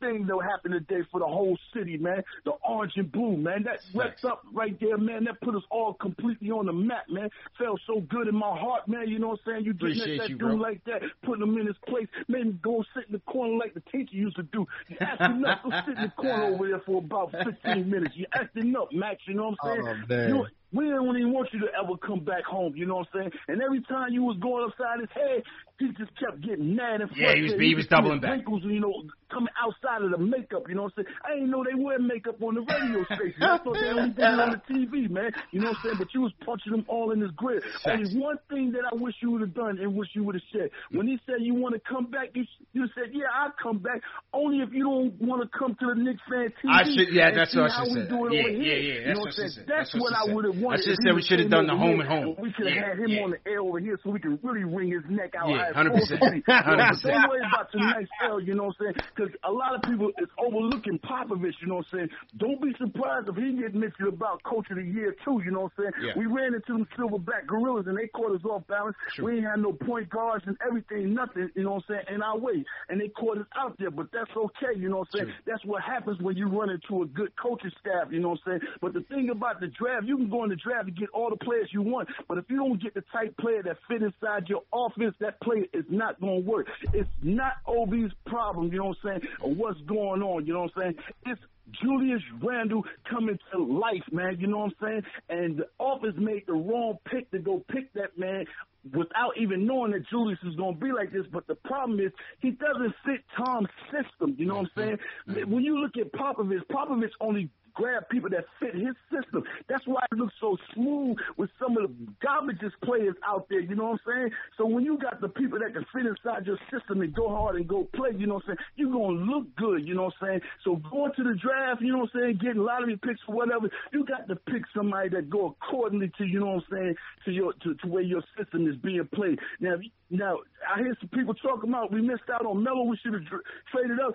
[0.00, 2.22] thing that happened today for the whole city, man.
[2.44, 3.64] The orange and blue, man.
[3.64, 5.24] That wrapped up right there, man.
[5.24, 7.30] That put us all completely on the map, man.
[7.58, 9.08] Felt so good in my heart, man.
[9.08, 9.64] You know what I'm saying?
[9.64, 12.84] You getting that you, dude like that, putting him in his place, made him go
[12.94, 14.66] sit in the corner like the teacher used to do.
[14.88, 18.14] You acting up, go sit in the corner over there for about 15 minutes.
[18.16, 19.22] You acting up, Max.
[19.26, 20.04] You know what I'm saying?
[20.10, 20.28] Oh.
[20.28, 23.20] You, we didn't even want you to ever come back home, you know what I'm
[23.20, 23.32] saying?
[23.48, 25.42] And every time you was going upside his head,
[25.78, 27.20] he just kept getting mad and frustrated.
[27.20, 28.30] Yeah, he was, he was doubling back.
[28.30, 31.16] Wrinkles, you know, coming outside of the makeup, you know what I'm saying?
[31.24, 33.42] I didn't know they wear makeup on the radio station.
[33.42, 35.30] I thought they only did it on the TV, man.
[35.52, 35.96] You know what I'm saying?
[35.98, 37.62] But you was punching them all in his grip.
[37.86, 40.48] Only one thing that I wish you would have done and wish you would have
[40.52, 40.70] said.
[40.90, 44.02] When he said you want to come back, you, you said, yeah, I'll come back.
[44.32, 46.74] Only if you don't want to come to the Knicks fan TV.
[46.74, 48.18] I should, yeah, that's what I should say.
[48.34, 49.50] Yeah, yeah, yeah, That's you know what, what said.
[49.68, 50.80] That's, that's what, what I would have wanted.
[50.80, 52.34] I should say we should have done the home and home.
[52.40, 53.22] We could have yeah, had him yeah.
[53.22, 55.50] on the air over here so we could really wring his neck out.
[55.50, 56.08] Yeah, it's 100%.
[56.08, 56.42] Same way be.
[56.42, 57.02] 100%.
[57.02, 59.06] Don't about tonight's L, you know what I'm saying?
[59.14, 62.10] Because a lot of people is overlooking Popovich, you know what I'm saying?
[62.38, 65.68] Don't be surprised if he get mentioned about coach of the year too, you know
[65.68, 65.92] what I'm saying?
[66.02, 66.12] Yeah.
[66.16, 68.96] We ran into them silverback gorillas and they caught us off balance.
[69.14, 69.26] True.
[69.26, 72.22] We ain't had no point guards and everything, nothing, you know what I'm saying, in
[72.22, 72.64] our way.
[72.88, 75.26] And they caught us out there, but that's okay, you know what I'm saying?
[75.26, 75.52] True.
[75.52, 78.60] That's what happens when you run into a good coaching staff, you know what I'm
[78.60, 78.72] saying?
[78.80, 81.30] But the thing about the draft, you can go in the draft and get all
[81.30, 84.48] the players you want, but if you don't get the type player that fit inside
[84.48, 85.40] your offense, that
[85.72, 86.66] is not going to work.
[86.92, 90.62] It's not OB's problem, you know what I'm saying, or what's going on, you know
[90.62, 90.94] what I'm saying?
[91.26, 91.40] It's
[91.82, 94.38] Julius Randle coming to life, man.
[94.40, 95.02] You know what I'm saying?
[95.28, 98.46] And the office made the wrong pick to go pick that man
[98.94, 101.26] without even knowing that Julius is going to be like this.
[101.30, 104.36] But the problem is he doesn't fit Tom's system.
[104.38, 104.80] You know what I'm mm-hmm.
[104.80, 104.98] saying?
[105.28, 105.52] Mm-hmm.
[105.52, 109.44] When you look at Popovich, Popovich only grab people that fit his system.
[109.68, 113.76] That's why it looks so smooth with some of the garbageous players out there, you
[113.76, 114.30] know what I'm saying?
[114.58, 117.54] So when you got the people that can fit inside your system and go hard
[117.54, 120.10] and go play, you know what I'm saying, you're going to look good, you know
[120.10, 120.40] what I'm saying?
[120.64, 123.70] So going to the draft, you know what I'm saying, getting lottery picks or whatever,
[123.92, 126.94] you got to pick somebody that go accordingly to, you know what I'm saying,
[127.26, 129.38] to your to, to where your system is being played.
[129.60, 129.76] Now,
[130.10, 133.22] now I hear some people talking about we missed out on Melo, we should have
[133.70, 134.14] traded up.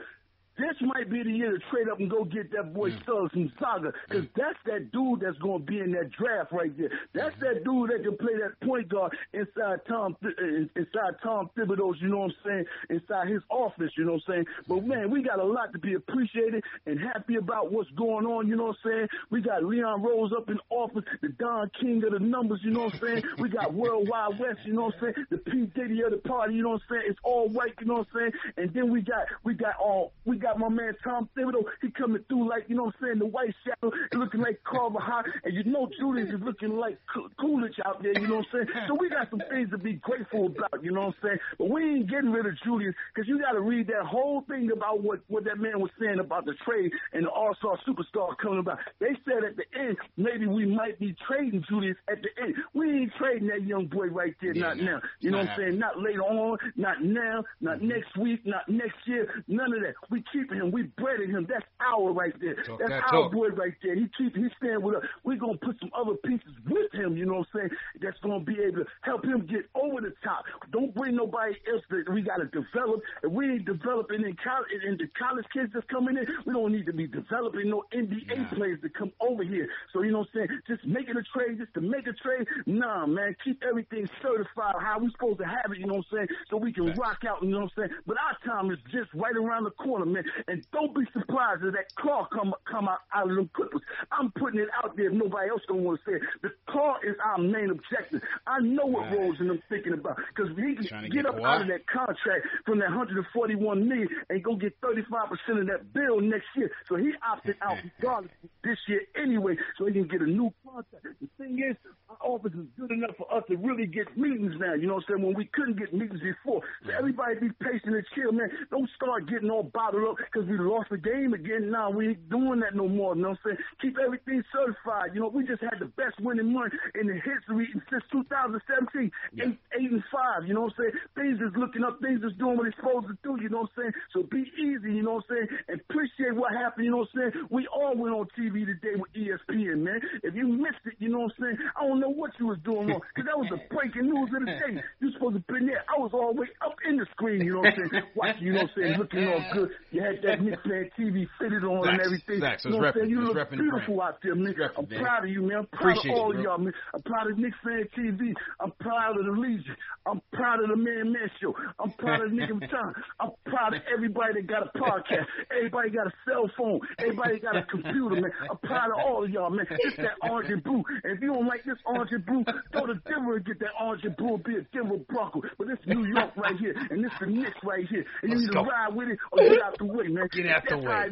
[0.58, 3.06] This might be the year to trade up and go get that boy Mm.
[3.06, 6.76] Suggs from Saga, because that's that dude that's going to be in that draft right
[6.78, 6.92] there.
[7.14, 10.30] That's that dude that can play that point guard inside Tom uh,
[10.76, 14.34] inside Tom Thibodeau's, you know what I'm saying, inside his office, you know what I'm
[14.34, 14.46] saying.
[14.68, 18.48] But man, we got a lot to be appreciated and happy about what's going on,
[18.48, 19.08] you know what I'm saying.
[19.32, 22.86] We got Leon Rose up in office, the Don King of the numbers, you know
[22.86, 23.24] what I'm saying.
[23.40, 25.26] We got Worldwide Wes, you know what I'm saying.
[25.32, 27.04] The P Diddy of the party, you know what I'm saying.
[27.08, 28.32] It's all white, you know what I'm saying.
[28.58, 31.64] And then we got we got all we got my man Tom Thibodeau.
[31.82, 33.20] He coming through like you know what I'm saying.
[33.20, 36.98] The white shadow looking like Carver High, and you know Julius is looking like
[37.40, 38.14] Coolidge out there.
[38.14, 38.86] You know what I'm saying.
[38.88, 40.84] So we got some things to be grateful about.
[40.84, 41.40] You know what I'm saying.
[41.57, 44.70] But we ain't getting rid of Julius because you got to read that whole thing
[44.72, 48.38] about what what that man was saying about the trade and the All Star superstar
[48.38, 48.80] coming about.
[48.99, 52.56] They said at the end maybe we might be trading Julius at the end.
[52.74, 54.53] We ain't trading that young boy right there.
[54.53, 55.02] not now.
[55.22, 55.80] You know what I'm saying.
[55.80, 56.57] Not later on.
[56.76, 57.44] Not now.
[57.61, 58.45] Not next week.
[58.45, 59.44] Not next year.
[59.48, 59.94] None of that.
[60.10, 60.72] We keeping him.
[60.72, 61.45] We breading him.
[61.47, 62.55] That's our right there.
[62.64, 63.31] Talk That's that our talk.
[63.31, 63.95] boy right there.
[63.95, 65.03] He keep he stand with us.
[65.23, 67.69] We're gonna put some other pieces with him, you know what I'm saying?
[68.01, 70.45] That's gonna be able to help him get over the top.
[70.72, 73.01] Don't bring nobody else that we gotta develop.
[73.23, 76.72] If we ain't developing in college in the college kids that's coming in, we don't
[76.72, 79.69] need to be developing no NBA players to come over here.
[79.93, 80.60] So you know what I'm saying?
[80.68, 82.47] Just making a trade just to make a trade.
[82.65, 86.18] Nah, man, keep everything certified how we supposed to have it, you know what I'm
[86.18, 86.27] saying?
[86.49, 87.99] So we can rock out, you know what I'm saying?
[88.07, 90.23] But our time is just right around the corner, man.
[90.24, 90.44] Man.
[90.48, 93.82] And don't be surprised if that car come come out, out of them Clippers.
[94.12, 96.22] I'm putting it out there if nobody else don't want to say it.
[96.41, 98.22] The car is our main objective.
[98.48, 99.18] I know what Right.
[99.20, 102.48] Rose and them thinking about because he can get get up out of that contract
[102.66, 106.72] from that 141 million and go get 35 percent of that bill next year.
[106.88, 108.32] So he opted out regardless
[108.64, 111.06] this year anyway, so he can get a new contract.
[111.22, 111.76] The thing is,
[112.10, 114.74] our office is good enough for us to really get meetings now.
[114.74, 115.26] You know what I'm saying?
[115.28, 118.50] When we couldn't get meetings before, so everybody be patient and chill, man.
[118.72, 121.72] Don't start getting all bottled up because we lost the game again.
[121.72, 123.15] Now nah, we ain't doing that no more.
[123.15, 123.57] You know what I'm saying?
[123.81, 125.11] Keep everything certified.
[125.14, 129.11] You know, we just had the best winning month in the history since 2017.
[129.34, 129.45] Yeah.
[129.80, 130.95] Eight and five, you know what I'm saying?
[131.16, 133.72] Things is looking up, things is doing what it's supposed to do, you know what
[133.78, 133.94] I'm saying?
[134.14, 135.48] So be easy, you know what I'm saying?
[135.70, 137.48] And appreciate what happened, you know what I'm saying?
[137.50, 140.02] We all went on TV today with ESPN, man.
[140.22, 141.58] If you missed it, you know what I'm saying?
[141.80, 144.45] I don't know what you was doing wrong, because that was the breaking news of
[144.45, 144.82] the day.
[145.02, 145.84] You supposed to been there.
[145.90, 148.04] I was all the way up in the screen, you know what I'm saying?
[148.16, 148.98] Watching, you know what I'm saying?
[148.98, 149.70] Looking all good.
[149.91, 150.66] You had that mixed
[150.98, 152.41] TV fitted on and everything.
[152.41, 153.10] You know what I'm saying?
[153.10, 154.56] You look beautiful out there, man.
[154.78, 155.58] I'm proud of you, man.
[155.58, 156.74] I'm proud Appreciate of all it, y'all, man.
[156.94, 158.34] I'm proud of Knick Fan TV.
[158.60, 159.62] I'm proud of the league.
[160.06, 161.56] I'm proud of the Man Man Show.
[161.80, 162.94] I'm proud of Nigga Time.
[163.19, 165.26] I'm proud of everybody that got a podcast.
[165.56, 166.80] Everybody got a cell phone.
[166.99, 168.31] Everybody got a computer, man.
[168.49, 169.65] I'm proud of all of y'all, man.
[169.69, 170.84] It's that orange and blue.
[171.03, 173.72] And if you don't like this orange and blue, go to Denver and get that
[173.81, 175.41] orange and blue and be a Denver Bronco.
[175.57, 178.06] But this New York right here, and this the Knicks right here.
[178.22, 178.64] And you Let's need go.
[178.65, 180.27] to ride with it or get out the way, man.
[180.31, 181.10] Get out the way.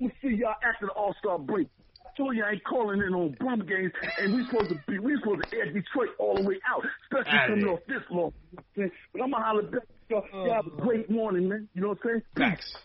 [0.00, 1.68] We'll see y'all after the All Star break.
[2.14, 4.98] I told you I ain't calling in on bum games, and we supposed to be
[4.98, 7.74] we supposed to air Detroit all the way out, especially Outta coming there.
[7.74, 8.32] off this long.
[8.32, 8.90] You know what I'm saying?
[9.12, 9.82] But I'm gonna holler back.
[10.10, 11.68] Y'all, oh, y'all have a great morning, man.
[11.74, 12.22] You know what I'm saying?
[12.36, 12.76] Facts.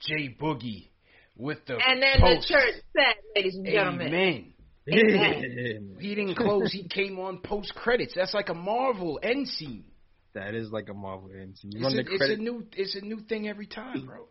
[0.00, 0.88] J Boogie
[1.36, 2.48] with the And then post.
[2.48, 4.08] the church said, ladies and gentlemen.
[4.08, 4.52] Amen.
[4.92, 5.96] Amen.
[5.98, 6.70] He didn't close.
[6.72, 8.12] He came on post credits.
[8.14, 9.84] That's like a Marvel end scene.
[10.34, 11.56] That is like a Marvel end.
[11.62, 12.66] You It's run a, the it's a new.
[12.76, 14.26] It's a new thing every time, bro.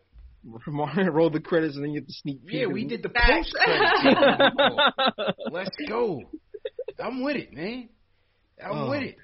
[0.46, 2.60] Roll the credits, and then you get the sneak peek.
[2.60, 5.34] Yeah, we did the post credits.
[5.50, 6.22] Let's go.
[7.02, 7.88] I'm with it, man.
[8.62, 8.90] I'm Oh.
[8.90, 9.16] with it.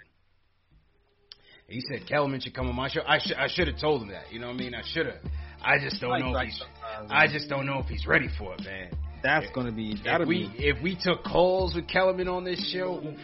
[1.68, 3.00] He said Kellerman should come on my show.
[3.06, 4.32] I should I should have told him that.
[4.32, 4.74] You know what I mean?
[4.74, 5.20] I should have.
[5.62, 6.62] I just don't know if he's.
[7.08, 8.90] I just don't know if he's ready for it, man.
[9.22, 9.94] That's gonna be.
[10.04, 10.66] If we be.
[10.66, 13.14] if we took calls with Kellerman on this show,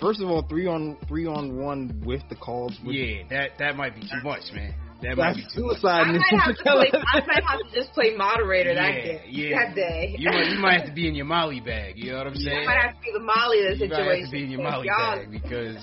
[0.00, 2.78] First of all, three on three on one with the calls.
[2.84, 4.74] With, yeah, that that might be too much, man.
[5.02, 6.02] That might be suicide.
[6.08, 9.24] I might, have to play, I might have to just play moderator that day.
[9.28, 9.58] yeah.
[9.66, 10.14] That day.
[10.18, 11.94] You might you might have to be in your Molly bag.
[11.96, 12.66] You know what I'm I saying?
[12.66, 14.62] might have to be the Molly of the You might have to be in your
[14.62, 15.76] Molly y'all- bag because,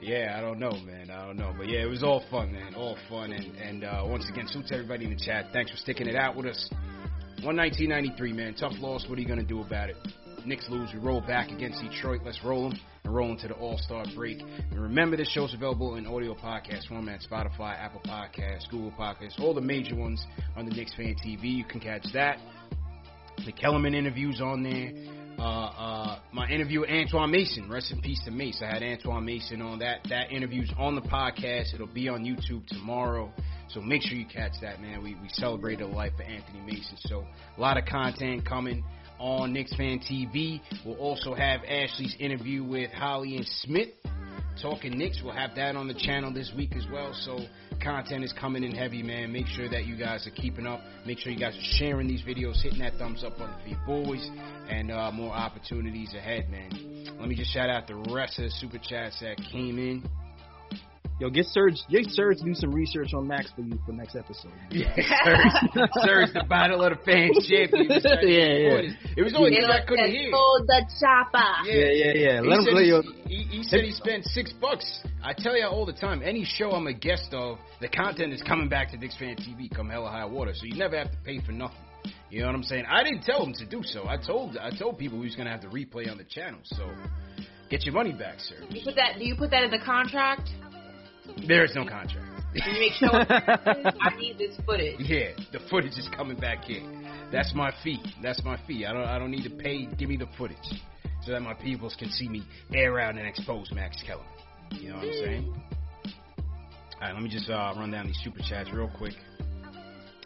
[0.00, 1.10] yeah, I don't know, man.
[1.10, 2.74] I don't know, but yeah, it was all fun, man.
[2.74, 5.46] All fun, and and uh, once again, salute to everybody in the chat.
[5.52, 6.70] Thanks for sticking it out with us.
[7.42, 8.54] One nineteen ninety three, man.
[8.54, 9.06] Tough loss.
[9.08, 9.96] What are you gonna do about it?
[10.46, 10.90] Knicks lose.
[10.92, 12.20] We roll back against Detroit.
[12.24, 14.40] Let's roll them and roll into the All Star break.
[14.40, 19.54] And remember, this show's available in audio podcast format: Spotify, Apple Podcasts, Google Podcasts, all
[19.54, 20.24] the major ones
[20.56, 21.56] on the Knicks Fan TV.
[21.56, 22.38] You can catch that.
[23.44, 24.92] The Kellerman interviews on there.
[25.38, 27.68] Uh, uh, my interview with Antoine Mason.
[27.68, 28.62] Rest in peace to Mace.
[28.62, 30.06] I had Antoine Mason on that.
[30.08, 31.74] That interview's on the podcast.
[31.74, 33.30] It'll be on YouTube tomorrow.
[33.68, 35.02] So make sure you catch that, man.
[35.02, 36.96] We we celebrated the life of Anthony Mason.
[37.00, 38.84] So a lot of content coming
[39.18, 40.60] on Knicks Fan TV.
[40.84, 43.90] We'll also have Ashley's interview with Holly and Smith.
[44.60, 47.12] Talking Knicks, we'll have that on the channel this week as well.
[47.12, 47.38] So
[47.82, 49.30] content is coming in heavy, man.
[49.30, 50.80] Make sure that you guys are keeping up.
[51.04, 53.80] Make sure you guys are sharing these videos, hitting that thumbs up button for your
[53.86, 54.30] boys,
[54.70, 56.70] and uh, more opportunities ahead, man.
[57.20, 60.02] Let me just shout out the rest of the super chats that came in.
[61.18, 61.76] Yo, get Serge.
[61.88, 64.52] Get Serge to do some research on Max for you for next episode.
[64.70, 64.94] Yeah,
[65.24, 67.88] Serge, Serge, the Battle of the Fans champion.
[67.88, 68.84] He was trying to Yeah, yeah.
[68.84, 68.96] it.
[69.16, 70.30] It was only because I couldn't hear.
[70.30, 71.68] hold the chopper.
[71.70, 72.42] Yeah, yeah, yeah.
[72.42, 73.02] He Let him play he, your.
[73.26, 74.84] he, he said he spent six bucks.
[75.24, 78.42] I tell you all the time, any show I'm a guest of, the content is
[78.42, 80.52] coming back to Knicks Fan TV come hell or high water.
[80.54, 81.78] So you never have to pay for nothing.
[82.28, 82.84] You know what I'm saying?
[82.90, 84.06] I didn't tell him to do so.
[84.06, 86.58] I told I told people we was gonna have to replay on the channel.
[86.64, 86.90] So
[87.70, 88.56] get your money back, sir.
[88.68, 89.18] You put that?
[89.18, 90.50] Do you put that in the contract?
[91.46, 92.36] There is no contract.
[92.54, 94.96] You make sure I need this footage?
[94.98, 97.06] Yeah, the footage is coming back in.
[97.30, 98.00] That's my fee.
[98.22, 98.86] That's my fee.
[98.86, 99.86] I don't I don't need to pay.
[99.98, 100.56] Give me the footage
[101.22, 104.28] so that my peoples can see me air out and expose Max Kellerman.
[104.70, 105.54] You know what I'm saying?
[106.94, 109.14] All right, let me just uh, run down these super chats real quick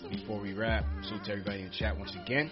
[0.09, 0.85] before we wrap.
[1.02, 2.51] Salute to everybody in the chat once again.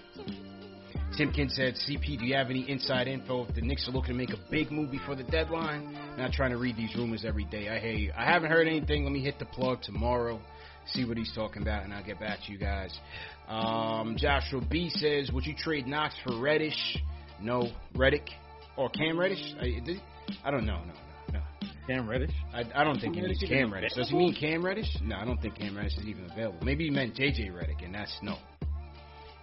[1.17, 4.15] Timkin said, CP, do you have any inside info if the Knicks are looking to
[4.15, 5.97] make a big move before the deadline?
[6.17, 7.69] Not trying to read these rumors every day.
[7.69, 8.13] I hear you.
[8.17, 9.05] I haven't heard anything.
[9.05, 10.41] Let me hit the plug tomorrow,
[10.87, 12.97] see what he's talking about, and I'll get back to you guys.
[13.49, 16.99] Um, Joshua B says, would you trade Knox for Reddish?
[17.41, 17.71] No.
[17.95, 18.29] Reddick?
[18.77, 19.55] Or Cam Reddish?
[19.61, 19.81] I,
[20.45, 20.81] I don't know.
[20.87, 20.93] No,
[21.33, 21.69] no, no.
[21.89, 22.31] Cam Reddish.
[22.53, 23.95] I, I don't think he means Cam Reddish.
[23.95, 24.99] Does he mean Cam Reddish?
[25.03, 26.59] No, I don't think Cam Reddish is even available.
[26.63, 28.37] Maybe he meant JJ Reddick, and that's no.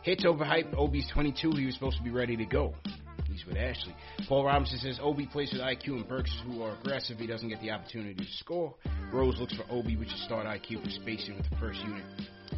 [0.05, 0.75] Hits overhyped.
[0.77, 1.53] Obi's 22.
[1.57, 2.75] He was supposed to be ready to go.
[3.27, 3.95] He's with Ashley.
[4.29, 7.17] Paul Robinson says Obi plays with IQ and Burks, who are aggressive.
[7.17, 8.75] He doesn't get the opportunity to score.
[9.11, 12.03] Rose looks for Obi, which is start IQ for spacing with the first unit.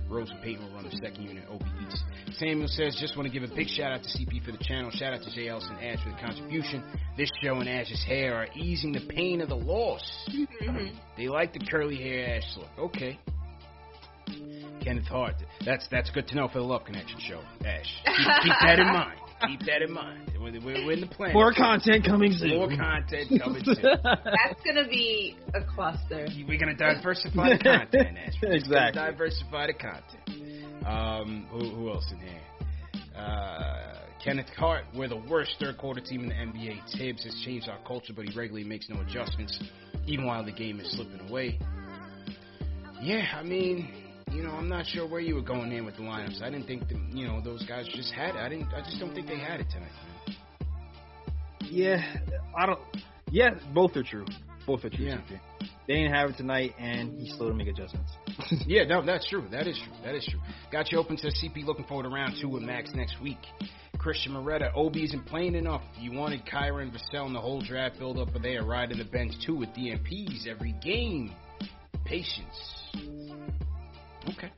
[0.10, 1.46] Rose and Payton will run the second unit.
[1.50, 2.04] Obi eats.
[2.38, 4.92] Samuel says, just want to give a big shout out to CP for the channel.
[4.92, 6.84] Shout out to Jay Elson Ash for the contribution.
[7.16, 10.04] This show and Ash's hair are easing the pain of the loss.
[10.30, 10.98] Mm-hmm.
[11.16, 12.92] They like the curly hair Ash look.
[12.92, 13.18] Okay.
[14.88, 15.36] Kenneth Hart.
[15.66, 17.86] That's that's good to know for the Love Connection show, Ash.
[18.06, 19.20] Keep, keep that in mind.
[19.48, 20.32] Keep that in mind.
[20.40, 21.34] We're, we're, we're in the plan.
[21.34, 22.56] More content coming soon.
[22.58, 23.76] More content coming soon.
[23.84, 26.28] That's gonna be a cluster.
[26.48, 28.34] We're gonna diversify the content, Ash.
[28.42, 29.02] We're Exactly.
[29.02, 30.86] diversify the content.
[30.88, 32.42] Um, who, who else in here?
[33.16, 33.94] Uh,
[34.24, 36.98] Kenneth Hart, we're the worst third quarter team in the NBA.
[36.98, 39.60] Tibbs has changed our culture, but he regularly makes no adjustments,
[40.08, 41.60] even while the game is slipping away.
[43.02, 43.94] Yeah, I mean,
[44.32, 46.42] you know, I'm not sure where you were going in with the lineups.
[46.42, 48.38] I didn't think, the, you know, those guys just had it.
[48.38, 48.74] I didn't.
[48.74, 49.92] I just don't think they had it tonight.
[50.28, 50.36] Man.
[51.70, 52.02] Yeah,
[52.58, 52.80] I don't.
[53.32, 54.26] Yeah, both are true.
[54.66, 55.06] Both are true.
[55.06, 55.22] Yeah.
[55.88, 58.12] They didn't have it tonight, and he's slow to make adjustments.
[58.68, 59.46] yeah, no, that's true.
[59.52, 59.94] That is true.
[60.04, 60.40] That is true.
[60.72, 61.66] Got you open to CP.
[61.66, 63.38] Looking forward to round two with Max next week.
[63.98, 65.82] Christian Moretta, Obi isn't playing enough.
[66.00, 68.98] You wanted Kira and Vassell in the whole draft build up, but they are riding
[68.98, 71.34] the bench too with DNPs every game.
[72.06, 72.77] Patience.
[74.30, 74.52] Okay.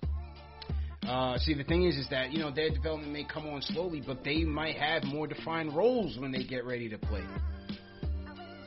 [1.08, 4.02] Uh, see, the thing is, is that you know their development may come on slowly,
[4.06, 7.24] but they might have more defined roles when they get ready to play.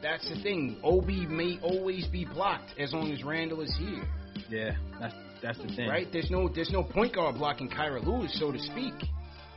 [0.02, 0.78] That's the thing.
[0.82, 4.04] Obi may always be blocked as long as Randle is here.
[4.50, 5.88] Yeah, that's that's the thing.
[5.88, 6.08] Right?
[6.10, 8.94] There's no there's no point guard blocking Kira Lewis, so to speak.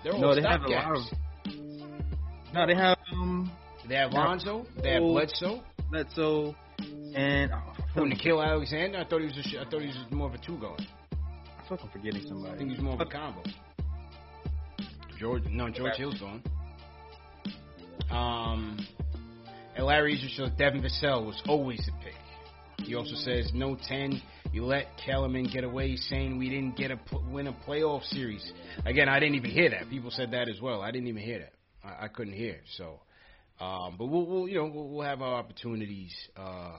[0.03, 1.03] They're all No, they have a lot of.
[2.53, 3.51] No, they have um.
[3.87, 4.65] They have Lonzo.
[4.81, 5.61] They have Bledsoe.
[5.91, 6.55] Bledsoe,
[7.15, 8.99] and oh, Who, Nickeil Alexander?
[8.99, 10.81] I thought he was a, I thought he was more of a two guard.
[11.65, 12.53] I feel like I'm forgetting somebody.
[12.53, 13.41] I think he's more of a combo.
[15.19, 16.43] George, no, George Hill's gone.
[18.11, 18.85] Um,
[19.75, 22.13] and Larry Easter says Devin Vassell was always a pick.
[22.85, 24.21] He also says no ten.
[24.51, 26.99] You let Kellerman get away, saying we didn't get a
[27.31, 28.47] win a playoff series.
[28.85, 29.89] Again, I didn't even hear that.
[29.89, 30.81] People said that as well.
[30.81, 31.53] I didn't even hear that.
[31.83, 32.57] I, I couldn't hear.
[32.77, 32.99] So,
[33.59, 36.77] um, but we'll, we'll you know we'll, we'll have our opportunities uh,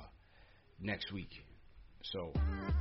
[0.81, 1.31] next week.
[2.13, 2.31] So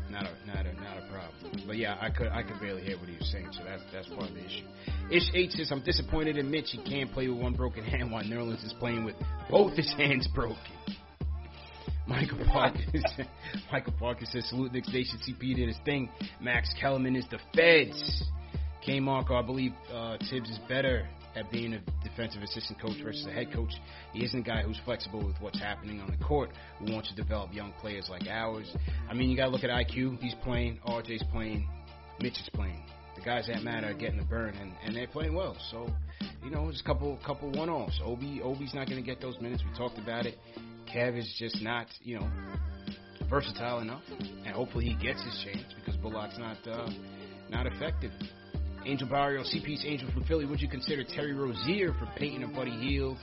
[0.09, 1.67] not a not a not a problem.
[1.67, 4.07] But yeah, I could I could barely hear what he was saying, so that's that's
[4.09, 4.65] part of the issue.
[5.11, 6.69] Ish H says I'm disappointed in Mitch.
[6.71, 9.15] He can't play with one broken hand while Nerlens is playing with
[9.49, 10.57] both his hands broken.
[12.07, 12.79] Michael Parker
[13.71, 16.09] Michael Parker says salute Nick Station CP did his thing.
[16.39, 18.23] Max Kellerman is the feds.
[18.85, 23.25] K Marco, I believe uh, Tibbs is better at being a defensive assistant coach versus
[23.27, 23.71] a head coach.
[24.13, 27.15] He isn't a guy who's flexible with what's happening on the court, who wants to
[27.15, 28.71] develop young players like ours.
[29.09, 30.19] I mean, you got to look at IQ.
[30.19, 30.79] He's playing.
[30.87, 31.67] RJ's playing.
[32.19, 32.83] Mitch is playing.
[33.15, 35.55] The guys that matter are getting the burn, and, and they're playing well.
[35.71, 35.89] So,
[36.43, 37.99] you know, just a couple couple one offs.
[38.03, 39.63] Obi Obi's not going to get those minutes.
[39.69, 40.37] We talked about it.
[40.93, 42.29] Kev is just not, you know,
[43.29, 46.89] versatile enough, and hopefully he gets his chance because Bullock's not uh,
[47.49, 48.11] not effective.
[48.85, 50.45] Angel Barrio, CP's Angel from Philly.
[50.45, 53.17] Would you consider Terry Rozier for Payton or Buddy Hield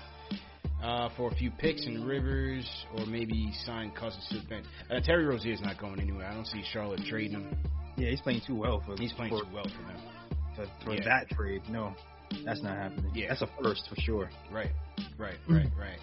[0.83, 2.69] uh, for a few picks and Rivers,
[2.99, 4.67] or maybe sign Cousins to the bench?
[4.91, 6.27] Uh, Terry Rozier's not going anywhere.
[6.27, 7.57] I don't see Charlotte trading him.
[7.97, 8.97] Yeah, he's playing too well for.
[8.97, 10.03] He's playing for, too well for them.
[10.57, 11.05] for, for Yeah.
[11.05, 11.63] that trade.
[11.69, 11.95] No,
[12.45, 13.13] that's not happening.
[13.15, 13.29] Yeah.
[13.29, 14.31] that's a first for sure.
[14.51, 14.71] Right,
[15.19, 15.99] right, right, right.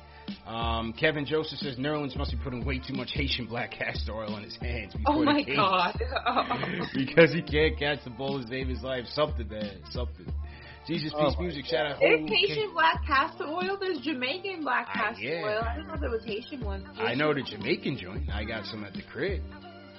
[0.45, 4.33] Um, Kevin Joseph says Nerlens must be putting way too much Haitian black castor oil
[4.33, 4.95] on his hands.
[5.05, 5.55] Oh my game.
[5.55, 5.99] god.
[6.95, 9.05] because he can't catch the ball to save his life.
[9.13, 9.79] Something, man.
[9.91, 10.25] Something.
[10.87, 11.97] Jesus Oh Peace my Music, shout out.
[11.99, 13.77] There's Whole Haitian black castor oil.
[13.79, 15.43] There's Jamaican black castor yeah.
[15.43, 15.61] oil.
[15.63, 16.87] I didn't know there was Haitian ones.
[16.97, 18.29] I know the Jamaican joint.
[18.31, 19.43] I got some at the crib.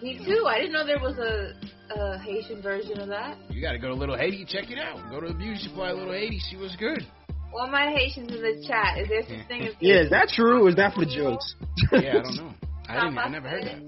[0.02, 0.47] Me too.
[0.48, 1.52] I didn't know there was a,
[1.94, 3.36] a Haitian version of that.
[3.51, 5.11] You got to go to Little Haiti, check it out.
[5.11, 7.07] Go to the beauty supply, Little Haiti, see what's good.
[7.53, 8.99] Well, my Haitians in the chat.
[8.99, 11.55] Is there such thing as Yeah, is that true or is that for jokes?
[11.93, 12.55] Yeah, I don't know.
[12.89, 13.19] I didn't.
[13.19, 13.81] I never heard that.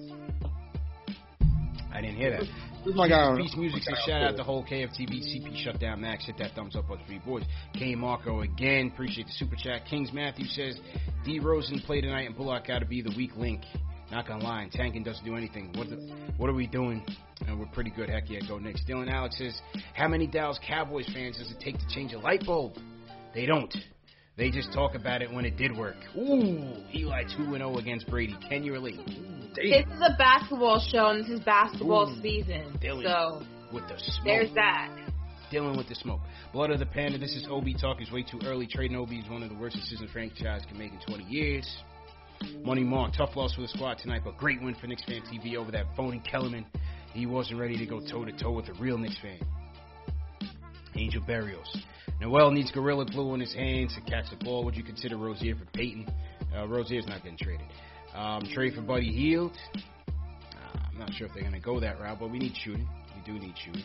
[1.92, 2.44] I didn't hear that.
[2.84, 6.26] Who's my guy Peace Music says shout out to the whole KFTV CP shutdown Max.
[6.26, 7.44] Hit that thumbs up on three boys.
[7.74, 8.90] K Marco again.
[8.92, 9.84] Appreciate the super chat.
[9.88, 10.80] Kings Matthew says
[11.24, 13.62] D Rosen play tonight and Bullock got to be the weak link.
[14.10, 15.72] Not gonna lie, and Tankin doesn't do anything.
[15.74, 15.96] What the,
[16.36, 17.02] what are we doing?
[17.46, 18.10] And we're pretty good.
[18.10, 18.82] Heck yeah, go Knicks.
[18.86, 19.58] Dylan Alex says,
[19.94, 22.74] how many Dallas Cowboys fans does it take to change a light bulb?
[23.34, 23.74] They don't.
[24.36, 25.96] They just talk about it when it did work.
[26.16, 28.36] Ooh, Eli 2 0 against Brady.
[28.48, 28.96] Can you relate?
[29.54, 32.78] This is a basketball show, and this is basketball Ooh, season.
[32.82, 33.02] Dylan.
[33.04, 33.42] So
[33.72, 34.24] With the smoke.
[34.24, 34.88] there's that.
[35.50, 36.20] Dealing with the smoke.
[36.54, 38.66] Blood of the Panda, this is Obi talk is way too early.
[38.66, 41.70] Trading Obi is one of the worst decisions franchise can make in 20 years.
[42.64, 45.56] Money Mark, tough loss for the squad tonight, but great win for Knicks Fan TV
[45.56, 46.64] over that phony Kellerman.
[47.12, 49.38] He wasn't ready to go toe to toe with a real Knicks fan.
[50.96, 51.76] Angel Barrios.
[52.22, 54.64] Noel needs Gorilla Glue in his hands to catch the ball.
[54.64, 56.06] Would you consider Rozier for Payton?
[56.56, 57.66] Uh, Rozier's not getting traded.
[58.14, 59.50] Um, trade for Buddy Hield.
[59.74, 62.88] Uh, I'm not sure if they're going to go that route, but we need shooting.
[63.16, 63.82] We do need shooting.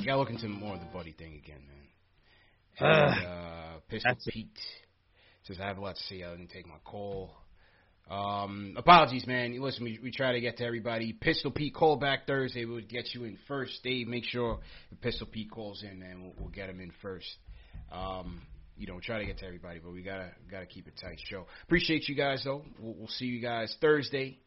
[0.00, 3.14] You got to look into more of the Buddy thing again, man.
[3.14, 4.58] And, uh, Pistol Pete
[5.44, 6.24] says, I have a lot to say.
[6.24, 7.30] I didn't take my call.
[8.10, 9.58] Um, apologies, man.
[9.60, 11.12] Listen, we, we try to get to everybody.
[11.12, 12.64] Pistol Pete call back Thursday.
[12.64, 13.82] We'll get you in first.
[13.82, 14.58] Dave, make sure
[15.00, 17.26] Pistol Pete calls in, man, we'll, we'll get him in first.
[17.90, 18.42] Um,
[18.76, 21.18] you know, try to get to everybody, but we gotta gotta keep it tight.
[21.28, 21.46] Show.
[21.62, 22.64] Appreciate you guys though.
[22.78, 24.38] We'll, we'll see you guys Thursday,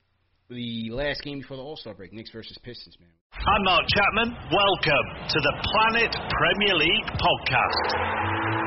[0.50, 2.14] the last game before the All Star break.
[2.14, 3.10] Knicks versus Pistons, man.
[3.34, 4.36] I'm Mark Chapman.
[4.52, 8.67] Welcome to the Planet Premier League podcast.